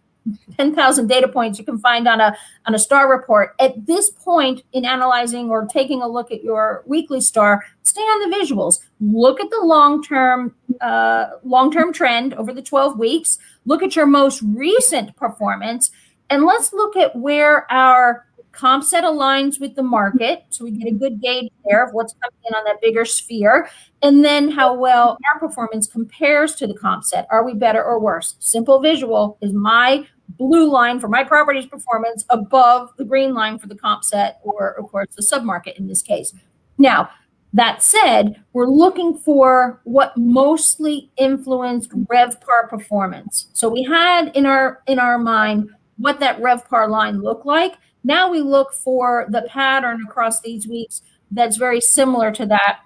10,000 0.57 1.07
data 1.07 1.29
points 1.29 1.59
you 1.59 1.65
can 1.65 1.79
find 1.79 2.09
on 2.09 2.21
a 2.21 2.37
on 2.67 2.75
a 2.75 2.79
star 2.79 3.11
report. 3.11 3.55
At 3.61 3.87
this 3.87 4.11
point 4.11 4.63
in 4.73 4.85
analyzing 4.85 5.51
or 5.51 5.67
taking 5.67 6.03
a 6.03 6.09
look 6.09 6.31
at 6.31 6.43
your 6.43 6.83
weekly 6.87 7.21
star, 7.21 7.65
stay 7.83 8.01
on 8.01 8.31
the 8.31 8.37
visuals. 8.37 8.81
Look 9.01 9.41
at 9.41 9.51
the 9.51 9.61
long-term 9.63 10.55
uh, 10.81 11.27
long-term 11.45 11.93
trend 11.93 12.35
over 12.35 12.53
the 12.53 12.63
12 12.63 12.99
weeks. 12.99 13.39
Look 13.65 13.83
at 13.83 13.97
your 13.97 14.07
most 14.07 14.43
recent 14.43 15.17
performance 15.17 15.91
and 16.31 16.45
let's 16.45 16.73
look 16.73 16.97
at 16.97 17.15
where 17.17 17.71
our 17.73 18.27
comp 18.57 18.83
set 18.83 19.05
aligns 19.05 19.61
with 19.61 19.75
the 19.75 19.83
market 19.83 20.45
so 20.49 20.65
we 20.65 20.71
get 20.71 20.89
a 20.89 20.95
good 20.95 21.21
gauge 21.21 21.51
there 21.67 21.85
of 21.85 21.93
what's 21.93 22.15
coming 22.15 22.41
in 22.49 22.55
on 22.55 22.65
that 22.65 22.81
bigger 22.81 23.05
sphere 23.05 23.69
and 24.03 24.25
then 24.25 24.51
how 24.51 24.75
well 24.75 25.19
our 25.33 25.39
performance 25.39 25.87
compares 25.87 26.55
to 26.55 26.67
the 26.67 26.73
comp 26.73 27.05
set 27.05 27.27
are 27.31 27.45
we 27.45 27.53
better 27.53 27.85
or 27.85 28.01
worse 28.01 28.35
simple 28.39 28.81
visual 28.81 29.37
is 29.43 29.53
my 29.53 30.07
blue 30.31 30.71
line 30.71 31.01
for 31.01 31.09
my 31.09 31.25
property's 31.25 31.67
performance 31.67 32.25
above 32.31 32.91
the 32.97 33.05
green 33.05 33.35
line 33.35 33.59
for 33.59 33.69
the 33.69 33.77
comp 33.77 34.05
set 34.05 34.41
or 34.43 34.73
of 34.79 34.91
course 34.91 35.09
the 35.17 35.23
submarket 35.23 35.77
in 35.77 35.87
this 35.87 36.03
case. 36.03 36.35
Now 36.79 37.11
that 37.53 37.83
said 37.83 38.43
we're 38.53 38.67
looking 38.67 39.17
for 39.17 39.81
what 39.85 40.17
mostly 40.17 41.11
influenced 41.17 41.91
revpar 41.91 42.69
performance. 42.69 43.49
So 43.53 43.69
we 43.69 43.83
had 43.83 44.35
in 44.37 44.47
our 44.47 44.83
in 44.87 44.99
our 44.99 45.19
mind 45.19 45.71
what 45.97 46.21
that 46.21 46.41
revpar 46.41 46.89
line 46.89 47.23
looked 47.23 47.47
like. 47.47 47.75
Now 48.05 48.31
we 48.31 48.41
look 48.41 48.73
for 48.75 49.27
the 49.31 49.43
pattern 49.43 50.03
across 50.07 50.41
these 50.41 50.67
weeks 50.67 51.03
that's 51.31 51.57
very 51.57 51.81
similar 51.81 52.31
to 52.33 52.47
that 52.47 52.81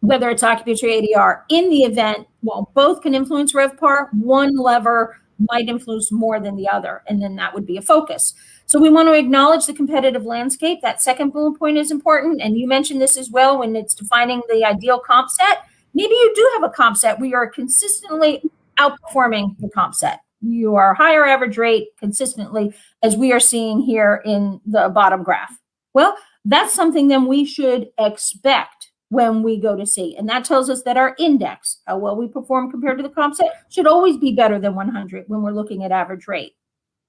whether 0.00 0.30
it's 0.30 0.42
occupancy 0.42 0.86
ADR 0.86 1.42
in 1.48 1.68
the 1.68 1.82
event 1.82 2.26
while 2.40 2.70
both 2.74 3.02
can 3.02 3.14
influence 3.14 3.52
revpar 3.52 4.12
one 4.12 4.56
lever 4.56 5.16
might 5.38 5.68
influence 5.68 6.10
more 6.10 6.40
than 6.40 6.56
the 6.56 6.68
other, 6.68 7.02
and 7.06 7.22
then 7.22 7.36
that 7.36 7.54
would 7.54 7.66
be 7.66 7.76
a 7.76 7.82
focus. 7.82 8.34
So 8.66 8.80
we 8.80 8.90
want 8.90 9.08
to 9.08 9.14
acknowledge 9.14 9.66
the 9.66 9.72
competitive 9.72 10.24
landscape. 10.24 10.80
That 10.82 11.02
second 11.02 11.32
bullet 11.32 11.58
point 11.58 11.78
is 11.78 11.90
important, 11.90 12.42
and 12.42 12.58
you 12.58 12.66
mentioned 12.66 13.00
this 13.00 13.16
as 13.16 13.30
well 13.30 13.58
when 13.58 13.76
it's 13.76 13.94
defining 13.94 14.42
the 14.48 14.64
ideal 14.64 14.98
comp 14.98 15.30
set. 15.30 15.64
Maybe 15.94 16.14
you 16.14 16.32
do 16.34 16.50
have 16.54 16.64
a 16.64 16.72
comp 16.72 16.96
set 16.96 17.18
where 17.18 17.28
you're 17.28 17.48
consistently 17.48 18.42
outperforming 18.78 19.58
the 19.58 19.70
comp 19.70 19.94
set. 19.94 20.20
You 20.42 20.74
are 20.74 20.94
higher 20.94 21.24
average 21.24 21.56
rate 21.56 21.88
consistently, 21.98 22.74
as 23.02 23.16
we 23.16 23.32
are 23.32 23.40
seeing 23.40 23.80
here 23.80 24.22
in 24.24 24.60
the 24.66 24.90
bottom 24.90 25.22
graph. 25.22 25.56
Well, 25.94 26.16
that's 26.44 26.74
something 26.74 27.08
then 27.08 27.26
we 27.26 27.44
should 27.44 27.88
expect 27.98 28.75
when 29.08 29.42
we 29.42 29.58
go 29.60 29.76
to 29.76 29.86
see. 29.86 30.16
And 30.16 30.28
that 30.28 30.44
tells 30.44 30.68
us 30.68 30.82
that 30.82 30.96
our 30.96 31.14
index, 31.18 31.78
how 31.86 31.98
well 31.98 32.16
we 32.16 32.28
perform 32.28 32.70
compared 32.70 32.98
to 32.98 33.02
the 33.02 33.08
comp 33.08 33.34
set, 33.34 33.64
should 33.68 33.86
always 33.86 34.16
be 34.16 34.32
better 34.32 34.58
than 34.58 34.74
100 34.74 35.24
when 35.28 35.42
we're 35.42 35.52
looking 35.52 35.84
at 35.84 35.92
average 35.92 36.26
rate. 36.26 36.56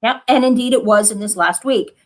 Yeah, 0.04 0.20
and 0.28 0.46
indeed 0.46 0.74
it 0.74 0.86
was 0.86 1.10
in 1.10 1.20
this 1.20 1.36
last 1.36 1.66
week. 1.66 1.98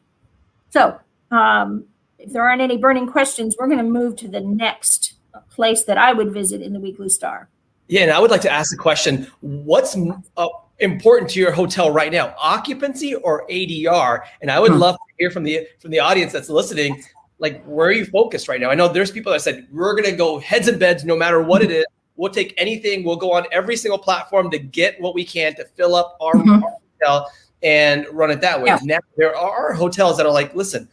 So 0.70 0.98
um, 1.30 1.86
if 2.18 2.32
there 2.32 2.48
aren't 2.48 2.62
any 2.62 2.78
burning 2.78 3.08
questions, 3.08 3.56
we're 3.60 3.68
going 3.68 3.80
to 3.80 3.84
move 3.84 4.16
to 4.18 4.30
the 4.30 4.40
next 4.40 5.16
place 5.50 5.84
that 5.84 5.98
I 5.98 6.14
would 6.14 6.32
visit 6.32 6.62
in 6.62 6.72
the 6.72 6.80
Weekly 6.80 7.10
Star. 7.10 7.50
Yeah, 7.88 8.04
and 8.04 8.12
I 8.12 8.20
would 8.20 8.32
like 8.32 8.42
to 8.42 8.52
ask 8.52 8.72
the 8.72 8.78
question: 8.78 9.28
What's 9.42 9.98
uh, 10.38 10.48
important 10.80 11.30
to 11.32 11.40
your 11.42 11.52
hotel 11.52 11.92
right 11.92 12.12
now, 12.12 12.34
occupancy 12.40 13.16
or 13.16 13.46
ADR? 13.50 14.22
And 14.42 14.50
I 14.50 14.62
would 14.62 14.72
hmm. 14.72 14.78
love 14.78 14.96
to 14.96 15.14
hear 15.20 15.30
from 15.30 15.44
the 15.44 15.68
from 15.80 15.92
the 15.92 16.00
audience 16.00 16.32
that's 16.32 16.50
listening 16.50 17.04
like 17.42 17.64
where 17.66 17.88
are 17.88 17.92
you 17.92 18.06
focused 18.06 18.48
right 18.48 18.62
now? 18.62 18.70
I 18.70 18.76
know 18.76 18.88
there's 18.88 19.12
people 19.12 19.32
that 19.34 19.42
said 19.42 19.68
we're 19.72 19.96
gonna 19.96 20.16
go 20.16 20.40
heads 20.40 20.68
and 20.68 20.80
beds 20.80 21.04
no 21.04 21.18
matter 21.18 21.42
what 21.42 21.62
it 21.62 21.72
is. 21.72 21.86
We'll 22.16 22.32
take 22.32 22.54
anything. 22.56 23.04
We'll 23.04 23.18
go 23.18 23.34
on 23.34 23.46
every 23.52 23.76
single 23.76 23.98
platform 23.98 24.52
to 24.52 24.60
get 24.60 25.02
what 25.02 25.16
we 25.16 25.26
can 25.26 25.56
to 25.56 25.66
fill 25.66 25.96
up 25.96 26.18
our, 26.22 26.36
mm-hmm. 26.36 26.64
our 26.64 26.78
hotel 27.00 27.32
and 27.64 28.06
run 28.12 28.32
it 28.32 28.42
that 28.42 28.62
way. 28.62 28.68
Yeah. 28.68 28.80
Now 28.84 29.00
there 29.18 29.36
are 29.36 29.74
hotels 29.74 30.18
that 30.18 30.26
are 30.26 30.32
like, 30.32 30.54
listen, 30.54 30.88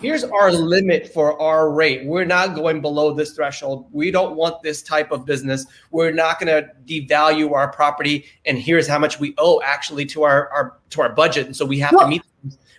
here's 0.00 0.22
our 0.22 0.52
limit 0.52 1.12
for 1.12 1.40
our 1.40 1.70
rate. 1.70 2.06
We're 2.06 2.24
not 2.24 2.54
going 2.54 2.80
below 2.80 3.12
this 3.12 3.32
threshold. 3.32 3.86
We 3.90 4.10
don't 4.10 4.36
want 4.36 4.62
this 4.62 4.82
type 4.82 5.10
of 5.10 5.24
business. 5.24 5.66
We're 5.90 6.12
not 6.12 6.38
going 6.38 6.48
to 6.48 6.70
devalue 6.86 7.52
our 7.52 7.72
property. 7.72 8.26
And 8.46 8.56
here's 8.56 8.86
how 8.86 8.98
much 8.98 9.18
we 9.18 9.34
owe 9.38 9.60
actually 9.62 10.06
to 10.06 10.22
our, 10.22 10.48
our 10.50 10.78
to 10.90 11.02
our 11.02 11.12
budget. 11.12 11.46
And 11.46 11.56
so 11.56 11.66
we 11.66 11.78
have 11.80 11.92
well, 11.92 12.02
to 12.02 12.08
meet 12.08 12.22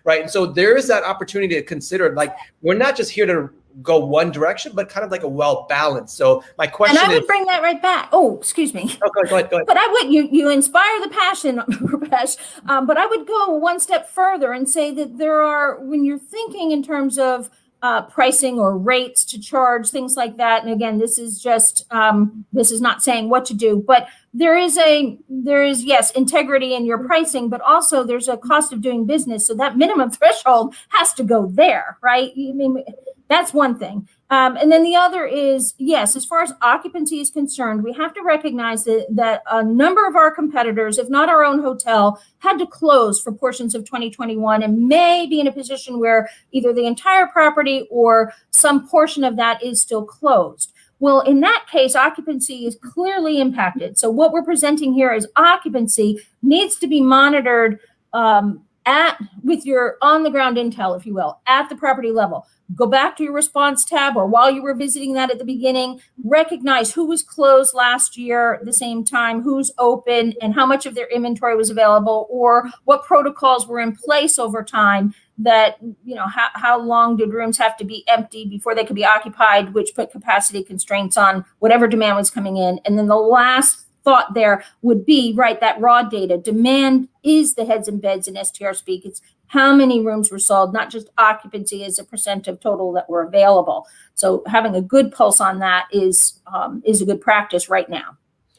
right. 0.09 0.21
And 0.21 0.29
so 0.29 0.45
there 0.45 0.75
is 0.75 0.87
that 0.87 1.03
opportunity 1.03 1.53
to 1.55 1.63
consider 1.63 2.13
like 2.13 2.35
we're 2.61 2.75
not 2.75 2.97
just 2.97 3.11
here 3.11 3.25
to 3.27 3.49
go 3.83 3.99
one 3.99 4.31
direction, 4.31 4.71
but 4.73 4.89
kind 4.89 5.05
of 5.05 5.11
like 5.11 5.23
a 5.23 5.27
well 5.27 5.67
balanced. 5.69 6.17
So 6.17 6.43
my 6.57 6.67
question 6.67 6.97
and 6.97 7.05
I 7.05 7.13
would 7.13 7.23
is, 7.23 7.27
bring 7.27 7.45
that 7.45 7.61
right 7.61 7.81
back. 7.81 8.09
Oh, 8.11 8.37
excuse 8.37 8.73
me. 8.73 8.97
Oh, 9.03 9.09
go 9.13 9.21
ahead, 9.21 9.29
go 9.29 9.35
ahead, 9.37 9.49
go 9.51 9.57
ahead. 9.57 9.67
But 9.67 9.77
I 9.77 9.87
would 9.87 10.11
you 10.11 10.27
you 10.31 10.49
inspire 10.49 10.99
the 11.01 11.09
passion, 11.09 11.57
Rupesh. 11.69 12.37
Um, 12.67 12.87
but 12.87 12.97
I 12.97 13.05
would 13.05 13.27
go 13.27 13.51
one 13.51 13.79
step 13.79 14.09
further 14.09 14.51
and 14.51 14.67
say 14.67 14.91
that 14.91 15.17
there 15.17 15.41
are 15.41 15.79
when 15.79 16.03
you're 16.03 16.19
thinking 16.19 16.71
in 16.71 16.83
terms 16.83 17.17
of 17.19 17.49
uh, 17.81 18.01
pricing 18.03 18.59
or 18.59 18.77
rates 18.77 19.23
to 19.25 19.39
charge 19.39 19.89
things 19.89 20.17
like 20.17 20.37
that. 20.37 20.63
And 20.63 20.71
again, 20.71 20.97
this 20.97 21.17
is 21.17 21.41
just 21.41 21.85
um, 21.91 22.45
this 22.51 22.71
is 22.71 22.81
not 22.81 23.01
saying 23.01 23.29
what 23.29 23.45
to 23.45 23.53
do, 23.53 23.83
but 23.85 24.07
there 24.33 24.57
is 24.57 24.77
a 24.77 25.17
there 25.29 25.63
is 25.63 25.83
yes 25.83 26.11
integrity 26.11 26.73
in 26.73 26.85
your 26.85 27.05
pricing, 27.05 27.49
but 27.49 27.61
also 27.61 28.03
there's 28.03 28.27
a 28.27 28.37
cost 28.37 28.73
of 28.73 28.81
doing 28.81 29.05
business. 29.05 29.47
So 29.47 29.53
that 29.55 29.77
minimum 29.77 30.09
threshold 30.11 30.75
has 30.89 31.13
to 31.13 31.23
go 31.23 31.47
there, 31.47 31.97
right? 32.01 32.31
I 32.31 32.51
mean, 32.53 32.83
that's 33.29 33.53
one 33.53 33.77
thing. 33.77 34.07
Um, 34.31 34.57
and 34.57 34.71
then 34.71 34.83
the 34.83 34.95
other 34.95 35.25
is 35.25 35.73
yes, 35.79 36.15
as 36.15 36.23
far 36.23 36.41
as 36.41 36.53
occupancy 36.61 37.19
is 37.19 37.31
concerned, 37.31 37.83
we 37.83 37.93
have 37.93 38.13
to 38.13 38.21
recognize 38.21 38.83
that, 38.83 39.07
that 39.09 39.41
a 39.49 39.63
number 39.63 40.07
of 40.07 40.15
our 40.15 40.29
competitors, 40.29 40.99
if 40.99 41.09
not 41.09 41.29
our 41.29 41.43
own 41.43 41.59
hotel, 41.63 42.21
had 42.37 42.57
to 42.59 42.67
close 42.67 43.19
for 43.19 43.31
portions 43.31 43.73
of 43.73 43.85
2021 43.85 44.61
and 44.61 44.87
may 44.87 45.25
be 45.25 45.39
in 45.39 45.47
a 45.47 45.51
position 45.51 45.99
where 45.99 46.29
either 46.51 46.71
the 46.73 46.85
entire 46.85 47.25
property 47.27 47.87
or 47.89 48.31
some 48.51 48.87
portion 48.87 49.23
of 49.23 49.35
that 49.37 49.63
is 49.63 49.81
still 49.81 50.05
closed. 50.05 50.73
Well, 50.99 51.21
in 51.21 51.39
that 51.39 51.65
case, 51.71 51.95
occupancy 51.95 52.65
is 52.65 52.75
clearly 52.75 53.39
impacted. 53.39 53.97
So, 53.97 54.09
what 54.09 54.31
we're 54.31 54.43
presenting 54.43 54.93
here 54.93 55.13
is 55.13 55.27
occupancy 55.37 56.21
needs 56.43 56.75
to 56.79 56.87
be 56.87 57.01
monitored 57.01 57.79
um, 58.13 58.65
at 58.85 59.17
with 59.43 59.65
your 59.65 59.97
on 60.01 60.23
the 60.23 60.29
ground 60.29 60.57
intel, 60.57 60.97
if 60.97 61.05
you 61.05 61.13
will, 61.13 61.39
at 61.47 61.69
the 61.69 61.75
property 61.75 62.11
level 62.11 62.45
go 62.75 62.85
back 62.85 63.17
to 63.17 63.23
your 63.23 63.33
response 63.33 63.83
tab 63.83 64.15
or 64.15 64.27
while 64.27 64.51
you 64.51 64.61
were 64.61 64.75
visiting 64.75 65.13
that 65.13 65.31
at 65.31 65.39
the 65.39 65.45
beginning, 65.45 65.99
recognize 66.23 66.93
who 66.93 67.05
was 67.05 67.23
closed 67.23 67.73
last 67.73 68.17
year 68.17 68.55
at 68.55 68.65
the 68.65 68.73
same 68.73 69.03
time, 69.03 69.41
who's 69.41 69.71
open, 69.79 70.33
and 70.41 70.53
how 70.53 70.65
much 70.65 70.85
of 70.85 70.95
their 70.95 71.07
inventory 71.07 71.55
was 71.55 71.69
available, 71.69 72.27
or 72.29 72.69
what 72.85 73.03
protocols 73.05 73.67
were 73.67 73.79
in 73.79 73.95
place 73.95 74.37
over 74.37 74.63
time 74.63 75.13
that, 75.37 75.77
you 76.03 76.15
know, 76.15 76.27
how, 76.27 76.49
how 76.53 76.79
long 76.79 77.15
did 77.15 77.33
rooms 77.33 77.57
have 77.57 77.77
to 77.77 77.85
be 77.85 78.03
empty 78.07 78.45
before 78.45 78.75
they 78.75 78.83
could 78.83 78.95
be 78.95 79.05
occupied, 79.05 79.73
which 79.73 79.95
put 79.95 80.11
capacity 80.11 80.63
constraints 80.63 81.17
on 81.17 81.45
whatever 81.59 81.87
demand 81.87 82.17
was 82.17 82.29
coming 82.29 82.57
in. 82.57 82.79
And 82.85 82.99
then 82.99 83.07
the 83.07 83.15
last 83.15 83.85
thought 84.09 84.33
there 84.33 84.63
would 84.81 85.05
be 85.05 85.33
right 85.35 85.59
that 85.59 85.79
raw 85.79 86.01
data 86.01 86.37
demand 86.37 87.07
is 87.21 87.53
the 87.53 87.65
heads 87.65 87.87
and 87.87 88.01
beds 88.01 88.27
in 88.27 88.43
str 88.43 88.73
speak 88.73 89.05
it's 89.05 89.21
how 89.49 89.75
many 89.75 89.99
rooms 89.99 90.31
were 90.31 90.39
sold, 90.39 90.73
not 90.73 90.91
just 90.91 91.09
occupancy 91.17 91.83
as 91.83 91.97
a 91.97 92.03
percent 92.03 92.47
of 92.47 92.59
total 92.59 92.93
that 92.93 93.09
were 93.09 93.23
available. 93.23 93.87
So 94.13 94.43
having 94.45 94.75
a 94.75 94.81
good 94.81 95.11
pulse 95.11 95.41
on 95.41 95.59
that 95.59 95.87
is 95.91 96.39
um, 96.53 96.81
is 96.85 97.01
a 97.01 97.05
good 97.05 97.19
practice 97.19 97.67
right 97.67 97.89
now. 97.89 98.15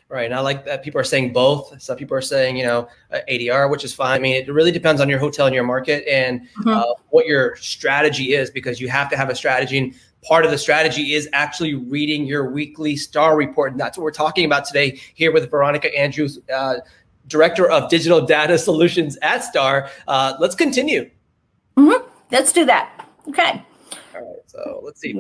Right. 0.08 0.24
And 0.24 0.34
I 0.34 0.40
like 0.40 0.64
that 0.64 0.82
people 0.82 1.00
are 1.00 1.04
saying 1.04 1.32
both. 1.32 1.80
Some 1.80 1.96
people 1.96 2.16
are 2.16 2.20
saying, 2.20 2.56
you 2.56 2.64
know, 2.64 2.88
uh, 3.12 3.20
ADR, 3.30 3.70
which 3.70 3.84
is 3.84 3.94
fine. 3.94 4.16
I 4.16 4.18
mean, 4.18 4.34
it 4.34 4.52
really 4.52 4.72
depends 4.72 5.00
on 5.00 5.08
your 5.08 5.20
hotel 5.20 5.46
and 5.46 5.54
your 5.54 5.62
market 5.62 6.04
and 6.10 6.40
mm-hmm. 6.40 6.68
uh, 6.68 6.94
what 7.10 7.26
your 7.26 7.54
strategy 7.54 8.34
is 8.34 8.50
because 8.50 8.80
you 8.80 8.88
have 8.88 9.08
to 9.10 9.16
have 9.16 9.30
a 9.30 9.36
strategy. 9.36 9.78
And 9.78 9.94
part 10.22 10.44
of 10.44 10.50
the 10.50 10.58
strategy 10.58 11.14
is 11.14 11.28
actually 11.32 11.74
reading 11.74 12.26
your 12.26 12.50
weekly 12.50 12.96
star 12.96 13.36
report. 13.36 13.72
And 13.72 13.80
that's 13.80 13.96
what 13.96 14.04
we're 14.04 14.10
talking 14.10 14.44
about 14.44 14.64
today 14.64 15.00
here 15.14 15.32
with 15.32 15.50
Veronica 15.50 15.96
Andrews. 15.98 16.38
Uh, 16.52 16.76
Director 17.26 17.70
of 17.70 17.88
Digital 17.88 18.20
Data 18.20 18.58
Solutions 18.58 19.16
at 19.22 19.44
Star. 19.44 19.88
Uh, 20.08 20.34
let's 20.40 20.54
continue. 20.54 21.08
Mm-hmm. 21.76 22.08
Let's 22.30 22.52
do 22.52 22.64
that. 22.64 23.08
Okay. 23.28 23.64
So 24.64 24.80
let's 24.84 25.00
see. 25.00 25.12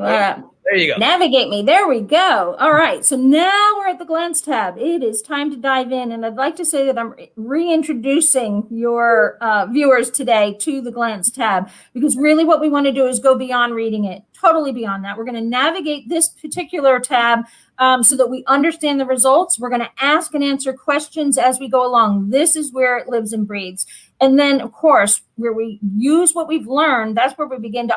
There 0.64 0.76
you 0.76 0.92
go. 0.92 0.98
Navigate 0.98 1.48
me. 1.48 1.62
There 1.62 1.88
we 1.88 2.00
go. 2.00 2.54
All 2.58 2.72
right. 2.72 3.04
So 3.04 3.16
now 3.16 3.72
we're 3.76 3.88
at 3.88 3.98
the 3.98 4.04
glance 4.04 4.40
tab. 4.40 4.78
It 4.78 5.02
is 5.02 5.22
time 5.22 5.50
to 5.50 5.56
dive 5.56 5.90
in. 5.90 6.12
And 6.12 6.24
I'd 6.24 6.36
like 6.36 6.56
to 6.56 6.64
say 6.64 6.86
that 6.86 6.98
I'm 6.98 7.14
reintroducing 7.36 8.66
your 8.70 9.38
uh, 9.40 9.66
viewers 9.66 10.10
today 10.10 10.56
to 10.60 10.80
the 10.80 10.92
glance 10.92 11.30
tab 11.30 11.70
because 11.92 12.16
really 12.16 12.44
what 12.44 12.60
we 12.60 12.68
want 12.68 12.86
to 12.86 12.92
do 12.92 13.06
is 13.06 13.18
go 13.18 13.36
beyond 13.36 13.74
reading 13.74 14.04
it, 14.04 14.22
totally 14.38 14.72
beyond 14.72 15.04
that. 15.04 15.16
We're 15.16 15.24
going 15.24 15.42
to 15.42 15.48
navigate 15.48 16.08
this 16.08 16.28
particular 16.28 17.00
tab 17.00 17.46
um, 17.78 18.02
so 18.02 18.14
that 18.16 18.28
we 18.28 18.44
understand 18.46 19.00
the 19.00 19.06
results. 19.06 19.58
We're 19.58 19.70
going 19.70 19.80
to 19.80 19.90
ask 19.98 20.34
and 20.34 20.44
answer 20.44 20.72
questions 20.72 21.38
as 21.38 21.58
we 21.58 21.68
go 21.68 21.84
along. 21.84 22.30
This 22.30 22.54
is 22.54 22.72
where 22.72 22.98
it 22.98 23.08
lives 23.08 23.32
and 23.32 23.46
breathes. 23.46 23.86
And 24.20 24.38
then, 24.38 24.60
of 24.60 24.72
course, 24.72 25.22
where 25.36 25.52
we 25.52 25.80
use 25.96 26.34
what 26.34 26.46
we've 26.46 26.66
learned, 26.66 27.16
that's 27.16 27.38
where 27.38 27.48
we 27.48 27.58
begin 27.58 27.88
to 27.88 27.96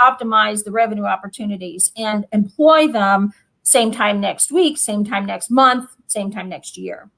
optimize 0.00 0.64
the 0.64 0.70
revenue 0.70 1.04
opportunities 1.04 1.92
and 1.96 2.26
employ 2.32 2.88
them 2.88 3.32
same 3.62 3.92
time 3.92 4.20
next 4.20 4.50
week, 4.50 4.78
same 4.78 5.04
time 5.04 5.26
next 5.26 5.50
month, 5.50 5.90
same 6.06 6.30
time 6.30 6.48
next 6.48 6.78
year. 6.78 7.10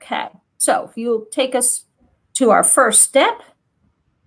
Okay, 0.00 0.28
so 0.58 0.88
if 0.88 0.96
you'll 0.96 1.26
take 1.26 1.54
us 1.54 1.84
to 2.34 2.50
our 2.50 2.62
first 2.62 3.02
step. 3.02 3.42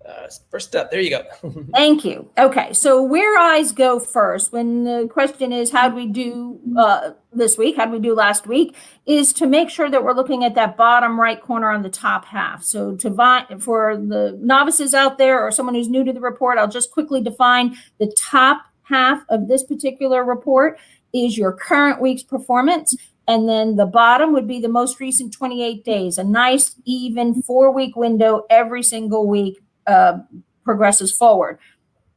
Uh, 0.08 0.28
first 0.50 0.70
step. 0.70 0.90
There 0.90 1.02
you 1.02 1.10
go. 1.10 1.24
Thank 1.74 2.06
you. 2.06 2.30
Okay, 2.38 2.72
so 2.72 3.04
where 3.04 3.38
eyes 3.38 3.74
go 3.74 4.00
first 4.00 4.54
when 4.54 4.86
the 4.86 5.10
question 5.12 5.52
is 5.52 5.72
how 5.72 5.90
do 5.90 5.96
we 5.96 6.08
do 6.08 6.60
uh, 6.78 7.12
this 7.34 7.58
week, 7.58 7.76
how 7.76 7.86
do 7.86 7.92
we 7.92 8.00
do 8.00 8.16
last 8.16 8.48
week, 8.48 8.76
is 9.06 9.34
to 9.34 9.46
make 9.46 9.70
sure 9.70 9.90
that 9.90 10.04
we're 10.04 10.14
looking 10.14 10.46
at 10.46 10.56
that 10.56 10.78
bottom 10.78 11.20
right 11.20 11.42
corner 11.42 11.70
on 11.70 11.82
the 11.82 11.90
top 11.90 12.24
half. 12.26 12.64
So 12.64 12.96
to 12.96 13.10
vi- 13.10 13.48
for 13.60 13.98
the 13.98 14.38
novices 14.42 14.94
out 14.94 15.18
there 15.18 15.42
or 15.42 15.52
someone 15.52 15.76
who's 15.76 15.90
new 15.90 16.06
to 16.06 16.14
the 16.14 16.22
report, 16.22 16.58
I'll 16.58 16.70
just 16.70 16.92
quickly 16.92 17.22
define 17.22 17.76
the 18.00 18.14
top 18.18 18.64
half 18.84 19.24
of 19.28 19.50
this 19.50 19.64
particular 19.64 20.24
report 20.24 20.80
is 21.14 21.38
your 21.38 21.52
current 21.52 22.02
week's 22.02 22.24
performance. 22.24 22.96
And 23.28 23.50
then 23.50 23.76
the 23.76 23.86
bottom 23.86 24.32
would 24.32 24.48
be 24.48 24.62
the 24.62 24.70
most 24.70 25.02
recent 25.02 25.34
28 25.34 25.84
days, 25.84 26.18
a 26.18 26.24
nice, 26.24 26.76
even 26.86 27.42
four 27.44 27.72
week 27.72 27.98
window 27.98 28.46
every 28.50 28.82
single 28.84 29.28
week 29.28 29.60
uh, 29.88 30.20
progresses 30.64 31.12
forward. 31.12 31.60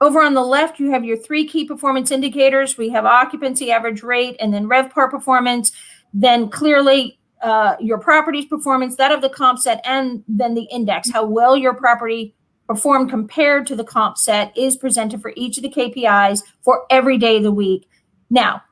Over 0.00 0.22
on 0.22 0.34
the 0.34 0.42
left, 0.42 0.78
you 0.78 0.90
have 0.90 1.04
your 1.04 1.16
three 1.16 1.46
key 1.46 1.66
performance 1.66 2.10
indicators. 2.10 2.78
We 2.78 2.88
have 2.90 3.04
occupancy, 3.04 3.70
average 3.70 4.02
rate, 4.02 4.36
and 4.40 4.52
then 4.52 4.66
RevPAR 4.66 5.10
performance. 5.10 5.72
Then 6.14 6.48
clearly 6.48 7.18
uh, 7.42 7.76
your 7.80 7.98
property's 7.98 8.46
performance, 8.46 8.96
that 8.96 9.12
of 9.12 9.20
the 9.20 9.28
comp 9.28 9.58
set, 9.58 9.80
and 9.84 10.24
then 10.26 10.54
the 10.54 10.64
index, 10.70 11.10
how 11.10 11.24
well 11.24 11.56
your 11.56 11.74
property 11.74 12.34
performed 12.66 13.10
compared 13.10 13.66
to 13.66 13.76
the 13.76 13.84
comp 13.84 14.16
set 14.16 14.56
is 14.56 14.76
presented 14.76 15.20
for 15.20 15.32
each 15.36 15.56
of 15.56 15.62
the 15.62 15.70
KPIs 15.70 16.42
for 16.62 16.84
every 16.88 17.18
day 17.18 17.36
of 17.36 17.42
the 17.42 17.52
week. 17.52 17.88
Now, 18.30 18.62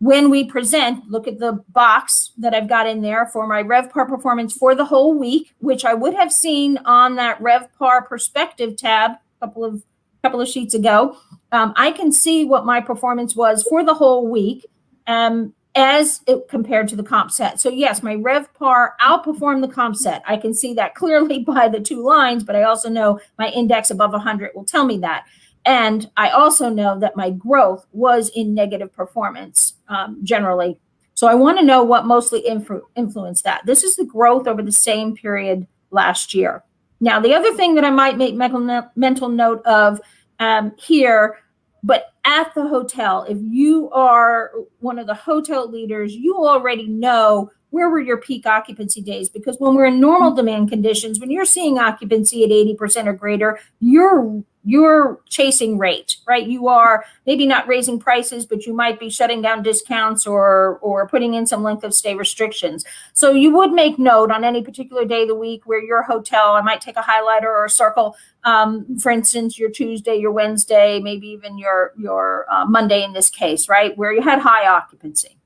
when 0.00 0.30
we 0.30 0.44
present, 0.44 1.08
look 1.08 1.26
at 1.26 1.38
the 1.38 1.64
box 1.68 2.32
that 2.38 2.54
I've 2.54 2.68
got 2.68 2.86
in 2.86 3.02
there 3.02 3.26
for 3.26 3.46
my 3.46 3.62
RevPAR 3.62 4.08
performance 4.08 4.52
for 4.52 4.74
the 4.74 4.84
whole 4.84 5.18
week, 5.18 5.54
which 5.58 5.84
I 5.84 5.94
would 5.94 6.14
have 6.14 6.32
seen 6.32 6.78
on 6.84 7.16
that 7.16 7.40
RevPAR 7.40 8.06
perspective 8.06 8.76
tab 8.76 9.12
a 9.12 9.46
couple 9.46 9.64
of 9.64 9.82
couple 10.22 10.40
of 10.40 10.48
sheets 10.48 10.74
ago. 10.74 11.16
Um, 11.52 11.72
I 11.76 11.92
can 11.92 12.10
see 12.10 12.44
what 12.44 12.66
my 12.66 12.80
performance 12.80 13.36
was 13.36 13.62
for 13.62 13.84
the 13.84 13.94
whole 13.94 14.26
week 14.28 14.66
um, 15.06 15.54
as 15.74 16.20
it 16.26 16.48
compared 16.48 16.88
to 16.88 16.96
the 16.96 17.04
comp 17.04 17.30
set. 17.30 17.60
So 17.60 17.70
yes, 17.70 18.02
my 18.02 18.16
RevPAR 18.16 18.90
outperformed 19.00 19.60
the 19.60 19.72
comp 19.72 19.96
set. 19.96 20.22
I 20.26 20.36
can 20.36 20.54
see 20.54 20.74
that 20.74 20.94
clearly 20.94 21.38
by 21.44 21.68
the 21.68 21.80
two 21.80 22.02
lines, 22.02 22.44
but 22.44 22.56
I 22.56 22.64
also 22.64 22.88
know 22.88 23.20
my 23.38 23.48
index 23.50 23.90
above 23.90 24.12
100 24.12 24.52
will 24.54 24.64
tell 24.64 24.84
me 24.84 24.98
that. 24.98 25.24
And 25.64 26.10
I 26.16 26.30
also 26.30 26.68
know 26.68 26.98
that 26.98 27.16
my 27.16 27.30
growth 27.30 27.86
was 27.92 28.30
in 28.30 28.54
negative 28.54 28.92
performance 28.92 29.74
um, 29.88 30.18
generally. 30.22 30.78
So 31.14 31.26
I 31.26 31.34
want 31.34 31.58
to 31.58 31.64
know 31.64 31.82
what 31.82 32.06
mostly 32.06 32.42
influ- 32.42 32.82
influenced 32.94 33.44
that. 33.44 33.66
This 33.66 33.82
is 33.82 33.96
the 33.96 34.04
growth 34.04 34.46
over 34.46 34.62
the 34.62 34.72
same 34.72 35.16
period 35.16 35.66
last 35.90 36.32
year. 36.32 36.62
Now, 37.00 37.20
the 37.20 37.34
other 37.34 37.54
thing 37.54 37.74
that 37.74 37.84
I 37.84 37.90
might 37.90 38.16
make 38.16 38.34
mental 38.34 39.28
note 39.28 39.66
of 39.66 40.00
um, 40.38 40.72
here, 40.78 41.38
but 41.82 42.12
at 42.24 42.54
the 42.54 42.66
hotel, 42.66 43.24
if 43.28 43.38
you 43.40 43.90
are 43.90 44.52
one 44.80 44.98
of 44.98 45.06
the 45.06 45.14
hotel 45.14 45.68
leaders, 45.68 46.14
you 46.14 46.36
already 46.36 46.86
know 46.86 47.50
where 47.70 47.90
were 47.90 48.00
your 48.00 48.16
peak 48.16 48.46
occupancy 48.46 49.02
days? 49.02 49.28
Because 49.28 49.56
when 49.58 49.74
we're 49.74 49.86
in 49.86 50.00
normal 50.00 50.34
demand 50.34 50.70
conditions, 50.70 51.20
when 51.20 51.30
you're 51.30 51.44
seeing 51.44 51.78
occupancy 51.78 52.44
at 52.44 52.50
80% 52.50 53.06
or 53.06 53.12
greater, 53.12 53.58
you're 53.80 54.42
you're 54.64 55.20
chasing 55.30 55.78
rate, 55.78 56.16
right? 56.26 56.46
You 56.46 56.68
are 56.68 57.04
maybe 57.26 57.46
not 57.46 57.66
raising 57.66 57.98
prices, 57.98 58.44
but 58.44 58.66
you 58.66 58.74
might 58.74 59.00
be 59.00 59.08
shutting 59.08 59.40
down 59.40 59.62
discounts 59.62 60.26
or 60.26 60.78
or 60.82 61.08
putting 61.08 61.34
in 61.34 61.46
some 61.46 61.62
length 61.62 61.84
of 61.84 61.94
stay 61.94 62.14
restrictions. 62.14 62.84
So 63.14 63.32
you 63.32 63.54
would 63.54 63.72
make 63.72 63.98
note 63.98 64.30
on 64.30 64.44
any 64.44 64.62
particular 64.62 65.04
day 65.06 65.22
of 65.22 65.28
the 65.28 65.34
week 65.34 65.62
where 65.64 65.82
your 65.82 66.02
hotel, 66.02 66.52
I 66.52 66.60
might 66.60 66.82
take 66.82 66.96
a 66.96 67.02
highlighter 67.02 67.44
or 67.44 67.64
a 67.64 67.70
circle, 67.70 68.16
um, 68.44 68.98
for 68.98 69.10
instance, 69.10 69.58
your 69.58 69.70
Tuesday, 69.70 70.16
your 70.16 70.32
Wednesday, 70.32 71.00
maybe 71.00 71.28
even 71.28 71.56
your 71.56 71.92
your 71.98 72.44
uh, 72.50 72.66
Monday 72.66 73.02
in 73.02 73.12
this 73.14 73.30
case, 73.30 73.68
right, 73.68 73.96
where 73.96 74.12
you 74.12 74.22
had 74.22 74.40
high 74.40 74.66
occupancy. 74.66 75.38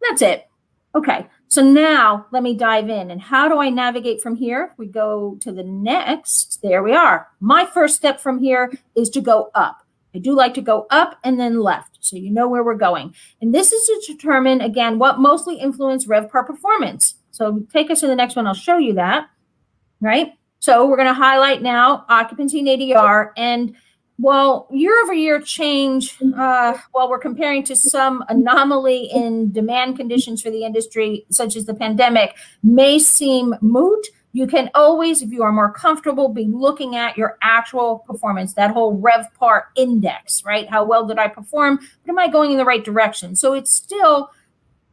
That's 0.00 0.22
it. 0.22 0.48
Okay. 0.94 1.26
So 1.50 1.62
now 1.62 2.26
let 2.30 2.44
me 2.44 2.54
dive 2.54 2.88
in. 2.88 3.10
And 3.10 3.20
how 3.20 3.48
do 3.48 3.58
I 3.58 3.70
navigate 3.70 4.22
from 4.22 4.36
here? 4.36 4.72
We 4.78 4.86
go 4.86 5.36
to 5.40 5.50
the 5.50 5.64
next. 5.64 6.60
There 6.62 6.80
we 6.80 6.94
are. 6.94 7.26
My 7.40 7.66
first 7.66 7.96
step 7.96 8.20
from 8.20 8.38
here 8.38 8.72
is 8.94 9.10
to 9.10 9.20
go 9.20 9.50
up. 9.52 9.84
I 10.14 10.18
do 10.18 10.32
like 10.32 10.54
to 10.54 10.60
go 10.60 10.86
up 10.90 11.18
and 11.24 11.40
then 11.40 11.60
left. 11.60 11.98
So 12.00 12.14
you 12.14 12.30
know 12.30 12.48
where 12.48 12.62
we're 12.62 12.76
going. 12.76 13.16
And 13.40 13.52
this 13.52 13.72
is 13.72 13.84
to 13.84 14.12
determine, 14.12 14.60
again, 14.60 15.00
what 15.00 15.18
mostly 15.18 15.56
influence 15.56 16.06
RevPAR 16.06 16.46
performance. 16.46 17.16
So 17.32 17.66
take 17.72 17.90
us 17.90 17.98
to 18.00 18.06
the 18.06 18.16
next 18.16 18.36
one. 18.36 18.46
I'll 18.46 18.54
show 18.54 18.78
you 18.78 18.94
that. 18.94 19.28
Right. 20.00 20.34
So 20.60 20.86
we're 20.86 20.96
going 20.96 21.08
to 21.08 21.14
highlight 21.14 21.62
now 21.62 22.04
occupancy 22.08 22.60
and 22.60 22.68
ADR. 22.68 23.30
And 23.36 23.74
well, 24.20 24.68
year 24.70 24.92
over 25.02 25.14
year 25.14 25.40
change, 25.40 26.18
uh, 26.36 26.76
while 26.92 27.08
we're 27.08 27.18
comparing 27.18 27.62
to 27.64 27.74
some 27.74 28.22
anomaly 28.28 29.04
in 29.04 29.50
demand 29.50 29.96
conditions 29.96 30.42
for 30.42 30.50
the 30.50 30.64
industry, 30.64 31.24
such 31.30 31.56
as 31.56 31.64
the 31.64 31.72
pandemic, 31.72 32.36
may 32.62 32.98
seem 32.98 33.54
moot. 33.62 34.06
You 34.32 34.46
can 34.46 34.70
always, 34.74 35.22
if 35.22 35.30
you 35.32 35.42
are 35.42 35.52
more 35.52 35.72
comfortable, 35.72 36.28
be 36.28 36.44
looking 36.44 36.96
at 36.96 37.16
your 37.16 37.38
actual 37.42 38.00
performance, 38.00 38.52
that 38.54 38.72
whole 38.72 39.00
RevPAR 39.00 39.62
index, 39.74 40.44
right? 40.44 40.68
How 40.68 40.84
well 40.84 41.06
did 41.06 41.18
I 41.18 41.28
perform? 41.28 41.78
But 42.04 42.10
am 42.10 42.18
I 42.18 42.28
going 42.28 42.52
in 42.52 42.58
the 42.58 42.64
right 42.66 42.84
direction? 42.84 43.34
So 43.36 43.54
it's 43.54 43.72
still, 43.72 44.30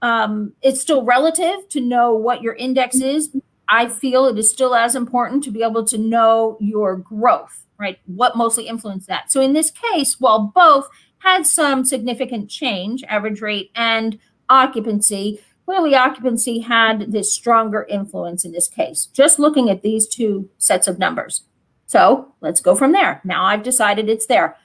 um, 0.01 0.53
it's 0.61 0.81
still 0.81 1.03
relative 1.03 1.67
to 1.69 1.81
know 1.81 2.13
what 2.13 2.41
your 2.41 2.53
index 2.53 2.95
is. 3.01 3.35
I 3.67 3.89
feel 3.89 4.25
it 4.25 4.37
is 4.37 4.49
still 4.49 4.73
as 4.73 4.95
important 4.95 5.43
to 5.43 5.51
be 5.51 5.63
able 5.63 5.85
to 5.85 5.97
know 5.97 6.57
your 6.61 6.95
growth 6.95 7.66
right? 7.79 7.99
What 8.05 8.35
mostly 8.35 8.67
influenced 8.67 9.07
that? 9.07 9.31
So 9.31 9.41
in 9.41 9.53
this 9.53 9.71
case, 9.71 10.19
while 10.19 10.51
both 10.53 10.89
had 11.19 11.45
some 11.45 11.85
significant 11.85 12.49
change, 12.49 13.03
average 13.07 13.41
rate 13.41 13.71
and 13.75 14.19
occupancy, 14.49 15.41
clearly 15.65 15.95
occupancy 15.95 16.59
had 16.59 17.11
this 17.11 17.33
stronger 17.33 17.85
influence 17.89 18.45
in 18.45 18.51
this 18.51 18.67
case, 18.67 19.07
just 19.07 19.39
looking 19.39 19.69
at 19.69 19.81
these 19.81 20.07
two 20.07 20.49
sets 20.57 20.87
of 20.87 20.99
numbers. 20.99 21.43
So 21.85 22.33
let's 22.41 22.61
go 22.61 22.75
from 22.75 22.91
there. 22.91 23.21
Now 23.23 23.45
I've 23.45 23.63
decided 23.63 24.09
it's 24.09 24.27
there. 24.27 24.57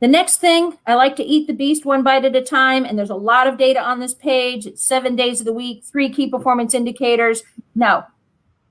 The 0.00 0.08
next 0.08 0.36
thing, 0.36 0.76
I 0.86 0.94
like 0.94 1.16
to 1.16 1.24
eat 1.24 1.46
the 1.46 1.54
beast 1.54 1.86
one 1.86 2.02
bite 2.02 2.24
at 2.24 2.36
a 2.36 2.42
time, 2.42 2.84
and 2.84 2.98
there's 2.98 3.10
a 3.10 3.14
lot 3.14 3.46
of 3.46 3.56
data 3.56 3.80
on 3.80 4.00
this 4.00 4.12
page. 4.12 4.66
It's 4.66 4.82
seven 4.82 5.16
days 5.16 5.40
of 5.40 5.46
the 5.46 5.52
week, 5.52 5.84
three 5.84 6.10
key 6.10 6.28
performance 6.28 6.74
indicators. 6.74 7.42
No, 7.74 8.04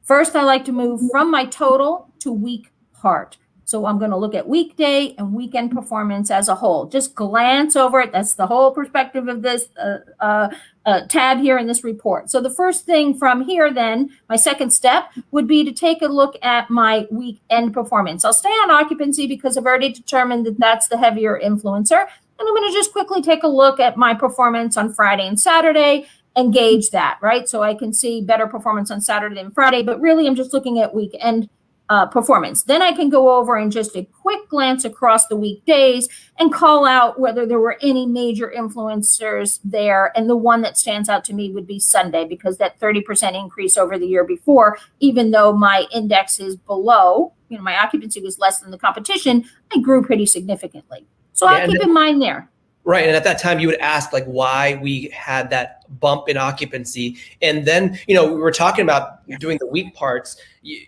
first 0.03 0.35
I 0.35 0.43
like 0.43 0.65
to 0.65 0.71
move 0.71 1.01
from 1.09 1.31
my 1.31 1.45
total 1.45 2.13
to 2.19 2.31
week 2.31 2.71
part. 2.93 3.37
So 3.65 3.85
I'm 3.85 3.99
going 3.99 4.11
to 4.11 4.17
look 4.17 4.35
at 4.35 4.47
weekday 4.47 5.15
and 5.17 5.33
weekend 5.33 5.71
performance 5.71 6.29
as 6.29 6.47
a 6.47 6.55
whole. 6.55 6.85
Just 6.85 7.15
glance 7.15 7.75
over 7.75 7.99
it. 8.01 8.11
That's 8.11 8.33
the 8.33 8.47
whole 8.47 8.71
perspective 8.71 9.27
of 9.27 9.41
this 9.41 9.67
uh, 9.77 9.99
uh, 10.19 10.49
uh, 10.85 11.01
tab 11.07 11.39
here 11.39 11.57
in 11.57 11.67
this 11.67 11.83
report. 11.83 12.29
So 12.29 12.41
the 12.41 12.49
first 12.49 12.85
thing 12.85 13.13
from 13.13 13.45
here, 13.45 13.71
then, 13.73 14.09
my 14.27 14.35
second 14.35 14.71
step 14.71 15.11
would 15.31 15.47
be 15.47 15.63
to 15.63 15.71
take 15.71 16.01
a 16.01 16.07
look 16.07 16.35
at 16.41 16.69
my 16.69 17.07
weekend 17.09 17.73
performance. 17.73 18.25
I'll 18.25 18.33
stay 18.33 18.49
on 18.49 18.71
occupancy 18.71 19.27
because 19.27 19.57
I've 19.57 19.65
already 19.65 19.91
determined 19.91 20.45
that 20.45 20.59
that's 20.59 20.87
the 20.87 20.97
heavier 20.97 21.39
influencer. 21.41 22.05
And 22.39 22.47
I'm 22.47 22.55
going 22.55 22.69
to 22.69 22.73
just 22.73 22.91
quickly 22.91 23.21
take 23.21 23.43
a 23.43 23.47
look 23.47 23.79
at 23.79 23.95
my 23.95 24.13
performance 24.13 24.75
on 24.75 24.93
Friday 24.93 25.27
and 25.27 25.39
Saturday 25.39 26.07
and 26.35 26.53
gauge 26.53 26.89
that, 26.89 27.19
right? 27.21 27.47
So 27.47 27.61
I 27.61 27.75
can 27.75 27.93
see 27.93 28.21
better 28.21 28.47
performance 28.47 28.89
on 28.89 29.01
Saturday 29.01 29.39
and 29.39 29.53
Friday, 29.53 29.83
but 29.83 30.01
really 30.01 30.27
I'm 30.27 30.35
just 30.35 30.53
looking 30.53 30.79
at 30.79 30.93
weekend 30.93 31.47
uh, 31.89 32.05
performance. 32.05 32.63
Then 32.63 32.81
I 32.81 32.93
can 32.93 33.09
go 33.09 33.37
over 33.37 33.55
and 33.55 33.71
just 33.71 33.95
a 33.95 34.05
quick 34.05 34.47
glance 34.49 34.85
across 34.85 35.27
the 35.27 35.35
weekdays 35.35 36.07
and 36.39 36.53
call 36.53 36.85
out 36.85 37.19
whether 37.19 37.45
there 37.45 37.59
were 37.59 37.77
any 37.81 38.05
major 38.05 38.51
influencers 38.55 39.59
there. 39.63 40.11
And 40.17 40.29
the 40.29 40.37
one 40.37 40.61
that 40.61 40.77
stands 40.77 41.09
out 41.09 41.25
to 41.25 41.33
me 41.33 41.51
would 41.51 41.67
be 41.67 41.79
Sunday 41.79 42.25
because 42.25 42.57
that 42.57 42.79
30% 42.79 43.39
increase 43.39 43.77
over 43.77 43.97
the 43.97 44.07
year 44.07 44.23
before, 44.23 44.77
even 44.99 45.31
though 45.31 45.53
my 45.53 45.85
index 45.93 46.39
is 46.39 46.55
below, 46.55 47.33
you 47.49 47.57
know, 47.57 47.63
my 47.63 47.77
occupancy 47.77 48.21
was 48.21 48.39
less 48.39 48.61
than 48.61 48.71
the 48.71 48.77
competition, 48.77 49.45
I 49.73 49.79
grew 49.79 50.03
pretty 50.03 50.25
significantly. 50.25 51.05
So 51.33 51.49
yeah, 51.49 51.57
I'll 51.57 51.67
keep 51.67 51.81
in 51.81 51.93
mind 51.93 52.21
there. 52.21 52.49
Right. 52.85 53.07
And 53.07 53.15
at 53.15 53.23
that 53.23 53.39
time, 53.39 53.59
you 53.59 53.67
would 53.67 53.79
ask, 53.79 54.11
like, 54.11 54.25
why 54.25 54.77
we 54.81 55.09
had 55.13 55.49
that 55.51 55.85
bump 56.01 56.27
in 56.27 56.35
occupancy. 56.35 57.15
And 57.41 57.65
then, 57.65 57.97
you 58.07 58.13
know, 58.13 58.25
we 58.27 58.41
were 58.41 58.51
talking 58.51 58.83
about 58.83 59.25
doing 59.39 59.57
the 59.57 59.67
week 59.67 59.95
parts. 59.95 60.35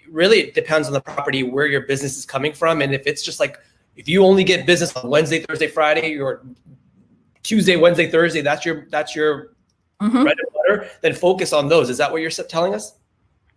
Really, 0.10 0.40
it 0.40 0.56
depends 0.56 0.88
on 0.88 0.94
the 0.94 1.00
property, 1.00 1.44
where 1.44 1.68
your 1.68 1.88
business 1.88 2.18
is 2.18 2.26
coming 2.26 2.52
from. 2.52 2.82
And 2.82 2.94
if 2.94 3.08
it's 3.08 3.24
just 3.24 3.40
like, 3.40 3.58
if 3.96 4.10
you 4.10 4.26
only 4.26 4.44
get 4.44 4.66
business 4.66 4.94
on 4.98 5.10
Wednesday, 5.10 5.40
Thursday, 5.40 5.68
Friday, 5.68 6.20
or 6.20 6.46
Tuesday, 7.44 7.78
Wednesday, 7.78 8.12
Thursday, 8.12 8.42
that's 8.42 8.66
your, 8.66 8.88
that's 8.90 9.16
your 9.16 9.54
mm-hmm. 10.02 10.24
bread 10.24 10.36
and 10.38 10.54
butter, 10.54 10.90
then 11.00 11.14
focus 11.14 11.54
on 11.54 11.70
those. 11.70 11.90
Is 11.90 11.98
that 12.00 12.12
what 12.12 12.22
you're 12.22 12.30
telling 12.30 12.76
us? 12.76 12.94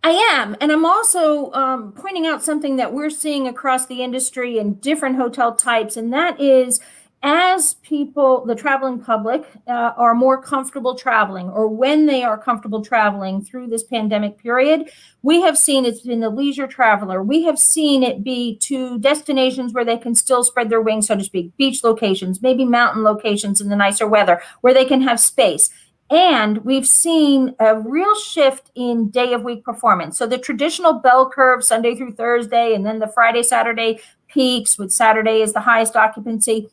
I 0.01 0.11
am. 0.11 0.55
And 0.61 0.71
I'm 0.71 0.85
also 0.85 1.51
um, 1.51 1.91
pointing 1.91 2.25
out 2.25 2.41
something 2.41 2.77
that 2.77 2.93
we're 2.93 3.09
seeing 3.09 3.49
across 3.49 3.87
the 3.87 4.01
industry 4.01 4.57
in 4.57 4.75
different 4.75 5.17
hotel 5.17 5.53
types, 5.53 5.97
and 5.97 6.13
that 6.13 6.39
is, 6.39 6.79
as 7.21 7.73
people, 7.75 8.45
the 8.45 8.55
traveling 8.55 8.99
public, 8.99 9.43
uh, 9.67 9.91
are 9.97 10.15
more 10.15 10.41
comfortable 10.41 10.95
traveling, 10.95 11.49
or 11.49 11.67
when 11.67 12.05
they 12.05 12.23
are 12.23 12.37
comfortable 12.37 12.83
traveling 12.83 13.43
through 13.43 13.67
this 13.67 13.83
pandemic 13.83 14.37
period, 14.37 14.89
we 15.21 15.41
have 15.41 15.57
seen 15.57 15.85
it's 15.85 16.01
been 16.01 16.21
the 16.21 16.29
leisure 16.29 16.67
traveler. 16.67 17.21
We 17.21 17.43
have 17.43 17.59
seen 17.59 18.03
it 18.03 18.23
be 18.23 18.57
to 18.59 18.99
destinations 18.99 19.73
where 19.73 19.83
they 19.83 19.97
can 19.97 20.15
still 20.15 20.45
spread 20.45 20.69
their 20.69 20.81
wings, 20.81 21.07
so 21.07 21.17
to 21.17 21.23
speak, 21.23 21.55
beach 21.57 21.83
locations, 21.83 22.41
maybe 22.41 22.63
mountain 22.63 23.03
locations 23.03 23.59
in 23.59 23.67
the 23.67 23.75
nicer 23.75 24.07
weather, 24.07 24.41
where 24.61 24.73
they 24.73 24.85
can 24.85 25.01
have 25.01 25.19
space. 25.19 25.69
And 26.09 26.59
we've 26.65 26.87
seen 26.87 27.53
a 27.59 27.77
real 27.77 28.15
shift 28.15 28.71
in 28.75 29.09
day 29.09 29.33
of 29.33 29.43
week 29.43 29.63
performance. 29.63 30.17
So 30.17 30.25
the 30.25 30.39
traditional 30.39 30.93
bell 30.93 31.29
curve, 31.29 31.63
Sunday 31.63 31.95
through 31.95 32.13
Thursday, 32.13 32.73
and 32.73 32.85
then 32.85 32.99
the 32.99 33.07
Friday, 33.07 33.43
Saturday 33.43 33.99
peaks, 34.27 34.77
with 34.77 34.91
Saturday 34.91 35.41
is 35.41 35.53
the 35.53 35.59
highest 35.59 35.95
occupancy 35.95 36.69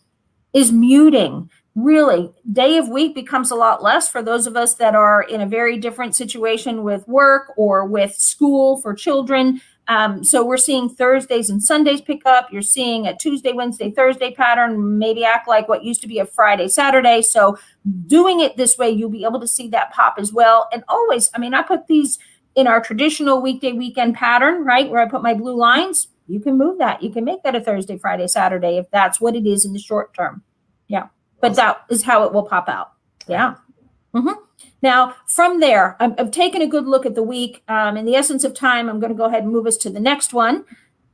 is 0.57 0.73
muting. 0.73 1.51
Really, 1.75 2.31
day 2.51 2.79
of 2.79 2.89
week 2.89 3.15
becomes 3.15 3.51
a 3.51 3.55
lot 3.55 3.83
less 3.83 4.09
for 4.09 4.23
those 4.23 4.47
of 4.47 4.57
us 4.57 4.73
that 4.77 4.95
are 4.95 5.23
in 5.23 5.43
a 5.43 5.47
very 5.47 5.77
different 5.77 6.17
situation 6.17 6.83
with 6.83 7.07
work 7.07 7.53
or 7.59 7.85
with 7.85 8.15
school 8.15 8.81
for 8.81 8.95
children. 8.95 9.61
Um, 9.87 10.25
so 10.25 10.43
we're 10.43 10.57
seeing 10.57 10.89
Thursdays 10.89 11.51
and 11.51 11.63
Sundays 11.63 12.01
pick 12.01 12.23
up. 12.25 12.51
You're 12.51 12.63
seeing 12.63 13.07
a 13.07 13.15
Tuesday, 13.15 13.53
Wednesday, 13.53 13.91
Thursday 13.91 14.33
pattern, 14.33 14.99
maybe 14.99 15.27
act 15.27 15.47
like 15.47 15.69
what 15.69 15.85
used 15.85 16.01
to 16.01 16.09
be 16.09 16.19
a 16.19 16.25
Friday, 16.25 16.69
Saturday. 16.69 17.21
So 17.21 17.59
doing 18.07 18.41
it 18.41 18.57
this 18.57 18.79
way, 18.79 18.89
you'll 18.89 19.11
be 19.11 19.25
able 19.25 19.41
to 19.41 19.47
see 19.47 19.69
that 19.69 19.93
pop 19.93 20.15
as 20.17 20.33
well. 20.33 20.69
And 20.73 20.83
always, 20.89 21.29
I 21.35 21.39
mean, 21.39 21.53
I 21.53 21.61
put 21.61 21.87
these 21.87 22.19
in 22.55 22.67
our 22.67 22.81
traditional 22.81 23.43
weekday 23.43 23.73
weekend 23.73 24.15
pattern, 24.15 24.65
right? 24.65 24.89
Where 24.89 25.03
I 25.03 25.09
put 25.09 25.23
my 25.23 25.35
blue 25.35 25.57
lines 25.57 26.09
you 26.27 26.41
can 26.41 26.59
move 26.59 26.79
that. 26.79 27.03
You 27.03 27.11
can 27.11 27.24
make 27.24 27.43
that 27.43 27.55
a 27.55 27.61
Thursday, 27.61 27.99
Friday, 27.99 28.27
Saturday 28.27 28.79
if 28.79 28.91
that's 28.91 29.20
what 29.20 29.37
it 29.37 29.47
is 29.47 29.64
in 29.64 29.72
the 29.72 29.79
short 29.79 30.14
term. 30.14 30.43
Yeah. 30.89 31.09
But 31.41 31.55
that 31.57 31.85
is 31.91 32.03
how 32.03 32.24
it 32.24 32.33
will 32.33 32.45
pop 32.45 32.68
out. 32.68 32.93
Yeah. 33.29 33.55
Mm-hmm. 34.14 34.41
Now, 34.83 35.14
from 35.27 35.61
there, 35.61 35.97
I've, 36.01 36.14
I've, 36.18 36.31
taken 36.31 36.62
a 36.62 36.66
good 36.66 36.87
look 36.87 37.05
at 37.05 37.14
the 37.14 37.22
week. 37.22 37.62
Um, 37.68 37.97
in 37.97 38.05
the 38.05 38.14
essence 38.14 38.45
of 38.45 38.55
time, 38.55 38.89
I'm 38.89 39.01
going 39.01 39.12
to 39.12 39.16
go 39.16 39.24
ahead 39.24 39.43
and 39.43 39.53
move 39.53 39.66
us 39.66 39.77
to 39.79 39.91
the 39.91 40.01
next 40.01 40.33
one. 40.33 40.64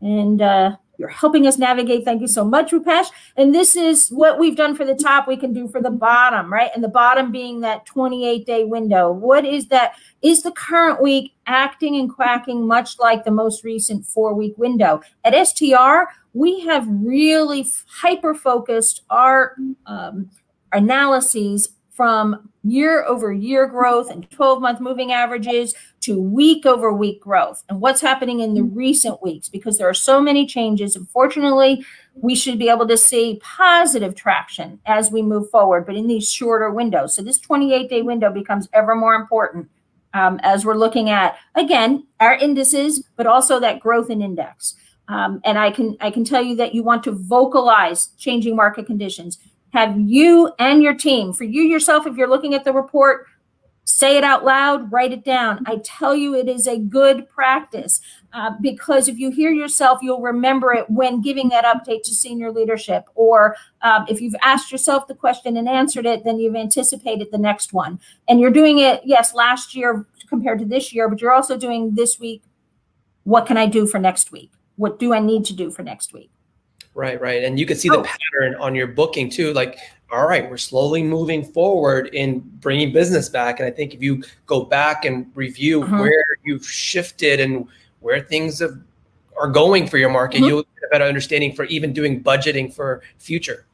And 0.01 0.41
uh, 0.41 0.77
you're 1.03 1.11
helping 1.11 1.49
us 1.49 1.59
navigate. 1.59 2.05
Thank 2.05 2.21
you 2.21 2.29
so 2.29 2.45
much, 2.45 2.71
Rupesh. 2.71 3.09
And 3.37 3.53
this 3.53 3.75
is 3.75 4.09
what 4.11 4.39
we've 4.39 4.55
done 4.55 4.77
for 4.77 4.85
the 4.85 4.95
top, 4.95 5.27
we 5.27 5.37
can 5.37 5.53
do 5.53 5.67
for 5.67 5.83
the 5.83 5.91
bottom, 5.91 6.51
right? 6.51 6.71
And 6.77 6.85
the 6.85 6.89
bottom 6.89 7.33
being 7.33 7.59
that 7.63 7.85
28 7.87 8.47
day 8.47 8.63
window. 8.63 9.11
What 9.11 9.45
is 9.45 9.67
that? 9.67 9.97
Is 10.23 10.45
the 10.45 10.53
current 10.53 11.03
week 11.03 11.33
acting 11.49 11.97
and 11.97 12.09
quacking 12.09 12.69
much 12.69 13.01
like 13.01 13.25
the 13.25 13.33
most 13.33 13.65
recent 13.65 14.07
four 14.07 14.33
week 14.33 14.57
window? 14.57 15.01
At 15.25 15.35
STR, 15.35 16.05
we 16.35 16.61
have 16.61 16.87
really 16.89 17.67
hyper 17.89 18.33
focused 18.33 19.03
our 19.11 19.57
um, 19.87 20.31
analyses 20.71 21.71
from 21.91 22.49
year 22.63 23.05
over 23.05 23.33
year 23.33 23.67
growth 23.67 24.09
and 24.09 24.31
12 24.31 24.63
month 24.63 24.81
moving 24.81 25.11
averages 25.11 25.75
to 26.03 26.21
week 26.21 26.67
over 26.67 26.93
week 26.93 27.21
growth 27.21 27.65
and 27.69 27.81
what's 27.81 28.01
happening 28.01 28.41
in 28.41 28.55
the 28.55 28.63
recent 28.63 29.23
weeks 29.23 29.49
because 29.49 29.79
there 29.79 29.89
are 29.89 29.95
so 29.95 30.21
many 30.21 30.47
changes. 30.47 30.97
Unfortunately, 30.97 31.85
we 32.15 32.35
should 32.35 32.59
be 32.59 32.69
able 32.69 32.87
to 32.89 32.97
see 32.97 33.41
positive 33.43 34.15
traction 34.15 34.81
as 34.87 35.11
we 35.11 35.23
move 35.23 35.51
forward, 35.51 35.87
but 35.87 35.97
in 35.97 36.07
these 36.09 36.31
shorter 36.31 36.71
windows. 36.71 37.15
So 37.15 37.23
this 37.23 37.39
28 37.39 37.89
day 37.89 38.03
window 38.03 38.31
becomes 38.33 38.69
ever 38.73 38.95
more 38.95 39.15
important. 39.15 39.69
um, 40.15 40.39
as 40.43 40.65
we're 40.65 40.75
looking 40.75 41.11
at 41.11 41.37
again 41.55 42.07
our 42.21 42.35
indices, 42.35 43.03
but 43.17 43.27
also 43.27 43.59
that 43.61 43.81
growth 43.81 44.11
in 44.11 44.23
index. 44.23 44.75
Um, 45.09 45.41
and 45.45 45.59
I 45.59 45.71
can 45.71 45.97
I 46.01 46.11
can 46.11 46.25
tell 46.25 46.43
you 46.43 46.57
that 46.57 46.75
you 46.75 46.83
want 46.83 47.03
to 47.05 47.13
vocalize 47.13 48.09
changing 48.19 48.57
market 48.57 48.87
conditions. 48.87 49.39
Have 49.73 49.99
you 49.99 50.53
and 50.59 50.83
your 50.83 50.95
team, 50.95 51.33
for 51.33 51.45
you 51.45 51.63
yourself, 51.63 52.07
if 52.07 52.17
you're 52.17 52.29
looking 52.29 52.55
at 52.55 52.65
the 52.65 52.73
report, 52.73 53.27
say 53.85 54.17
it 54.17 54.25
out 54.25 54.45
loud, 54.45 54.93
write 54.93 55.13
it 55.13 55.25
down. 55.25 55.65
I 55.67 55.81
tell 55.83 56.15
you, 56.15 56.35
it 56.35 56.49
is 56.49 56.67
a 56.67 56.79
good 56.79 57.29
practice 57.29 58.01
uh, 58.33 58.53
because 58.61 59.09
if 59.09 59.19
you 59.19 59.31
hear 59.31 59.51
yourself, 59.51 59.99
you'll 60.03 60.21
remember 60.21 60.73
it 60.73 60.89
when 60.89 61.21
giving 61.21 61.49
that 61.51 61.65
update 61.65 62.03
to 62.05 62.15
senior 62.15 62.51
leadership. 62.53 63.05
Or 63.15 63.57
um, 63.83 64.07
if 64.09 64.21
you've 64.21 64.37
asked 64.43 64.73
yourself 64.73 65.07
the 65.07 65.15
question 65.15 65.57
and 65.57 65.69
answered 65.69 66.07
it, 66.07 66.25
then 66.25 66.39
you've 66.39 66.57
anticipated 66.57 67.29
the 67.31 67.39
next 67.39 67.73
one. 67.73 67.99
And 68.29 68.41
you're 68.41 68.51
doing 68.51 68.79
it, 68.79 69.03
yes, 69.05 69.35
last 69.35 69.75
year 69.75 70.07
compared 70.29 70.61
to 70.61 70.65
this 70.65 70.93
year, 70.93 71.09
but 71.09 71.21
you're 71.21 71.33
also 71.33 71.57
doing 71.59 71.95
this 71.95 72.19
week. 72.19 72.43
What 73.25 73.47
can 73.47 73.57
I 73.57 73.67
do 73.67 73.87
for 73.87 73.99
next 73.99 74.33
week? 74.33 74.53
What 74.77 74.99
do 74.99 75.13
I 75.13 75.21
need 75.21 75.45
to 75.47 75.55
do 75.55 75.71
for 75.71 75.83
next 75.83 76.13
week? 76.13 76.31
Right, 76.95 77.21
right. 77.21 77.43
And 77.43 77.59
you 77.59 77.67
can 77.67 77.77
see 77.77 77.89
oh. 77.91 77.97
the 77.97 78.03
pattern 78.03 78.55
on 78.57 78.75
your 78.75 78.87
booking 78.87 79.31
too. 79.31 79.53
Like 79.53 79.79
all 80.13 80.27
right, 80.27 80.49
we're 80.49 80.59
slowly 80.59 81.03
moving 81.03 81.43
forward 81.43 82.09
in 82.13 82.41
bringing 82.61 82.93
business 82.93 83.31
back. 83.31 83.61
And 83.61 83.67
I 83.67 83.71
think 83.71 83.95
if 83.95 84.03
you 84.03 84.23
go 84.45 84.63
back 84.63 85.07
and 85.07 85.33
review 85.35 85.83
uh-huh. 85.83 85.97
where 85.97 86.27
you've 86.45 86.69
shifted 86.69 87.41
and 87.41 87.67
where 88.01 88.21
things 88.21 88.59
have, 88.59 88.79
are 89.41 89.49
going 89.49 89.89
for 89.89 89.97
your 89.97 90.11
market, 90.11 90.39
uh-huh. 90.39 90.47
you'll 90.47 90.63
get 90.63 90.85
a 90.87 90.91
better 90.91 91.05
understanding 91.05 91.55
for 91.55 91.65
even 91.65 91.95
doing 91.95 92.23
budgeting 92.23 92.73
for 92.73 93.03
future. 93.19 93.65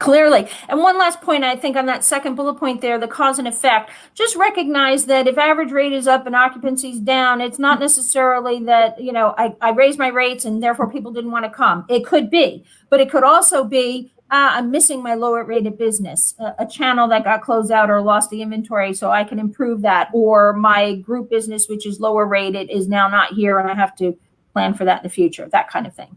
Clearly. 0.00 0.48
And 0.70 0.80
one 0.80 0.98
last 0.98 1.20
point, 1.20 1.44
I 1.44 1.56
think, 1.56 1.76
on 1.76 1.84
that 1.84 2.02
second 2.04 2.34
bullet 2.34 2.54
point 2.54 2.80
there, 2.80 2.98
the 2.98 3.06
cause 3.06 3.38
and 3.38 3.46
effect. 3.46 3.90
Just 4.14 4.34
recognize 4.34 5.04
that 5.04 5.28
if 5.28 5.36
average 5.36 5.72
rate 5.72 5.92
is 5.92 6.08
up 6.08 6.26
and 6.26 6.34
occupancy 6.34 6.88
is 6.88 7.00
down, 7.00 7.42
it's 7.42 7.58
not 7.58 7.78
necessarily 7.78 8.64
that, 8.64 8.98
you 8.98 9.12
know, 9.12 9.34
I, 9.36 9.54
I 9.60 9.72
raised 9.72 9.98
my 9.98 10.08
rates 10.08 10.46
and 10.46 10.62
therefore 10.62 10.90
people 10.90 11.12
didn't 11.12 11.32
want 11.32 11.44
to 11.44 11.50
come. 11.50 11.84
It 11.90 12.06
could 12.06 12.30
be, 12.30 12.64
but 12.88 13.00
it 13.00 13.10
could 13.10 13.24
also 13.24 13.62
be 13.62 14.10
ah, 14.30 14.56
I'm 14.56 14.70
missing 14.70 15.02
my 15.02 15.14
lower 15.14 15.44
rated 15.44 15.76
business, 15.76 16.34
a, 16.38 16.54
a, 16.60 16.66
channel 16.66 17.08
that 17.08 17.24
got 17.24 17.42
closed 17.42 17.72
out 17.72 17.90
or 17.90 18.00
lost 18.00 18.30
the 18.30 18.42
inventory, 18.42 18.94
so 18.94 19.10
I 19.10 19.24
can 19.24 19.38
improve 19.38 19.82
that. 19.82 20.08
Or 20.12 20.52
my 20.52 20.94
group 20.94 21.28
business, 21.28 21.68
which 21.68 21.84
is 21.84 22.00
lower 22.00 22.26
rated, 22.26 22.70
is 22.70 22.88
now 22.88 23.08
not 23.08 23.34
here, 23.34 23.58
and 23.58 23.68
I 23.68 23.74
have 23.74 23.94
to 23.96 24.16
plan 24.52 24.74
for 24.74 24.84
that 24.84 24.98
in 24.98 25.02
the 25.02 25.10
future. 25.10 25.48
That 25.50 25.68
kind 25.68 25.86
of 25.86 25.94
thing. 25.94 26.16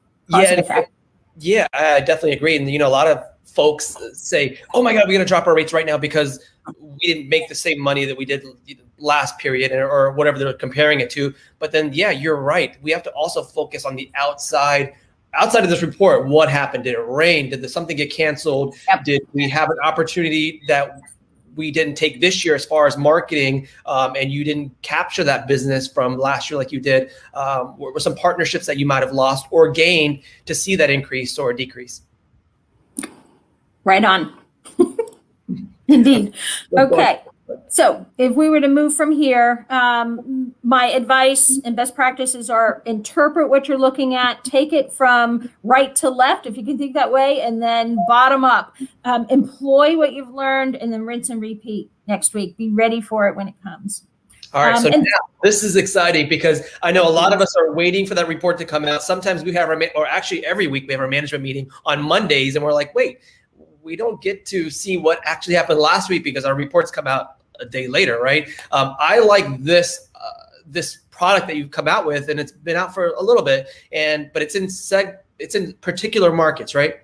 yeah, 1.39 1.67
yeah, 1.73 1.95
I 1.95 1.99
definitely 1.99 2.33
agree. 2.33 2.55
And 2.55 2.69
you 2.69 2.79
know, 2.79 2.87
a 2.87 2.89
lot 2.89 3.07
of 3.07 3.23
folks 3.53 3.97
say, 4.13 4.59
"Oh 4.73 4.81
my 4.81 4.93
God, 4.93 5.03
we're 5.07 5.13
going 5.13 5.19
to 5.19 5.25
drop 5.25 5.47
our 5.47 5.55
rates 5.55 5.73
right 5.73 5.85
now 5.85 5.97
because 5.97 6.39
we 6.79 7.13
didn't 7.13 7.29
make 7.29 7.47
the 7.49 7.55
same 7.55 7.79
money 7.79 8.05
that 8.05 8.17
we 8.17 8.25
did 8.25 8.45
last 8.97 9.37
period 9.37 9.71
or 9.71 10.11
whatever 10.11 10.39
they're 10.39 10.53
comparing 10.53 10.99
it 10.99 11.09
to." 11.11 11.33
But 11.59 11.71
then, 11.71 11.91
yeah, 11.93 12.11
you're 12.11 12.41
right. 12.41 12.77
We 12.81 12.91
have 12.91 13.03
to 13.03 13.11
also 13.11 13.43
focus 13.43 13.85
on 13.85 13.95
the 13.95 14.11
outside 14.15 14.93
outside 15.35 15.63
of 15.63 15.69
this 15.69 15.81
report, 15.81 16.27
what 16.27 16.49
happened? 16.49 16.83
Did 16.83 16.93
it 16.93 17.05
rain? 17.07 17.49
Did 17.49 17.61
the, 17.61 17.69
something 17.69 17.97
get 17.97 18.11
canceled? 18.11 18.75
Did 19.03 19.21
we 19.33 19.49
have 19.49 19.69
an 19.69 19.77
opportunity 19.83 20.61
that 20.67 21.01
we 21.55 21.71
didn't 21.71 21.95
take 21.95 22.19
this 22.19 22.43
year 22.43 22.55
as 22.55 22.65
far 22.65 22.87
as 22.87 22.97
marketing 22.97 23.67
um, 23.85 24.15
and 24.15 24.31
you 24.31 24.43
didn't 24.43 24.71
capture 24.81 25.23
that 25.23 25.47
business 25.47 25.87
from 25.87 26.17
last 26.17 26.49
year 26.49 26.57
like 26.57 26.71
you 26.71 26.79
did? 26.79 27.11
Um, 27.33 27.77
were 27.77 27.99
some 27.99 28.15
partnerships 28.15 28.65
that 28.65 28.77
you 28.77 28.85
might 28.85 29.03
have 29.03 29.11
lost 29.11 29.45
or 29.51 29.71
gained 29.71 30.21
to 30.45 30.55
see 30.55 30.75
that 30.75 30.89
increase 30.89 31.37
or 31.37 31.53
decrease? 31.53 32.01
Right 33.83 34.03
on. 34.03 34.33
Indeed. 35.87 36.33
Okay. 36.77 37.21
So, 37.67 38.05
if 38.17 38.33
we 38.35 38.49
were 38.49 38.61
to 38.61 38.67
move 38.67 38.95
from 38.95 39.11
here, 39.11 39.65
um, 39.69 40.55
my 40.63 40.85
advice 40.85 41.59
and 41.65 41.75
best 41.75 41.93
practices 41.93 42.49
are 42.49 42.81
interpret 42.85 43.49
what 43.49 43.67
you're 43.67 43.77
looking 43.77 44.15
at, 44.15 44.43
take 44.43 44.71
it 44.73 44.93
from 44.93 45.49
right 45.63 45.95
to 45.97 46.09
left, 46.09 46.45
if 46.45 46.55
you 46.57 46.63
can 46.63 46.77
think 46.77 46.93
that 46.93 47.11
way, 47.11 47.41
and 47.41 47.61
then 47.61 47.97
bottom 48.07 48.45
up. 48.45 48.75
Um, 49.03 49.27
employ 49.29 49.97
what 49.97 50.13
you've 50.13 50.33
learned, 50.33 50.77
and 50.77 50.91
then 50.91 51.03
rinse 51.03 51.29
and 51.29 51.41
repeat 51.41 51.91
next 52.07 52.33
week. 52.33 52.55
Be 52.57 52.69
ready 52.69 53.01
for 53.01 53.27
it 53.27 53.35
when 53.35 53.47
it 53.47 53.55
comes. 53.61 54.07
All 54.53 54.65
right, 54.65 54.75
um, 54.75 54.83
so 54.83 54.89
and- 54.89 55.03
now 55.03 55.19
this 55.43 55.63
is 55.63 55.75
exciting 55.75 56.29
because 56.29 56.61
I 56.81 56.91
know 56.91 57.07
a 57.07 57.11
lot 57.11 57.33
of 57.33 57.41
us 57.41 57.55
are 57.57 57.73
waiting 57.73 58.05
for 58.05 58.13
that 58.15 58.27
report 58.27 58.57
to 58.59 58.65
come 58.65 58.85
out. 58.85 59.03
Sometimes 59.03 59.43
we 59.43 59.51
have 59.53 59.67
our, 59.67 59.81
or 59.95 60.07
actually 60.07 60.45
every 60.45 60.67
week 60.67 60.85
we 60.87 60.93
have 60.93 61.01
our 61.01 61.07
management 61.07 61.43
meeting 61.43 61.69
on 61.85 62.01
Mondays, 62.01 62.55
and 62.55 62.63
we're 62.63 62.73
like, 62.73 62.93
wait, 62.95 63.19
we 63.83 63.95
don't 63.95 64.21
get 64.21 64.45
to 64.47 64.69
see 64.69 64.97
what 64.97 65.19
actually 65.25 65.55
happened 65.55 65.79
last 65.79 66.09
week 66.09 66.23
because 66.23 66.45
our 66.45 66.55
reports 66.55 66.89
come 66.89 67.07
out 67.07 67.37
a 67.59 67.65
day 67.65 67.87
later, 67.87 68.19
right? 68.19 68.49
Um, 68.71 68.95
I 68.99 69.19
like 69.19 69.61
this 69.63 70.09
uh, 70.15 70.29
this 70.65 70.99
product 71.11 71.47
that 71.47 71.57
you've 71.57 71.71
come 71.71 71.87
out 71.87 72.05
with, 72.05 72.29
and 72.29 72.39
it's 72.39 72.51
been 72.51 72.77
out 72.77 72.93
for 72.93 73.07
a 73.09 73.21
little 73.21 73.43
bit, 73.43 73.67
and 73.91 74.31
but 74.33 74.41
it's 74.41 74.55
in 74.55 74.65
seg 74.65 75.17
it's 75.39 75.55
in 75.55 75.73
particular 75.73 76.31
markets, 76.31 76.73
right? 76.73 76.95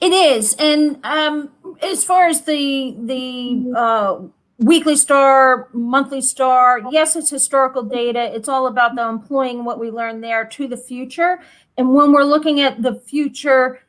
It 0.00 0.12
is, 0.12 0.54
and 0.58 0.98
um, 1.04 1.50
as 1.80 2.04
far 2.04 2.26
as 2.26 2.42
the 2.42 2.96
the 2.98 3.72
uh, 3.76 4.20
weekly 4.58 4.96
star, 4.96 5.68
monthly 5.72 6.20
star, 6.20 6.80
yes, 6.90 7.14
it's 7.14 7.30
historical 7.30 7.82
data. 7.82 8.34
It's 8.34 8.48
all 8.48 8.66
about 8.66 8.96
the 8.96 9.08
employing 9.08 9.64
what 9.64 9.78
we 9.78 9.90
learned 9.90 10.22
there 10.22 10.44
to 10.44 10.66
the 10.66 10.76
future, 10.76 11.40
and 11.78 11.94
when 11.94 12.12
we're 12.12 12.24
looking 12.24 12.60
at 12.60 12.82
the 12.82 12.96
future 12.96 13.80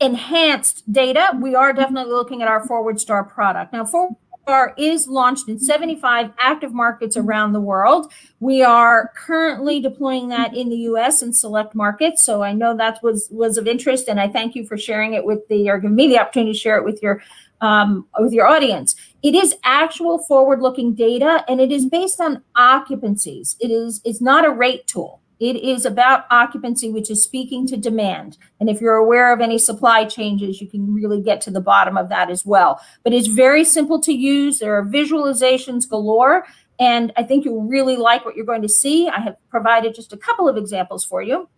enhanced 0.00 0.90
data, 0.92 1.30
we 1.40 1.54
are 1.54 1.72
definitely 1.72 2.12
looking 2.12 2.42
at 2.42 2.48
our 2.48 2.66
Forward 2.66 3.00
Star 3.00 3.24
product. 3.24 3.72
Now, 3.72 3.84
Forward 3.84 4.16
Star 4.42 4.74
is 4.76 5.08
launched 5.08 5.48
in 5.48 5.58
75 5.58 6.30
active 6.38 6.72
markets 6.72 7.16
around 7.16 7.52
the 7.52 7.60
world. 7.60 8.12
We 8.38 8.62
are 8.62 9.12
currently 9.16 9.80
deploying 9.80 10.28
that 10.28 10.54
in 10.56 10.68
the 10.68 10.76
US 10.90 11.22
and 11.22 11.34
select 11.34 11.74
markets. 11.74 12.22
So 12.22 12.42
I 12.42 12.52
know 12.52 12.76
that 12.76 13.02
was 13.02 13.28
was 13.30 13.58
of 13.58 13.66
interest, 13.66 14.08
and 14.08 14.20
I 14.20 14.28
thank 14.28 14.54
you 14.54 14.66
for 14.66 14.76
sharing 14.76 15.14
it 15.14 15.24
with 15.24 15.46
the 15.48 15.68
or 15.70 15.78
giving 15.78 15.96
me 15.96 16.08
the 16.08 16.18
opportunity 16.20 16.52
to 16.52 16.58
share 16.58 16.78
it 16.78 16.84
with 16.84 17.02
your 17.02 17.22
um, 17.60 18.06
with 18.18 18.32
your 18.32 18.46
audience. 18.46 18.94
It 19.22 19.34
is 19.34 19.56
actual 19.64 20.18
forward-looking 20.18 20.94
data, 20.94 21.44
and 21.48 21.60
it 21.60 21.72
is 21.72 21.86
based 21.86 22.20
on 22.20 22.42
occupancies. 22.56 23.56
It 23.60 23.70
is 23.70 24.00
it's 24.04 24.20
not 24.20 24.44
a 24.44 24.50
rate 24.50 24.86
tool. 24.86 25.20
It 25.38 25.56
is 25.56 25.84
about 25.84 26.24
occupancy, 26.30 26.90
which 26.90 27.10
is 27.10 27.22
speaking 27.22 27.66
to 27.66 27.76
demand. 27.76 28.38
And 28.58 28.70
if 28.70 28.80
you're 28.80 28.94
aware 28.94 29.32
of 29.32 29.40
any 29.40 29.58
supply 29.58 30.04
changes, 30.04 30.60
you 30.60 30.66
can 30.66 30.94
really 30.94 31.20
get 31.20 31.40
to 31.42 31.50
the 31.50 31.60
bottom 31.60 31.96
of 31.96 32.08
that 32.08 32.30
as 32.30 32.46
well. 32.46 32.80
But 33.02 33.12
it's 33.12 33.26
very 33.26 33.64
simple 33.64 34.00
to 34.00 34.12
use. 34.12 34.58
There 34.58 34.74
are 34.78 34.84
visualizations 34.84 35.88
galore. 35.88 36.46
And 36.78 37.12
I 37.16 37.22
think 37.22 37.44
you'll 37.44 37.64
really 37.64 37.96
like 37.96 38.24
what 38.24 38.36
you're 38.36 38.46
going 38.46 38.62
to 38.62 38.68
see. 38.68 39.08
I 39.08 39.20
have 39.20 39.36
provided 39.50 39.94
just 39.94 40.12
a 40.12 40.16
couple 40.16 40.48
of 40.48 40.56
examples 40.56 41.04
for 41.04 41.22
you. 41.22 41.48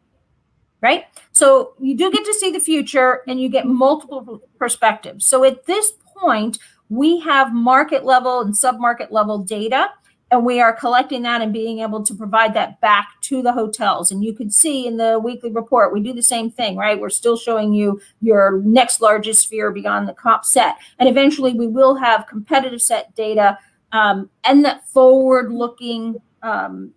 Right? 0.81 1.05
So 1.33 1.74
you 1.81 1.97
do 1.97 2.11
get 2.11 2.24
to 2.24 2.35
see 2.35 2.53
the 2.53 2.61
future 2.61 3.22
and 3.26 3.41
you 3.41 3.49
get 3.49 3.66
multiple 3.66 4.43
perspectives. 4.59 5.26
So 5.26 5.45
at 5.45 5.66
this 5.66 5.93
point, 6.16 6.59
we 6.89 7.20
have 7.20 7.53
market 7.53 8.05
level 8.05 8.41
and 8.41 8.57
sub-market 8.57 9.12
level 9.12 9.39
data 9.39 9.91
and 10.31 10.45
we 10.45 10.61
are 10.61 10.72
collecting 10.72 11.22
that 11.22 11.41
and 11.41 11.53
being 11.53 11.79
able 11.81 12.03
to 12.03 12.14
provide 12.14 12.55
that 12.55 12.81
back 12.81 13.20
to 13.22 13.43
the 13.43 13.53
hotels. 13.53 14.12
And 14.12 14.22
you 14.22 14.35
can 14.35 14.51
see 14.51 14.87
in 14.87 14.97
the 14.97 15.18
weekly 15.18 15.51
report 15.51 15.93
we 15.93 16.03
do 16.03 16.12
the 16.12 16.22
same 16.22 16.51
thing 16.51 16.76
right? 16.76 17.01
We're 17.01 17.11
still 17.11 17.37
showing 17.37 17.72
you 17.72 18.01
your 18.20 18.61
next 18.64 19.01
largest 19.01 19.43
sphere 19.43 19.70
beyond 19.70 20.09
the 20.09 20.12
comp 20.12 20.45
set. 20.45 20.76
And 20.99 21.09
eventually 21.09 21.55
we 21.55 21.66
will 21.66 21.97
have 21.97 22.26
competitive 22.26 22.83
set 22.83 23.14
data 23.14 23.59
um, 23.93 24.31
and 24.45 24.64
that 24.64 24.87
forward 24.89 25.51
looking 25.53 26.20
um, 26.43 26.93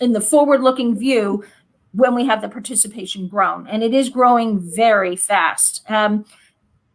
in 0.00 0.12
the 0.12 0.20
forward 0.20 0.62
looking 0.62 0.96
view 0.96 1.44
when 1.92 2.14
we 2.14 2.26
have 2.26 2.42
the 2.42 2.48
participation 2.48 3.26
grown. 3.26 3.66
And 3.66 3.82
it 3.82 3.94
is 3.94 4.10
growing 4.10 4.60
very 4.60 5.16
fast. 5.16 5.82
Um, 5.90 6.24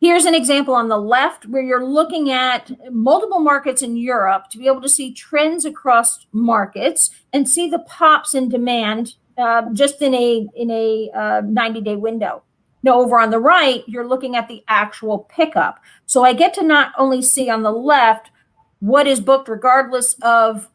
Here's 0.02 0.26
an 0.26 0.34
example 0.34 0.74
on 0.74 0.90
the 0.90 0.98
left 0.98 1.46
where 1.46 1.62
you're 1.62 1.86
looking 1.86 2.32
at 2.32 2.72
multiple 2.92 3.40
markets 3.40 3.84
in 3.84 3.98
Europe 3.98 4.50
to 4.50 4.58
be 4.58 4.66
able 4.66 4.82
to 4.82 4.90
see 4.90 5.14
trends 5.14 5.64
across 5.64 6.26
markets 6.32 7.12
and 7.32 7.48
see 7.48 7.70
the 7.70 7.78
pops 7.78 8.34
in 8.34 8.50
demand 8.50 9.14
uh, 9.38 9.72
just 9.74 10.02
in 10.02 10.16
a 10.16 10.48
in 10.56 10.72
a 10.72 11.12
uh, 11.14 11.42
90 11.46 11.82
day 11.82 11.96
window. 11.96 12.42
Now, 12.82 13.00
over 13.00 13.20
on 13.20 13.30
the 13.30 13.40
right, 13.40 13.84
you're 13.88 14.08
looking 14.08 14.36
at 14.36 14.48
the 14.48 14.64
actual 14.68 15.20
pickup. 15.20 15.80
So 16.08 16.24
I 16.24 16.34
get 16.34 16.56
to 16.56 16.64
not 16.64 16.94
only 16.98 17.22
see 17.22 17.48
on 17.48 17.62
the 17.62 17.72
left 17.72 18.32
what 18.80 19.06
is 19.06 19.22
booked, 19.22 19.50
regardless 19.50 20.16
of 20.24 20.68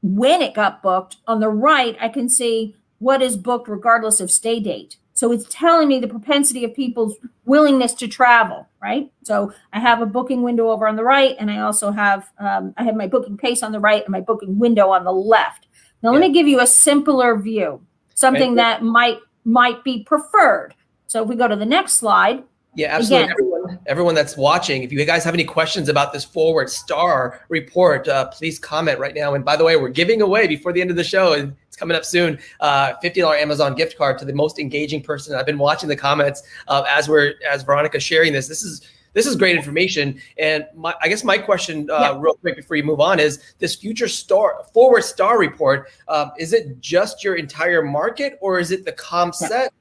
when 0.00 0.40
it 0.40 0.54
got 0.54 0.82
booked. 0.82 1.18
On 1.26 1.40
the 1.40 1.50
right, 1.50 1.98
I 2.00 2.08
can 2.08 2.30
see 2.30 2.76
what 2.98 3.20
is 3.20 3.36
booked, 3.36 3.68
regardless 3.68 4.20
of 4.20 4.30
stay 4.30 4.58
date. 4.58 4.96
So 5.12 5.32
it's 5.32 5.46
telling 5.50 5.88
me 5.88 5.98
the 5.98 6.08
propensity 6.08 6.64
of 6.64 6.74
people's 6.74 7.16
willingness 7.44 7.92
to 7.94 8.08
travel, 8.08 8.66
right? 8.80 9.10
So 9.22 9.52
I 9.72 9.80
have 9.80 10.00
a 10.00 10.06
booking 10.06 10.42
window 10.42 10.70
over 10.70 10.88
on 10.88 10.96
the 10.96 11.04
right, 11.04 11.36
and 11.38 11.50
I 11.50 11.60
also 11.60 11.90
have 11.90 12.30
um, 12.38 12.74
I 12.76 12.84
have 12.84 12.96
my 12.96 13.06
booking 13.06 13.36
pace 13.36 13.62
on 13.62 13.72
the 13.72 13.80
right 13.80 14.02
and 14.02 14.10
my 14.10 14.20
booking 14.20 14.58
window 14.58 14.90
on 14.90 15.04
the 15.04 15.12
left. 15.12 15.66
Now 16.02 16.10
yeah. 16.10 16.18
let 16.18 16.28
me 16.28 16.32
give 16.32 16.48
you 16.48 16.60
a 16.60 16.66
simpler 16.66 17.36
view, 17.36 17.80
something 18.14 18.54
that 18.54 18.82
might 18.82 19.18
might 19.44 19.84
be 19.84 20.04
preferred. 20.04 20.74
So 21.06 21.22
if 21.22 21.28
we 21.28 21.36
go 21.36 21.48
to 21.48 21.56
the 21.56 21.66
next 21.66 21.94
slide, 21.94 22.44
yeah, 22.74 22.94
absolutely. 22.94 23.32
Again, 23.32 23.80
everyone 23.86 24.14
that's 24.14 24.36
watching, 24.36 24.82
if 24.82 24.92
you 24.92 25.04
guys 25.04 25.24
have 25.24 25.34
any 25.34 25.44
questions 25.44 25.88
about 25.88 26.12
this 26.12 26.24
forward 26.24 26.70
star 26.70 27.44
report, 27.48 28.06
uh, 28.06 28.28
please 28.28 28.58
comment 28.58 28.98
right 28.98 29.14
now. 29.14 29.34
And 29.34 29.44
by 29.44 29.56
the 29.56 29.64
way, 29.64 29.76
we're 29.76 29.88
giving 29.88 30.22
away 30.22 30.46
before 30.46 30.72
the 30.72 30.80
end 30.80 30.90
of 30.90 30.96
the 30.96 31.04
show, 31.04 31.32
and 31.32 31.54
coming 31.80 31.96
up 31.96 32.04
soon, 32.04 32.38
uh, 32.60 32.92
$50 33.02 33.40
Amazon 33.40 33.74
gift 33.74 33.98
card 33.98 34.18
to 34.18 34.24
the 34.24 34.34
most 34.34 34.60
engaging 34.60 35.02
person. 35.02 35.34
I've 35.34 35.46
been 35.46 35.58
watching 35.58 35.88
the 35.88 35.96
comments 35.96 36.42
uh, 36.68 36.84
as 36.86 37.08
we're 37.08 37.34
as 37.48 37.64
Veronica 37.64 37.98
sharing 37.98 38.32
this. 38.32 38.46
This 38.46 38.62
is 38.62 38.86
this 39.12 39.26
is 39.26 39.34
great 39.34 39.56
information. 39.56 40.20
And 40.38 40.66
my, 40.76 40.94
I 41.02 41.08
guess 41.08 41.24
my 41.24 41.36
question, 41.36 41.90
uh, 41.90 41.98
yeah. 41.98 42.18
real 42.20 42.34
quick 42.34 42.54
before 42.54 42.76
you 42.76 42.84
move 42.84 43.00
on, 43.00 43.18
is 43.18 43.54
this 43.58 43.74
future 43.74 44.06
star 44.06 44.62
forward 44.72 45.02
star 45.02 45.36
report. 45.36 45.88
Um, 46.06 46.30
is 46.38 46.52
it 46.52 46.80
just 46.80 47.24
your 47.24 47.34
entire 47.34 47.82
market, 47.82 48.38
or 48.40 48.60
is 48.60 48.70
it 48.70 48.84
the 48.84 48.92
comp 48.92 49.34
yeah. 49.40 49.48
set? 49.48 49.72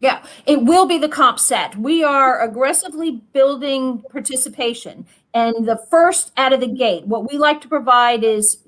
Yeah, 0.00 0.24
it 0.46 0.64
will 0.64 0.86
be 0.86 0.98
the 0.98 1.08
comp 1.08 1.38
set. 1.38 1.76
We 1.76 2.02
are 2.02 2.42
aggressively 2.42 3.22
building 3.32 4.02
participation. 4.10 5.06
And 5.32 5.64
the 5.64 5.76
first 5.90 6.32
out 6.36 6.52
of 6.52 6.58
the 6.58 6.66
gate, 6.66 7.06
what 7.06 7.30
we 7.30 7.38
like 7.38 7.60
to 7.60 7.68
provide 7.68 8.24
is 8.24 8.58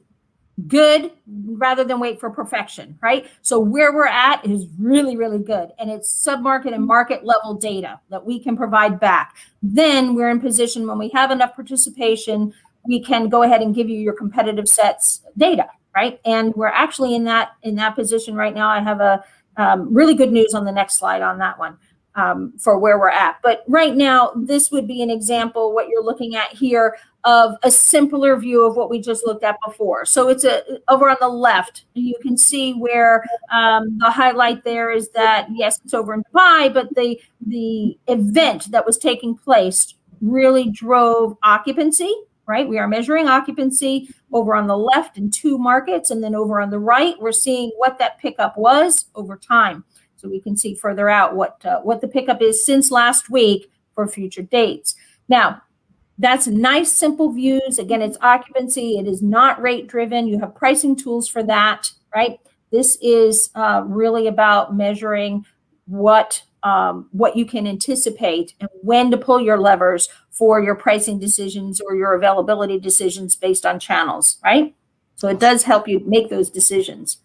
good 0.68 1.10
rather 1.46 1.84
than 1.84 1.98
wait 1.98 2.20
for 2.20 2.30
perfection, 2.30 2.96
right? 3.02 3.26
So 3.42 3.58
where 3.58 3.92
we're 3.92 4.06
at 4.06 4.44
is 4.46 4.66
really, 4.78 5.16
really 5.16 5.38
good. 5.38 5.70
And 5.78 5.90
it's 5.90 6.10
sub-market 6.10 6.72
and 6.72 6.86
market 6.86 7.24
level 7.24 7.54
data 7.54 8.00
that 8.10 8.24
we 8.24 8.38
can 8.38 8.56
provide 8.56 9.00
back. 9.00 9.36
Then 9.62 10.14
we're 10.14 10.30
in 10.30 10.40
position 10.40 10.86
when 10.86 10.98
we 10.98 11.08
have 11.10 11.30
enough 11.30 11.54
participation, 11.54 12.54
we 12.86 13.02
can 13.02 13.28
go 13.28 13.42
ahead 13.42 13.62
and 13.62 13.74
give 13.74 13.88
you 13.88 13.98
your 13.98 14.12
competitive 14.12 14.68
sets 14.68 15.22
data, 15.36 15.66
right? 15.94 16.20
And 16.24 16.54
we're 16.54 16.66
actually 16.66 17.14
in 17.14 17.24
that 17.24 17.52
in 17.62 17.74
that 17.76 17.94
position 17.94 18.34
right 18.34 18.54
now. 18.54 18.68
I 18.68 18.80
have 18.80 19.00
a 19.00 19.24
um, 19.56 19.92
really 19.92 20.14
good 20.14 20.32
news 20.32 20.52
on 20.54 20.64
the 20.64 20.72
next 20.72 20.98
slide 20.98 21.22
on 21.22 21.38
that 21.38 21.58
one 21.58 21.78
um, 22.16 22.52
for 22.58 22.78
where 22.78 22.98
we're 22.98 23.08
at. 23.08 23.38
But 23.42 23.64
right 23.68 23.94
now, 23.94 24.32
this 24.36 24.70
would 24.70 24.86
be 24.86 25.02
an 25.02 25.10
example, 25.10 25.74
what 25.74 25.88
you're 25.88 26.04
looking 26.04 26.36
at 26.36 26.50
here, 26.52 26.96
of 27.24 27.56
a 27.62 27.70
simpler 27.70 28.36
view 28.36 28.66
of 28.66 28.76
what 28.76 28.90
we 28.90 29.00
just 29.00 29.26
looked 29.26 29.44
at 29.44 29.56
before. 29.64 30.04
So 30.04 30.28
it's 30.28 30.44
a 30.44 30.62
over 30.88 31.08
on 31.08 31.16
the 31.20 31.28
left, 31.28 31.84
you 31.94 32.14
can 32.20 32.36
see 32.36 32.74
where 32.74 33.24
um, 33.50 33.96
the 33.98 34.10
highlight 34.10 34.62
there 34.62 34.90
is 34.90 35.08
that, 35.10 35.48
yes, 35.50 35.80
it's 35.84 35.94
over 35.94 36.12
in 36.12 36.22
Dubai, 36.24 36.72
but 36.72 36.94
the, 36.94 37.18
the 37.46 37.98
event 38.08 38.70
that 38.72 38.84
was 38.84 38.98
taking 38.98 39.36
place 39.36 39.94
really 40.20 40.70
drove 40.70 41.36
occupancy 41.42 42.14
right? 42.46 42.68
We 42.68 42.78
are 42.78 42.88
measuring 42.88 43.28
occupancy 43.28 44.08
over 44.32 44.54
on 44.54 44.66
the 44.66 44.76
left 44.76 45.16
in 45.16 45.30
two 45.30 45.58
markets, 45.58 46.10
and 46.10 46.22
then 46.22 46.34
over 46.34 46.60
on 46.60 46.70
the 46.70 46.78
right, 46.78 47.14
we're 47.18 47.32
seeing 47.32 47.70
what 47.76 47.98
that 47.98 48.18
pickup 48.18 48.58
was 48.58 49.06
over 49.14 49.36
time. 49.36 49.84
So 50.24 50.30
we 50.30 50.40
can 50.40 50.56
see 50.56 50.74
further 50.74 51.10
out 51.10 51.36
what 51.36 51.62
uh, 51.66 51.80
what 51.80 52.00
the 52.00 52.08
pickup 52.08 52.40
is 52.40 52.64
since 52.64 52.90
last 52.90 53.28
week 53.28 53.70
for 53.94 54.08
future 54.08 54.40
dates. 54.40 54.94
Now, 55.28 55.60
that's 56.16 56.46
nice, 56.46 56.90
simple 56.90 57.30
views. 57.30 57.78
Again, 57.78 58.00
it's 58.00 58.16
occupancy. 58.22 58.98
It 58.98 59.06
is 59.06 59.20
not 59.20 59.60
rate 59.60 59.86
driven. 59.86 60.26
You 60.26 60.40
have 60.40 60.54
pricing 60.54 60.96
tools 60.96 61.28
for 61.28 61.42
that, 61.42 61.90
right? 62.14 62.40
This 62.72 62.96
is 63.02 63.50
uh, 63.54 63.82
really 63.84 64.26
about 64.26 64.74
measuring 64.74 65.44
what 65.84 66.42
um, 66.62 67.10
what 67.12 67.36
you 67.36 67.44
can 67.44 67.66
anticipate 67.66 68.54
and 68.60 68.70
when 68.80 69.10
to 69.10 69.18
pull 69.18 69.42
your 69.42 69.58
levers 69.58 70.08
for 70.30 70.62
your 70.62 70.74
pricing 70.74 71.18
decisions 71.18 71.82
or 71.82 71.94
your 71.94 72.14
availability 72.14 72.80
decisions 72.80 73.36
based 73.36 73.66
on 73.66 73.78
channels, 73.78 74.38
right? 74.42 74.74
So 75.16 75.28
it 75.28 75.38
does 75.38 75.64
help 75.64 75.86
you 75.86 76.00
make 76.06 76.30
those 76.30 76.48
decisions. 76.48 77.18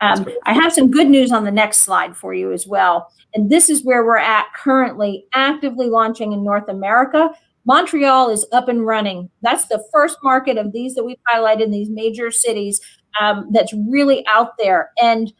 Um, 0.00 0.26
I 0.44 0.52
have 0.52 0.72
some 0.72 0.90
good 0.90 1.08
news 1.08 1.32
on 1.32 1.44
the 1.44 1.50
next 1.50 1.78
slide 1.78 2.16
for 2.16 2.34
you 2.34 2.52
as 2.52 2.66
well. 2.66 3.10
And 3.34 3.50
this 3.50 3.68
is 3.70 3.84
where 3.84 4.04
we're 4.04 4.18
at 4.18 4.46
currently, 4.54 5.26
actively 5.32 5.88
launching 5.88 6.32
in 6.32 6.44
North 6.44 6.68
America. 6.68 7.30
Montreal 7.64 8.30
is 8.30 8.46
up 8.52 8.68
and 8.68 8.86
running. 8.86 9.30
That's 9.42 9.66
the 9.66 9.82
first 9.92 10.18
market 10.22 10.56
of 10.56 10.72
these 10.72 10.94
that 10.94 11.04
we've 11.04 11.16
highlighted 11.32 11.62
in 11.62 11.70
these 11.70 11.90
major 11.90 12.30
cities 12.30 12.80
um, 13.20 13.48
that's 13.50 13.72
really 13.88 14.24
out 14.26 14.56
there. 14.58 14.90
And 15.02 15.32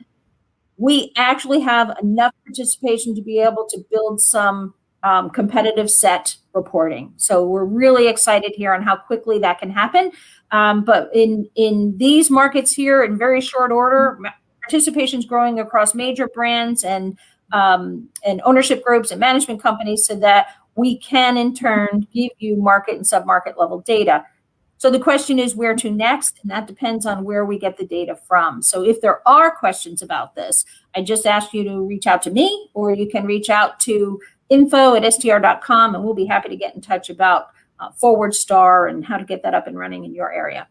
we 0.76 1.12
actually 1.16 1.60
have 1.60 1.96
enough 2.02 2.32
participation 2.44 3.14
to 3.14 3.22
be 3.22 3.40
able 3.40 3.66
to 3.70 3.84
build 3.90 4.20
some 4.20 4.74
um, 5.02 5.30
competitive 5.30 5.90
set 5.90 6.36
reporting. 6.52 7.12
So 7.16 7.46
we're 7.46 7.64
really 7.64 8.08
excited 8.08 8.52
here 8.56 8.74
on 8.74 8.82
how 8.82 8.96
quickly 8.96 9.38
that 9.38 9.60
can 9.60 9.70
happen. 9.70 10.10
Um, 10.50 10.84
but 10.84 11.10
in 11.14 11.48
in 11.54 11.94
these 11.96 12.30
markets 12.30 12.72
here, 12.72 13.04
in 13.04 13.16
very 13.16 13.40
short 13.40 13.70
order, 13.70 14.18
participation 14.68 15.20
is 15.20 15.24
growing 15.24 15.60
across 15.60 15.94
major 15.94 16.28
brands 16.28 16.84
and 16.84 17.18
um, 17.52 18.08
and 18.24 18.42
ownership 18.44 18.82
groups 18.82 19.12
and 19.12 19.20
management 19.20 19.62
companies, 19.62 20.04
so 20.04 20.16
that 20.16 20.48
we 20.74 20.98
can 20.98 21.36
in 21.36 21.54
turn 21.54 22.06
give 22.12 22.32
you 22.38 22.56
market 22.56 22.96
and 22.96 23.04
submarket 23.04 23.56
level 23.56 23.80
data. 23.80 24.24
So 24.78 24.90
the 24.90 25.00
question 25.00 25.38
is 25.38 25.56
where 25.56 25.74
to 25.74 25.90
next, 25.90 26.38
and 26.42 26.50
that 26.50 26.66
depends 26.66 27.06
on 27.06 27.24
where 27.24 27.46
we 27.46 27.58
get 27.58 27.78
the 27.78 27.86
data 27.86 28.14
from. 28.28 28.62
So 28.62 28.84
if 28.84 29.00
there 29.00 29.26
are 29.26 29.56
questions 29.56 30.02
about 30.02 30.34
this, 30.34 30.66
I 30.94 31.02
just 31.02 31.26
ask 31.26 31.54
you 31.54 31.64
to 31.64 31.80
reach 31.86 32.06
out 32.06 32.20
to 32.22 32.30
me, 32.30 32.68
or 32.74 32.92
you 32.92 33.08
can 33.08 33.24
reach 33.24 33.48
out 33.48 33.80
to 33.80 34.20
info 34.50 34.94
at 34.94 35.12
str.com, 35.12 35.94
and 35.94 36.04
we'll 36.04 36.14
be 36.14 36.26
happy 36.26 36.50
to 36.50 36.56
get 36.56 36.74
in 36.74 36.82
touch 36.82 37.08
about 37.08 37.48
uh, 37.80 37.90
Forward 37.92 38.34
Star 38.34 38.86
and 38.86 39.04
how 39.04 39.16
to 39.16 39.24
get 39.24 39.42
that 39.44 39.54
up 39.54 39.66
and 39.66 39.78
running 39.78 40.04
in 40.04 40.14
your 40.14 40.30
area. 40.30 40.68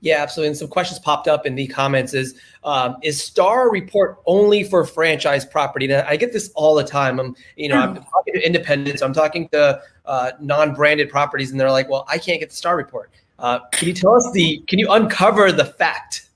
Yeah, 0.00 0.22
absolutely. 0.22 0.48
And 0.48 0.56
some 0.56 0.68
questions 0.68 0.98
popped 0.98 1.28
up 1.28 1.46
in 1.46 1.54
the 1.54 1.66
comments 1.66 2.14
is 2.14 2.34
um, 2.64 2.96
is 3.02 3.22
Star 3.22 3.70
Report 3.70 4.18
only 4.26 4.64
for 4.64 4.84
franchise 4.84 5.44
property? 5.44 5.86
Now, 5.86 6.04
I 6.06 6.16
get 6.16 6.32
this 6.32 6.50
all 6.54 6.74
the 6.74 6.84
time. 6.84 7.18
I'm, 7.18 7.34
you 7.56 7.68
know, 7.68 7.76
I'm 7.76 7.94
talking 7.94 8.34
to 8.34 8.46
independents, 8.46 9.02
I'm 9.02 9.12
talking 9.12 9.48
to 9.48 9.80
uh, 10.06 10.32
non-branded 10.40 11.08
properties, 11.08 11.50
and 11.50 11.60
they're 11.60 11.70
like, 11.70 11.88
"Well, 11.88 12.04
I 12.08 12.18
can't 12.18 12.40
get 12.40 12.50
the 12.50 12.56
Star 12.56 12.76
Report." 12.76 13.10
Uh, 13.38 13.60
can 13.72 13.88
you 13.88 13.94
tell 13.94 14.14
us 14.14 14.30
the? 14.32 14.62
Can 14.68 14.78
you 14.78 14.90
uncover 14.90 15.52
the 15.52 15.64
fact? 15.64 16.30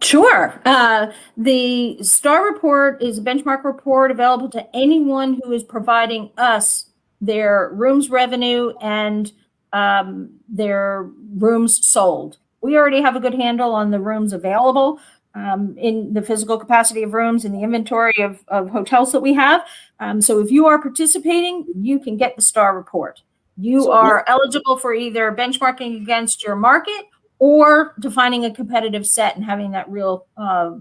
Sure. 0.00 0.60
Uh, 0.64 1.10
the 1.36 2.02
STAR 2.02 2.44
report 2.44 3.02
is 3.02 3.18
a 3.18 3.22
benchmark 3.22 3.64
report 3.64 4.10
available 4.10 4.48
to 4.50 4.76
anyone 4.76 5.40
who 5.42 5.52
is 5.52 5.64
providing 5.64 6.30
us 6.38 6.86
their 7.20 7.70
rooms 7.72 8.08
revenue 8.08 8.72
and 8.80 9.32
um, 9.72 10.30
their 10.48 11.10
rooms 11.36 11.84
sold. 11.84 12.38
We 12.60 12.76
already 12.76 13.00
have 13.00 13.16
a 13.16 13.20
good 13.20 13.34
handle 13.34 13.74
on 13.74 13.90
the 13.90 14.00
rooms 14.00 14.32
available 14.32 15.00
um, 15.34 15.76
in 15.78 16.12
the 16.12 16.22
physical 16.22 16.58
capacity 16.58 17.02
of 17.02 17.14
rooms 17.14 17.44
in 17.44 17.52
the 17.52 17.62
inventory 17.62 18.14
of, 18.18 18.42
of 18.48 18.68
hotels 18.68 19.12
that 19.12 19.20
we 19.20 19.34
have. 19.34 19.66
Um, 20.00 20.20
so 20.20 20.40
if 20.40 20.50
you 20.50 20.66
are 20.66 20.80
participating, 20.80 21.66
you 21.76 22.00
can 22.00 22.16
get 22.16 22.36
the 22.36 22.42
STAR 22.42 22.76
report. 22.76 23.22
You 23.56 23.82
so 23.82 23.92
are 23.92 24.24
eligible 24.26 24.76
for 24.76 24.94
either 24.94 25.32
benchmarking 25.32 26.02
against 26.02 26.42
your 26.42 26.56
market 26.56 27.06
or 27.38 27.94
defining 28.00 28.44
a 28.44 28.52
competitive 28.52 29.06
set 29.06 29.36
and 29.36 29.44
having 29.44 29.70
that 29.72 29.88
real, 29.88 30.26
uh, 30.36 30.72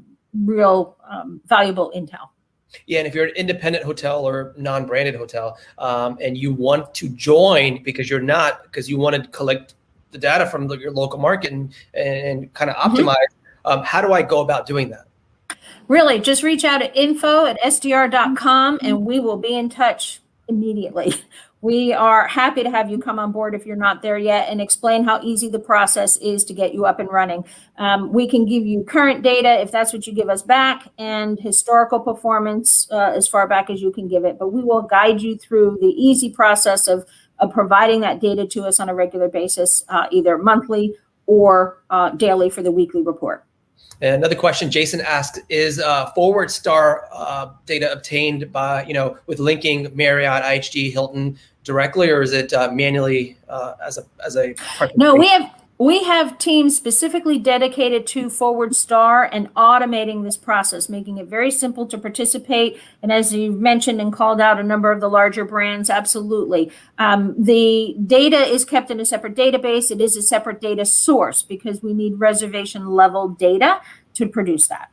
real 0.44 0.98
um, 1.10 1.42
valuable 1.46 1.92
intel. 1.96 2.30
Yeah, 2.86 3.00
and 3.00 3.08
if 3.08 3.16
you're 3.16 3.26
an 3.26 3.36
independent 3.36 3.84
hotel 3.86 4.26
or 4.26 4.54
non-branded 4.58 5.16
hotel, 5.16 5.58
um, 5.78 6.18
and 6.22 6.38
you 6.38 6.54
want 6.54 6.94
to 6.96 7.10
join 7.10 7.82
because 7.82 8.10
you're 8.10 8.20
not 8.20 8.64
because 8.64 8.90
you 8.90 8.98
want 8.98 9.16
to 9.16 9.28
collect 9.30 9.76
the 10.12 10.18
data 10.18 10.46
from 10.46 10.68
the, 10.68 10.78
your 10.78 10.92
local 10.92 11.20
market 11.20 11.52
and 11.52 11.74
and 11.94 12.54
kind 12.54 12.70
of 12.72 12.78
mm-hmm. 12.78 12.96
optimize, 12.96 13.16
mm-hmm. 13.16 13.80
um, 13.80 13.84
how 13.84 14.02
do 14.02 14.14
I 14.14 14.22
go 14.22 14.42
about 14.42 14.66
doing 14.66 14.90
that? 14.90 15.06
Really, 15.88 16.20
just 16.20 16.44
reach 16.44 16.66
out 16.66 16.82
at 16.82 16.96
info 16.96 17.46
at 17.46 17.58
str.com 17.74 18.80
and 18.82 19.06
we 19.06 19.20
will 19.20 19.38
be 19.38 19.56
in 19.56 19.70
touch 19.70 20.20
immediately 20.50 21.14
we 21.62 21.92
are 21.92 22.28
happy 22.28 22.64
to 22.64 22.70
have 22.70 22.90
you 22.90 23.00
come 23.00 23.18
on 23.18 23.32
board 23.32 23.56
if 23.56 23.66
you're 23.66 23.76
not 23.76 24.02
there 24.02 24.18
yet 24.18 24.48
and 24.50 24.62
explain 24.62 25.04
how 25.04 25.20
easy 25.24 25.50
the 25.50 25.60
process 25.60 26.16
is 26.18 26.44
to 26.46 26.54
get 26.54 26.74
you 26.74 26.86
up 26.86 27.00
and 27.00 27.10
running. 27.12 27.44
Um, 27.78 28.14
we 28.14 28.28
can 28.28 28.46
give 28.46 28.66
you 28.66 28.84
current 28.84 29.24
data 29.24 29.60
if 29.60 29.72
that's 29.72 29.92
what 29.92 30.06
you 30.06 30.14
give 30.14 30.30
us 30.30 30.44
back 30.44 30.88
and 31.00 31.40
historical 31.40 32.00
performance 32.00 32.88
uh, 32.92 33.12
as 33.16 33.28
far 33.28 33.48
back 33.48 33.70
as 33.70 33.82
you 33.82 33.92
can 33.92 34.08
give 34.08 34.24
it. 34.24 34.38
But 34.38 34.54
we 34.54 34.64
will 34.64 34.84
guide 34.84 35.22
you 35.22 35.36
through 35.36 35.80
the 35.82 35.88
easy 35.88 36.30
process 36.30 36.88
of, 36.88 37.08
of 37.40 37.52
providing 37.52 38.02
that 38.02 38.20
data 38.20 38.46
to 38.48 38.64
us 38.64 38.80
on 38.80 38.90
a 38.90 38.96
regular 38.96 39.30
basis, 39.30 39.84
uh, 39.90 40.08
either 40.12 40.38
monthly 40.38 40.96
or 41.26 41.84
uh, 41.90 42.10
daily 42.12 42.50
for 42.50 42.64
the 42.64 42.72
weekly 42.72 43.02
report. 43.02 43.44
And 44.02 44.16
another 44.16 44.36
question 44.36 44.70
Jason 44.70 45.02
asked 45.02 45.40
is 45.50 45.80
uh, 45.80 46.12
forward 46.14 46.52
star 46.52 47.08
uh, 47.12 47.52
data 47.66 47.92
obtained 47.92 48.52
by, 48.52 48.86
you 48.86 48.94
know, 48.94 49.18
with 49.26 49.40
linking 49.40 49.90
Marriott, 49.96 50.44
IHG, 50.44 50.92
Hilton 50.92 51.38
directly, 51.64 52.10
or 52.10 52.22
is 52.22 52.32
it 52.32 52.54
uh, 52.54 52.70
manually 52.72 53.38
uh, 53.50 53.74
as 53.86 53.98
a, 53.98 54.04
as 54.24 54.38
a 54.38 54.56
No, 54.96 55.16
we 55.16 55.28
have, 55.28 55.52
we 55.80 56.04
have 56.04 56.40
teams 56.40 56.76
specifically 56.76 57.38
dedicated 57.38 58.08
to 58.08 58.30
Forward 58.30 58.76
Star 58.76 59.30
and 59.32 59.54
automating 59.54 60.24
this 60.24 60.36
process, 60.36 60.90
making 60.90 61.20
it 61.20 61.28
very 61.28 61.52
simple 61.52 61.86
to 61.86 61.98
participate. 62.00 62.80
And 63.04 63.12
as 63.12 63.34
you 63.34 63.52
mentioned 63.52 64.02
and 64.02 64.12
called 64.12 64.42
out 64.42 64.60
a 64.60 64.64
number 64.64 64.92
of 64.92 65.02
the 65.02 65.10
larger 65.10 65.46
brands, 65.46 65.92
absolutely. 65.92 66.72
Um, 66.98 67.36
the 67.38 67.96
data 68.06 68.38
is 68.38 68.66
kept 68.66 68.90
in 68.90 69.00
a 69.00 69.06
separate 69.06 69.36
database. 69.36 69.92
It 69.92 70.02
is 70.02 70.18
a 70.18 70.24
separate 70.24 70.62
data 70.62 70.84
source 70.84 71.44
because 71.44 71.84
we 71.84 71.94
need 71.94 72.20
reservation 72.20 72.88
level 72.88 73.28
data 73.30 73.80
to 74.16 74.28
produce 74.28 74.68
that. 74.68 74.90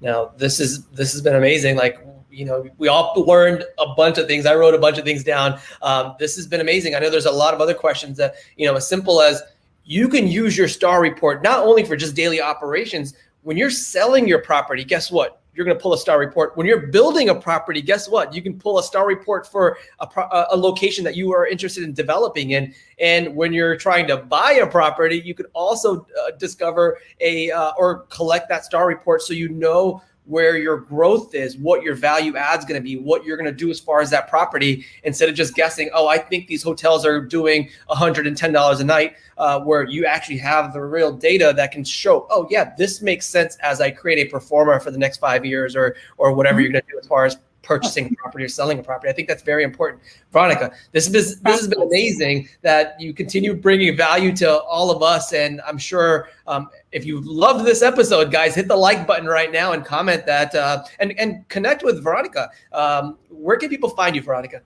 Now, 0.00 0.30
this 0.36 0.60
is 0.60 0.84
this 0.88 1.12
has 1.12 1.22
been 1.22 1.34
amazing. 1.34 1.76
Like 1.76 1.98
you 2.30 2.44
know, 2.44 2.68
we 2.76 2.86
all 2.86 3.14
learned 3.26 3.64
a 3.78 3.94
bunch 3.94 4.18
of 4.18 4.26
things. 4.26 4.44
I 4.44 4.54
wrote 4.54 4.74
a 4.74 4.78
bunch 4.78 4.98
of 4.98 5.04
things 5.04 5.24
down. 5.24 5.58
Um, 5.80 6.14
this 6.18 6.36
has 6.36 6.46
been 6.46 6.60
amazing. 6.60 6.94
I 6.94 6.98
know 6.98 7.08
there's 7.08 7.24
a 7.24 7.30
lot 7.30 7.54
of 7.54 7.62
other 7.62 7.72
questions 7.72 8.18
that, 8.18 8.34
you 8.56 8.66
know, 8.66 8.76
as 8.76 8.86
simple 8.86 9.22
as 9.22 9.42
you 9.86 10.08
can 10.08 10.26
use 10.26 10.58
your 10.58 10.68
star 10.68 11.00
report 11.00 11.42
not 11.42 11.64
only 11.64 11.84
for 11.84 11.96
just 11.96 12.14
daily 12.14 12.40
operations. 12.40 13.14
When 13.42 13.56
you're 13.56 13.70
selling 13.70 14.26
your 14.26 14.40
property, 14.40 14.82
guess 14.84 15.10
what? 15.10 15.40
You're 15.54 15.64
going 15.64 15.76
to 15.76 15.82
pull 15.82 15.94
a 15.94 15.98
star 15.98 16.18
report. 16.18 16.54
When 16.56 16.66
you're 16.66 16.88
building 16.88 17.30
a 17.30 17.34
property, 17.34 17.80
guess 17.80 18.08
what? 18.08 18.34
You 18.34 18.42
can 18.42 18.58
pull 18.58 18.78
a 18.78 18.82
star 18.82 19.06
report 19.06 19.46
for 19.46 19.78
a, 20.00 20.06
pro- 20.06 20.28
a 20.50 20.56
location 20.56 21.02
that 21.04 21.16
you 21.16 21.32
are 21.32 21.46
interested 21.46 21.84
in 21.84 21.94
developing 21.94 22.50
in. 22.50 22.74
And 22.98 23.34
when 23.34 23.54
you're 23.54 23.76
trying 23.76 24.06
to 24.08 24.18
buy 24.18 24.58
a 24.62 24.66
property, 24.66 25.22
you 25.24 25.34
could 25.34 25.46
also 25.54 26.00
uh, 26.00 26.32
discover 26.32 26.98
a 27.20 27.50
uh, 27.52 27.72
or 27.78 28.00
collect 28.10 28.50
that 28.50 28.64
star 28.66 28.86
report 28.86 29.22
so 29.22 29.32
you 29.32 29.48
know 29.48 30.02
where 30.26 30.56
your 30.56 30.78
growth 30.78 31.34
is, 31.34 31.56
what 31.56 31.82
your 31.82 31.94
value 31.94 32.36
add 32.36 32.58
is 32.58 32.64
going 32.64 32.80
to 32.80 32.84
be, 32.84 32.96
what 32.96 33.24
you're 33.24 33.36
going 33.36 33.50
to 33.50 33.56
do 33.56 33.70
as 33.70 33.80
far 33.80 34.00
as 34.00 34.10
that 34.10 34.28
property, 34.28 34.84
instead 35.04 35.28
of 35.28 35.34
just 35.34 35.54
guessing, 35.54 35.88
oh, 35.94 36.08
I 36.08 36.18
think 36.18 36.46
these 36.46 36.62
hotels 36.62 37.06
are 37.06 37.20
doing 37.20 37.68
$110 37.88 38.80
a 38.80 38.84
night, 38.84 39.14
uh, 39.38 39.60
where 39.60 39.84
you 39.84 40.04
actually 40.04 40.38
have 40.38 40.72
the 40.72 40.82
real 40.82 41.12
data 41.12 41.52
that 41.56 41.72
can 41.72 41.84
show, 41.84 42.26
oh, 42.30 42.46
yeah, 42.50 42.74
this 42.76 43.02
makes 43.02 43.26
sense 43.26 43.56
as 43.56 43.80
I 43.80 43.90
create 43.90 44.26
a 44.26 44.30
pro 44.30 44.40
forma 44.40 44.80
for 44.80 44.90
the 44.90 44.98
next 44.98 45.18
five 45.18 45.44
years 45.44 45.76
or 45.76 45.96
or 46.18 46.32
whatever 46.32 46.56
mm-hmm. 46.56 46.62
you're 46.62 46.72
going 46.72 46.84
to 46.84 46.92
do 46.92 46.98
as 46.98 47.06
far 47.06 47.24
as 47.24 47.38
purchasing 47.66 48.14
property 48.14 48.44
or 48.44 48.48
selling 48.48 48.78
a 48.78 48.82
property. 48.82 49.10
I 49.10 49.12
think 49.12 49.28
that's 49.28 49.42
very 49.42 49.64
important. 49.64 50.02
Veronica, 50.32 50.72
this, 50.92 51.08
this, 51.08 51.36
this 51.36 51.60
has 51.60 51.68
been 51.68 51.82
amazing 51.82 52.48
that 52.62 52.98
you 53.00 53.12
continue 53.12 53.54
bringing 53.54 53.96
value 53.96 54.34
to 54.36 54.60
all 54.60 54.90
of 54.90 55.02
us. 55.02 55.32
And 55.32 55.60
I'm 55.66 55.76
sure 55.76 56.28
um, 56.46 56.68
if 56.96 57.04
you 57.04 57.20
loved 57.20 57.66
this 57.66 57.82
episode, 57.82 58.32
guys, 58.32 58.54
hit 58.54 58.68
the 58.68 58.76
like 58.76 59.06
button 59.06 59.26
right 59.26 59.52
now 59.52 59.72
and 59.72 59.84
comment 59.84 60.24
that 60.24 60.54
uh, 60.54 60.82
and, 60.98 61.12
and 61.18 61.46
connect 61.48 61.84
with 61.84 62.02
Veronica. 62.02 62.48
Um, 62.72 63.18
where 63.28 63.58
can 63.58 63.68
people 63.68 63.90
find 63.90 64.16
you, 64.16 64.22
Veronica? 64.22 64.62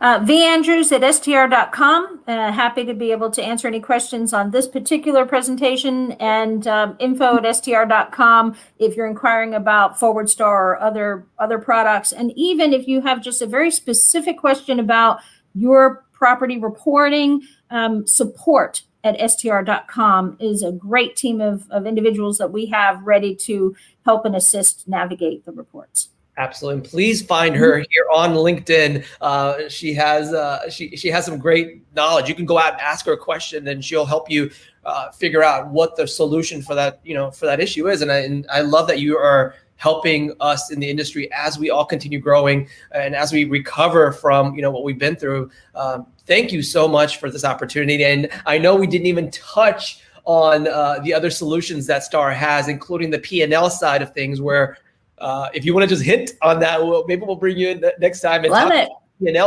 Uh, 0.00 0.18
vandrews 0.18 0.90
at 0.90 1.14
str.com. 1.14 2.20
Uh, 2.26 2.50
happy 2.50 2.84
to 2.84 2.94
be 2.94 3.12
able 3.12 3.30
to 3.30 3.40
answer 3.40 3.68
any 3.68 3.78
questions 3.78 4.32
on 4.32 4.50
this 4.50 4.66
particular 4.66 5.24
presentation 5.24 6.12
and 6.12 6.66
um, 6.66 6.96
info 6.98 7.36
at 7.36 7.56
str.com 7.56 8.56
if 8.80 8.96
you're 8.96 9.06
inquiring 9.06 9.54
about 9.54 10.00
Forward 10.00 10.28
Star 10.28 10.72
or 10.72 10.80
other, 10.80 11.26
other 11.38 11.58
products. 11.58 12.12
And 12.12 12.32
even 12.34 12.72
if 12.72 12.88
you 12.88 13.00
have 13.02 13.22
just 13.22 13.40
a 13.40 13.46
very 13.46 13.70
specific 13.70 14.36
question 14.36 14.80
about 14.80 15.20
your 15.54 16.04
property 16.12 16.58
reporting, 16.58 17.42
um, 17.70 18.04
support 18.04 18.82
at 19.04 19.30
str.com 19.30 20.36
is 20.40 20.62
a 20.62 20.72
great 20.72 21.16
team 21.16 21.40
of, 21.40 21.68
of 21.70 21.86
individuals 21.86 22.38
that 22.38 22.52
we 22.52 22.66
have 22.66 23.02
ready 23.02 23.34
to 23.34 23.74
help 24.04 24.24
and 24.24 24.36
assist 24.36 24.86
navigate 24.86 25.44
the 25.44 25.52
reports. 25.52 26.08
Absolutely. 26.38 26.80
And 26.80 26.84
please 26.84 27.22
find 27.22 27.54
her 27.54 27.78
here 27.90 28.06
on 28.12 28.30
LinkedIn. 28.30 29.04
Uh, 29.20 29.68
she 29.68 29.92
has 29.92 30.32
uh, 30.32 30.70
she 30.70 30.96
she 30.96 31.08
has 31.08 31.26
some 31.26 31.38
great 31.38 31.82
knowledge. 31.94 32.26
You 32.26 32.34
can 32.34 32.46
go 32.46 32.58
out 32.58 32.72
and 32.72 32.80
ask 32.80 33.04
her 33.04 33.12
a 33.12 33.18
question, 33.18 33.68
and 33.68 33.84
she'll 33.84 34.06
help 34.06 34.30
you 34.30 34.50
uh, 34.86 35.10
figure 35.10 35.42
out 35.42 35.68
what 35.68 35.94
the 35.96 36.06
solution 36.06 36.62
for 36.62 36.74
that 36.74 37.00
you 37.04 37.12
know 37.12 37.30
for 37.30 37.44
that 37.44 37.60
issue 37.60 37.86
is. 37.88 38.00
And 38.00 38.10
I 38.10 38.18
and 38.20 38.46
I 38.50 38.62
love 38.62 38.88
that 38.88 38.98
you 38.98 39.18
are 39.18 39.54
helping 39.82 40.32
us 40.38 40.70
in 40.70 40.78
the 40.78 40.88
industry 40.88 41.28
as 41.32 41.58
we 41.58 41.68
all 41.68 41.84
continue 41.84 42.20
growing 42.20 42.68
and 42.92 43.16
as 43.16 43.32
we 43.32 43.44
recover 43.44 44.12
from 44.12 44.54
you 44.54 44.62
know 44.62 44.70
what 44.70 44.84
we've 44.84 44.98
been 44.98 45.16
through. 45.16 45.50
Um, 45.74 46.06
thank 46.24 46.52
you 46.52 46.62
so 46.62 46.86
much 46.86 47.18
for 47.18 47.28
this 47.28 47.44
opportunity. 47.44 48.04
And 48.04 48.28
I 48.46 48.58
know 48.58 48.76
we 48.76 48.86
didn't 48.86 49.08
even 49.08 49.28
touch 49.32 50.00
on 50.24 50.68
uh, 50.68 51.00
the 51.00 51.12
other 51.12 51.30
solutions 51.30 51.84
that 51.88 52.04
Star 52.04 52.30
has, 52.30 52.68
including 52.68 53.10
the 53.10 53.18
P 53.18 53.42
and 53.42 53.52
L 53.52 53.68
side 53.68 54.02
of 54.02 54.14
things, 54.14 54.40
where 54.40 54.78
uh, 55.18 55.48
if 55.52 55.64
you 55.64 55.74
want 55.74 55.82
to 55.82 55.88
just 55.88 56.04
hint 56.04 56.30
on 56.42 56.60
that, 56.60 56.80
we'll, 56.80 57.04
maybe 57.08 57.22
we'll 57.26 57.34
bring 57.34 57.56
you 57.56 57.70
in 57.70 57.84
next 57.98 58.20
time. 58.20 58.44
And 58.44 58.52
Love 58.52 58.70
it. 58.70 58.88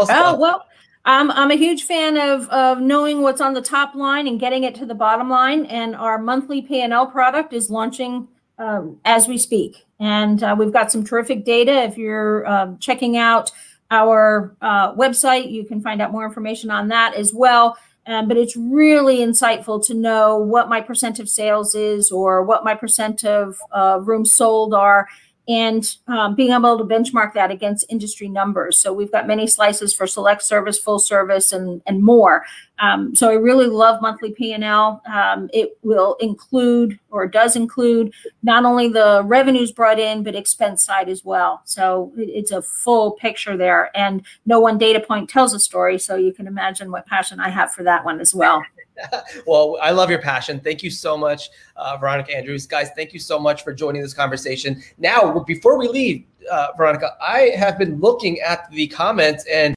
Oh 0.09 0.37
well, 0.37 0.65
I'm 1.05 1.31
I'm 1.31 1.51
a 1.51 1.55
huge 1.55 1.83
fan 1.83 2.17
of 2.17 2.49
of 2.49 2.81
knowing 2.81 3.21
what's 3.21 3.39
on 3.39 3.53
the 3.53 3.61
top 3.61 3.95
line 3.95 4.27
and 4.27 4.37
getting 4.37 4.65
it 4.65 4.75
to 4.75 4.85
the 4.85 4.95
bottom 4.95 5.29
line. 5.29 5.65
And 5.67 5.95
our 5.95 6.17
monthly 6.17 6.61
P 6.61 6.81
and 6.81 6.91
L 6.91 7.07
product 7.07 7.53
is 7.53 7.69
launching 7.69 8.27
um, 8.57 8.99
as 9.05 9.27
we 9.27 9.37
speak, 9.37 9.84
and 9.99 10.43
uh, 10.43 10.55
we've 10.57 10.73
got 10.73 10.91
some 10.91 11.03
terrific 11.03 11.45
data. 11.45 11.83
If 11.83 11.97
you're 11.97 12.45
uh, 12.45 12.73
checking 12.79 13.17
out 13.17 13.51
our 13.91 14.55
uh, 14.61 14.93
website, 14.93 15.51
you 15.51 15.65
can 15.65 15.81
find 15.81 16.01
out 16.01 16.11
more 16.11 16.25
information 16.25 16.69
on 16.71 16.89
that 16.89 17.13
as 17.13 17.33
well. 17.33 17.77
Um, 18.07 18.27
but 18.27 18.37
it's 18.37 18.55
really 18.55 19.17
insightful 19.17 19.83
to 19.87 19.93
know 19.93 20.37
what 20.37 20.69
my 20.69 20.79
percent 20.79 21.19
of 21.19 21.27
sales 21.27 21.73
is 21.73 22.11
or 22.11 22.43
what 22.43 22.63
my 22.63 22.75
percent 22.75 23.23
of 23.25 23.59
uh, 23.71 23.99
rooms 24.01 24.31
sold 24.31 24.73
are 24.75 25.07
and 25.47 25.97
um, 26.07 26.35
being 26.35 26.51
able 26.51 26.77
to 26.77 26.83
benchmark 26.83 27.33
that 27.33 27.51
against 27.51 27.85
industry 27.89 28.27
numbers. 28.27 28.79
So 28.79 28.91
we've 28.91 29.11
got 29.11 29.27
many 29.27 29.47
slices 29.47 29.93
for 29.93 30.07
select 30.07 30.43
service, 30.43 30.79
full 30.79 30.99
service, 30.99 31.51
and 31.51 31.81
and 31.85 32.03
more. 32.03 32.45
Um, 32.79 33.15
so 33.15 33.29
I 33.29 33.35
really 33.35 33.67
love 33.67 34.01
monthly 34.01 34.33
P&L. 34.33 35.01
Um, 35.07 35.49
it 35.53 35.77
will 35.81 36.17
include 36.19 36.99
or 37.09 37.25
does 37.25 37.55
include 37.55 38.13
not 38.43 38.65
only 38.65 38.89
the 38.89 39.21
revenues 39.23 39.71
brought 39.71 39.97
in, 39.97 40.23
but 40.23 40.35
expense 40.35 40.83
side 40.83 41.07
as 41.07 41.23
well. 41.23 41.61
So 41.63 42.11
it, 42.17 42.29
it's 42.29 42.51
a 42.51 42.61
full 42.61 43.11
picture 43.13 43.55
there, 43.55 43.95
and 43.95 44.25
no 44.45 44.59
one 44.59 44.77
data 44.77 44.99
point 44.99 45.29
tells 45.29 45.53
a 45.53 45.59
story. 45.59 45.99
So 45.99 46.15
you 46.15 46.33
can 46.33 46.47
imagine 46.47 46.91
what 46.91 47.05
passion 47.05 47.39
I 47.39 47.49
have 47.49 47.71
for 47.71 47.83
that 47.83 48.03
one 48.03 48.19
as 48.19 48.35
well. 48.35 48.63
well, 49.47 49.77
I 49.81 49.91
love 49.91 50.09
your 50.09 50.21
passion. 50.21 50.59
Thank 50.59 50.83
you 50.83 50.89
so 50.89 51.17
much, 51.17 51.49
uh, 51.75 51.97
Veronica 51.97 52.35
Andrews. 52.35 52.65
Guys, 52.65 52.89
thank 52.95 53.13
you 53.13 53.19
so 53.19 53.39
much 53.39 53.63
for 53.63 53.73
joining 53.73 54.01
this 54.01 54.13
conversation. 54.13 54.81
Now, 54.97 55.39
before 55.39 55.77
we 55.77 55.87
leave, 55.87 56.25
uh, 56.51 56.69
Veronica, 56.77 57.15
I 57.21 57.51
have 57.57 57.77
been 57.77 57.99
looking 57.99 58.39
at 58.39 58.69
the 58.71 58.87
comments 58.87 59.45
and 59.51 59.74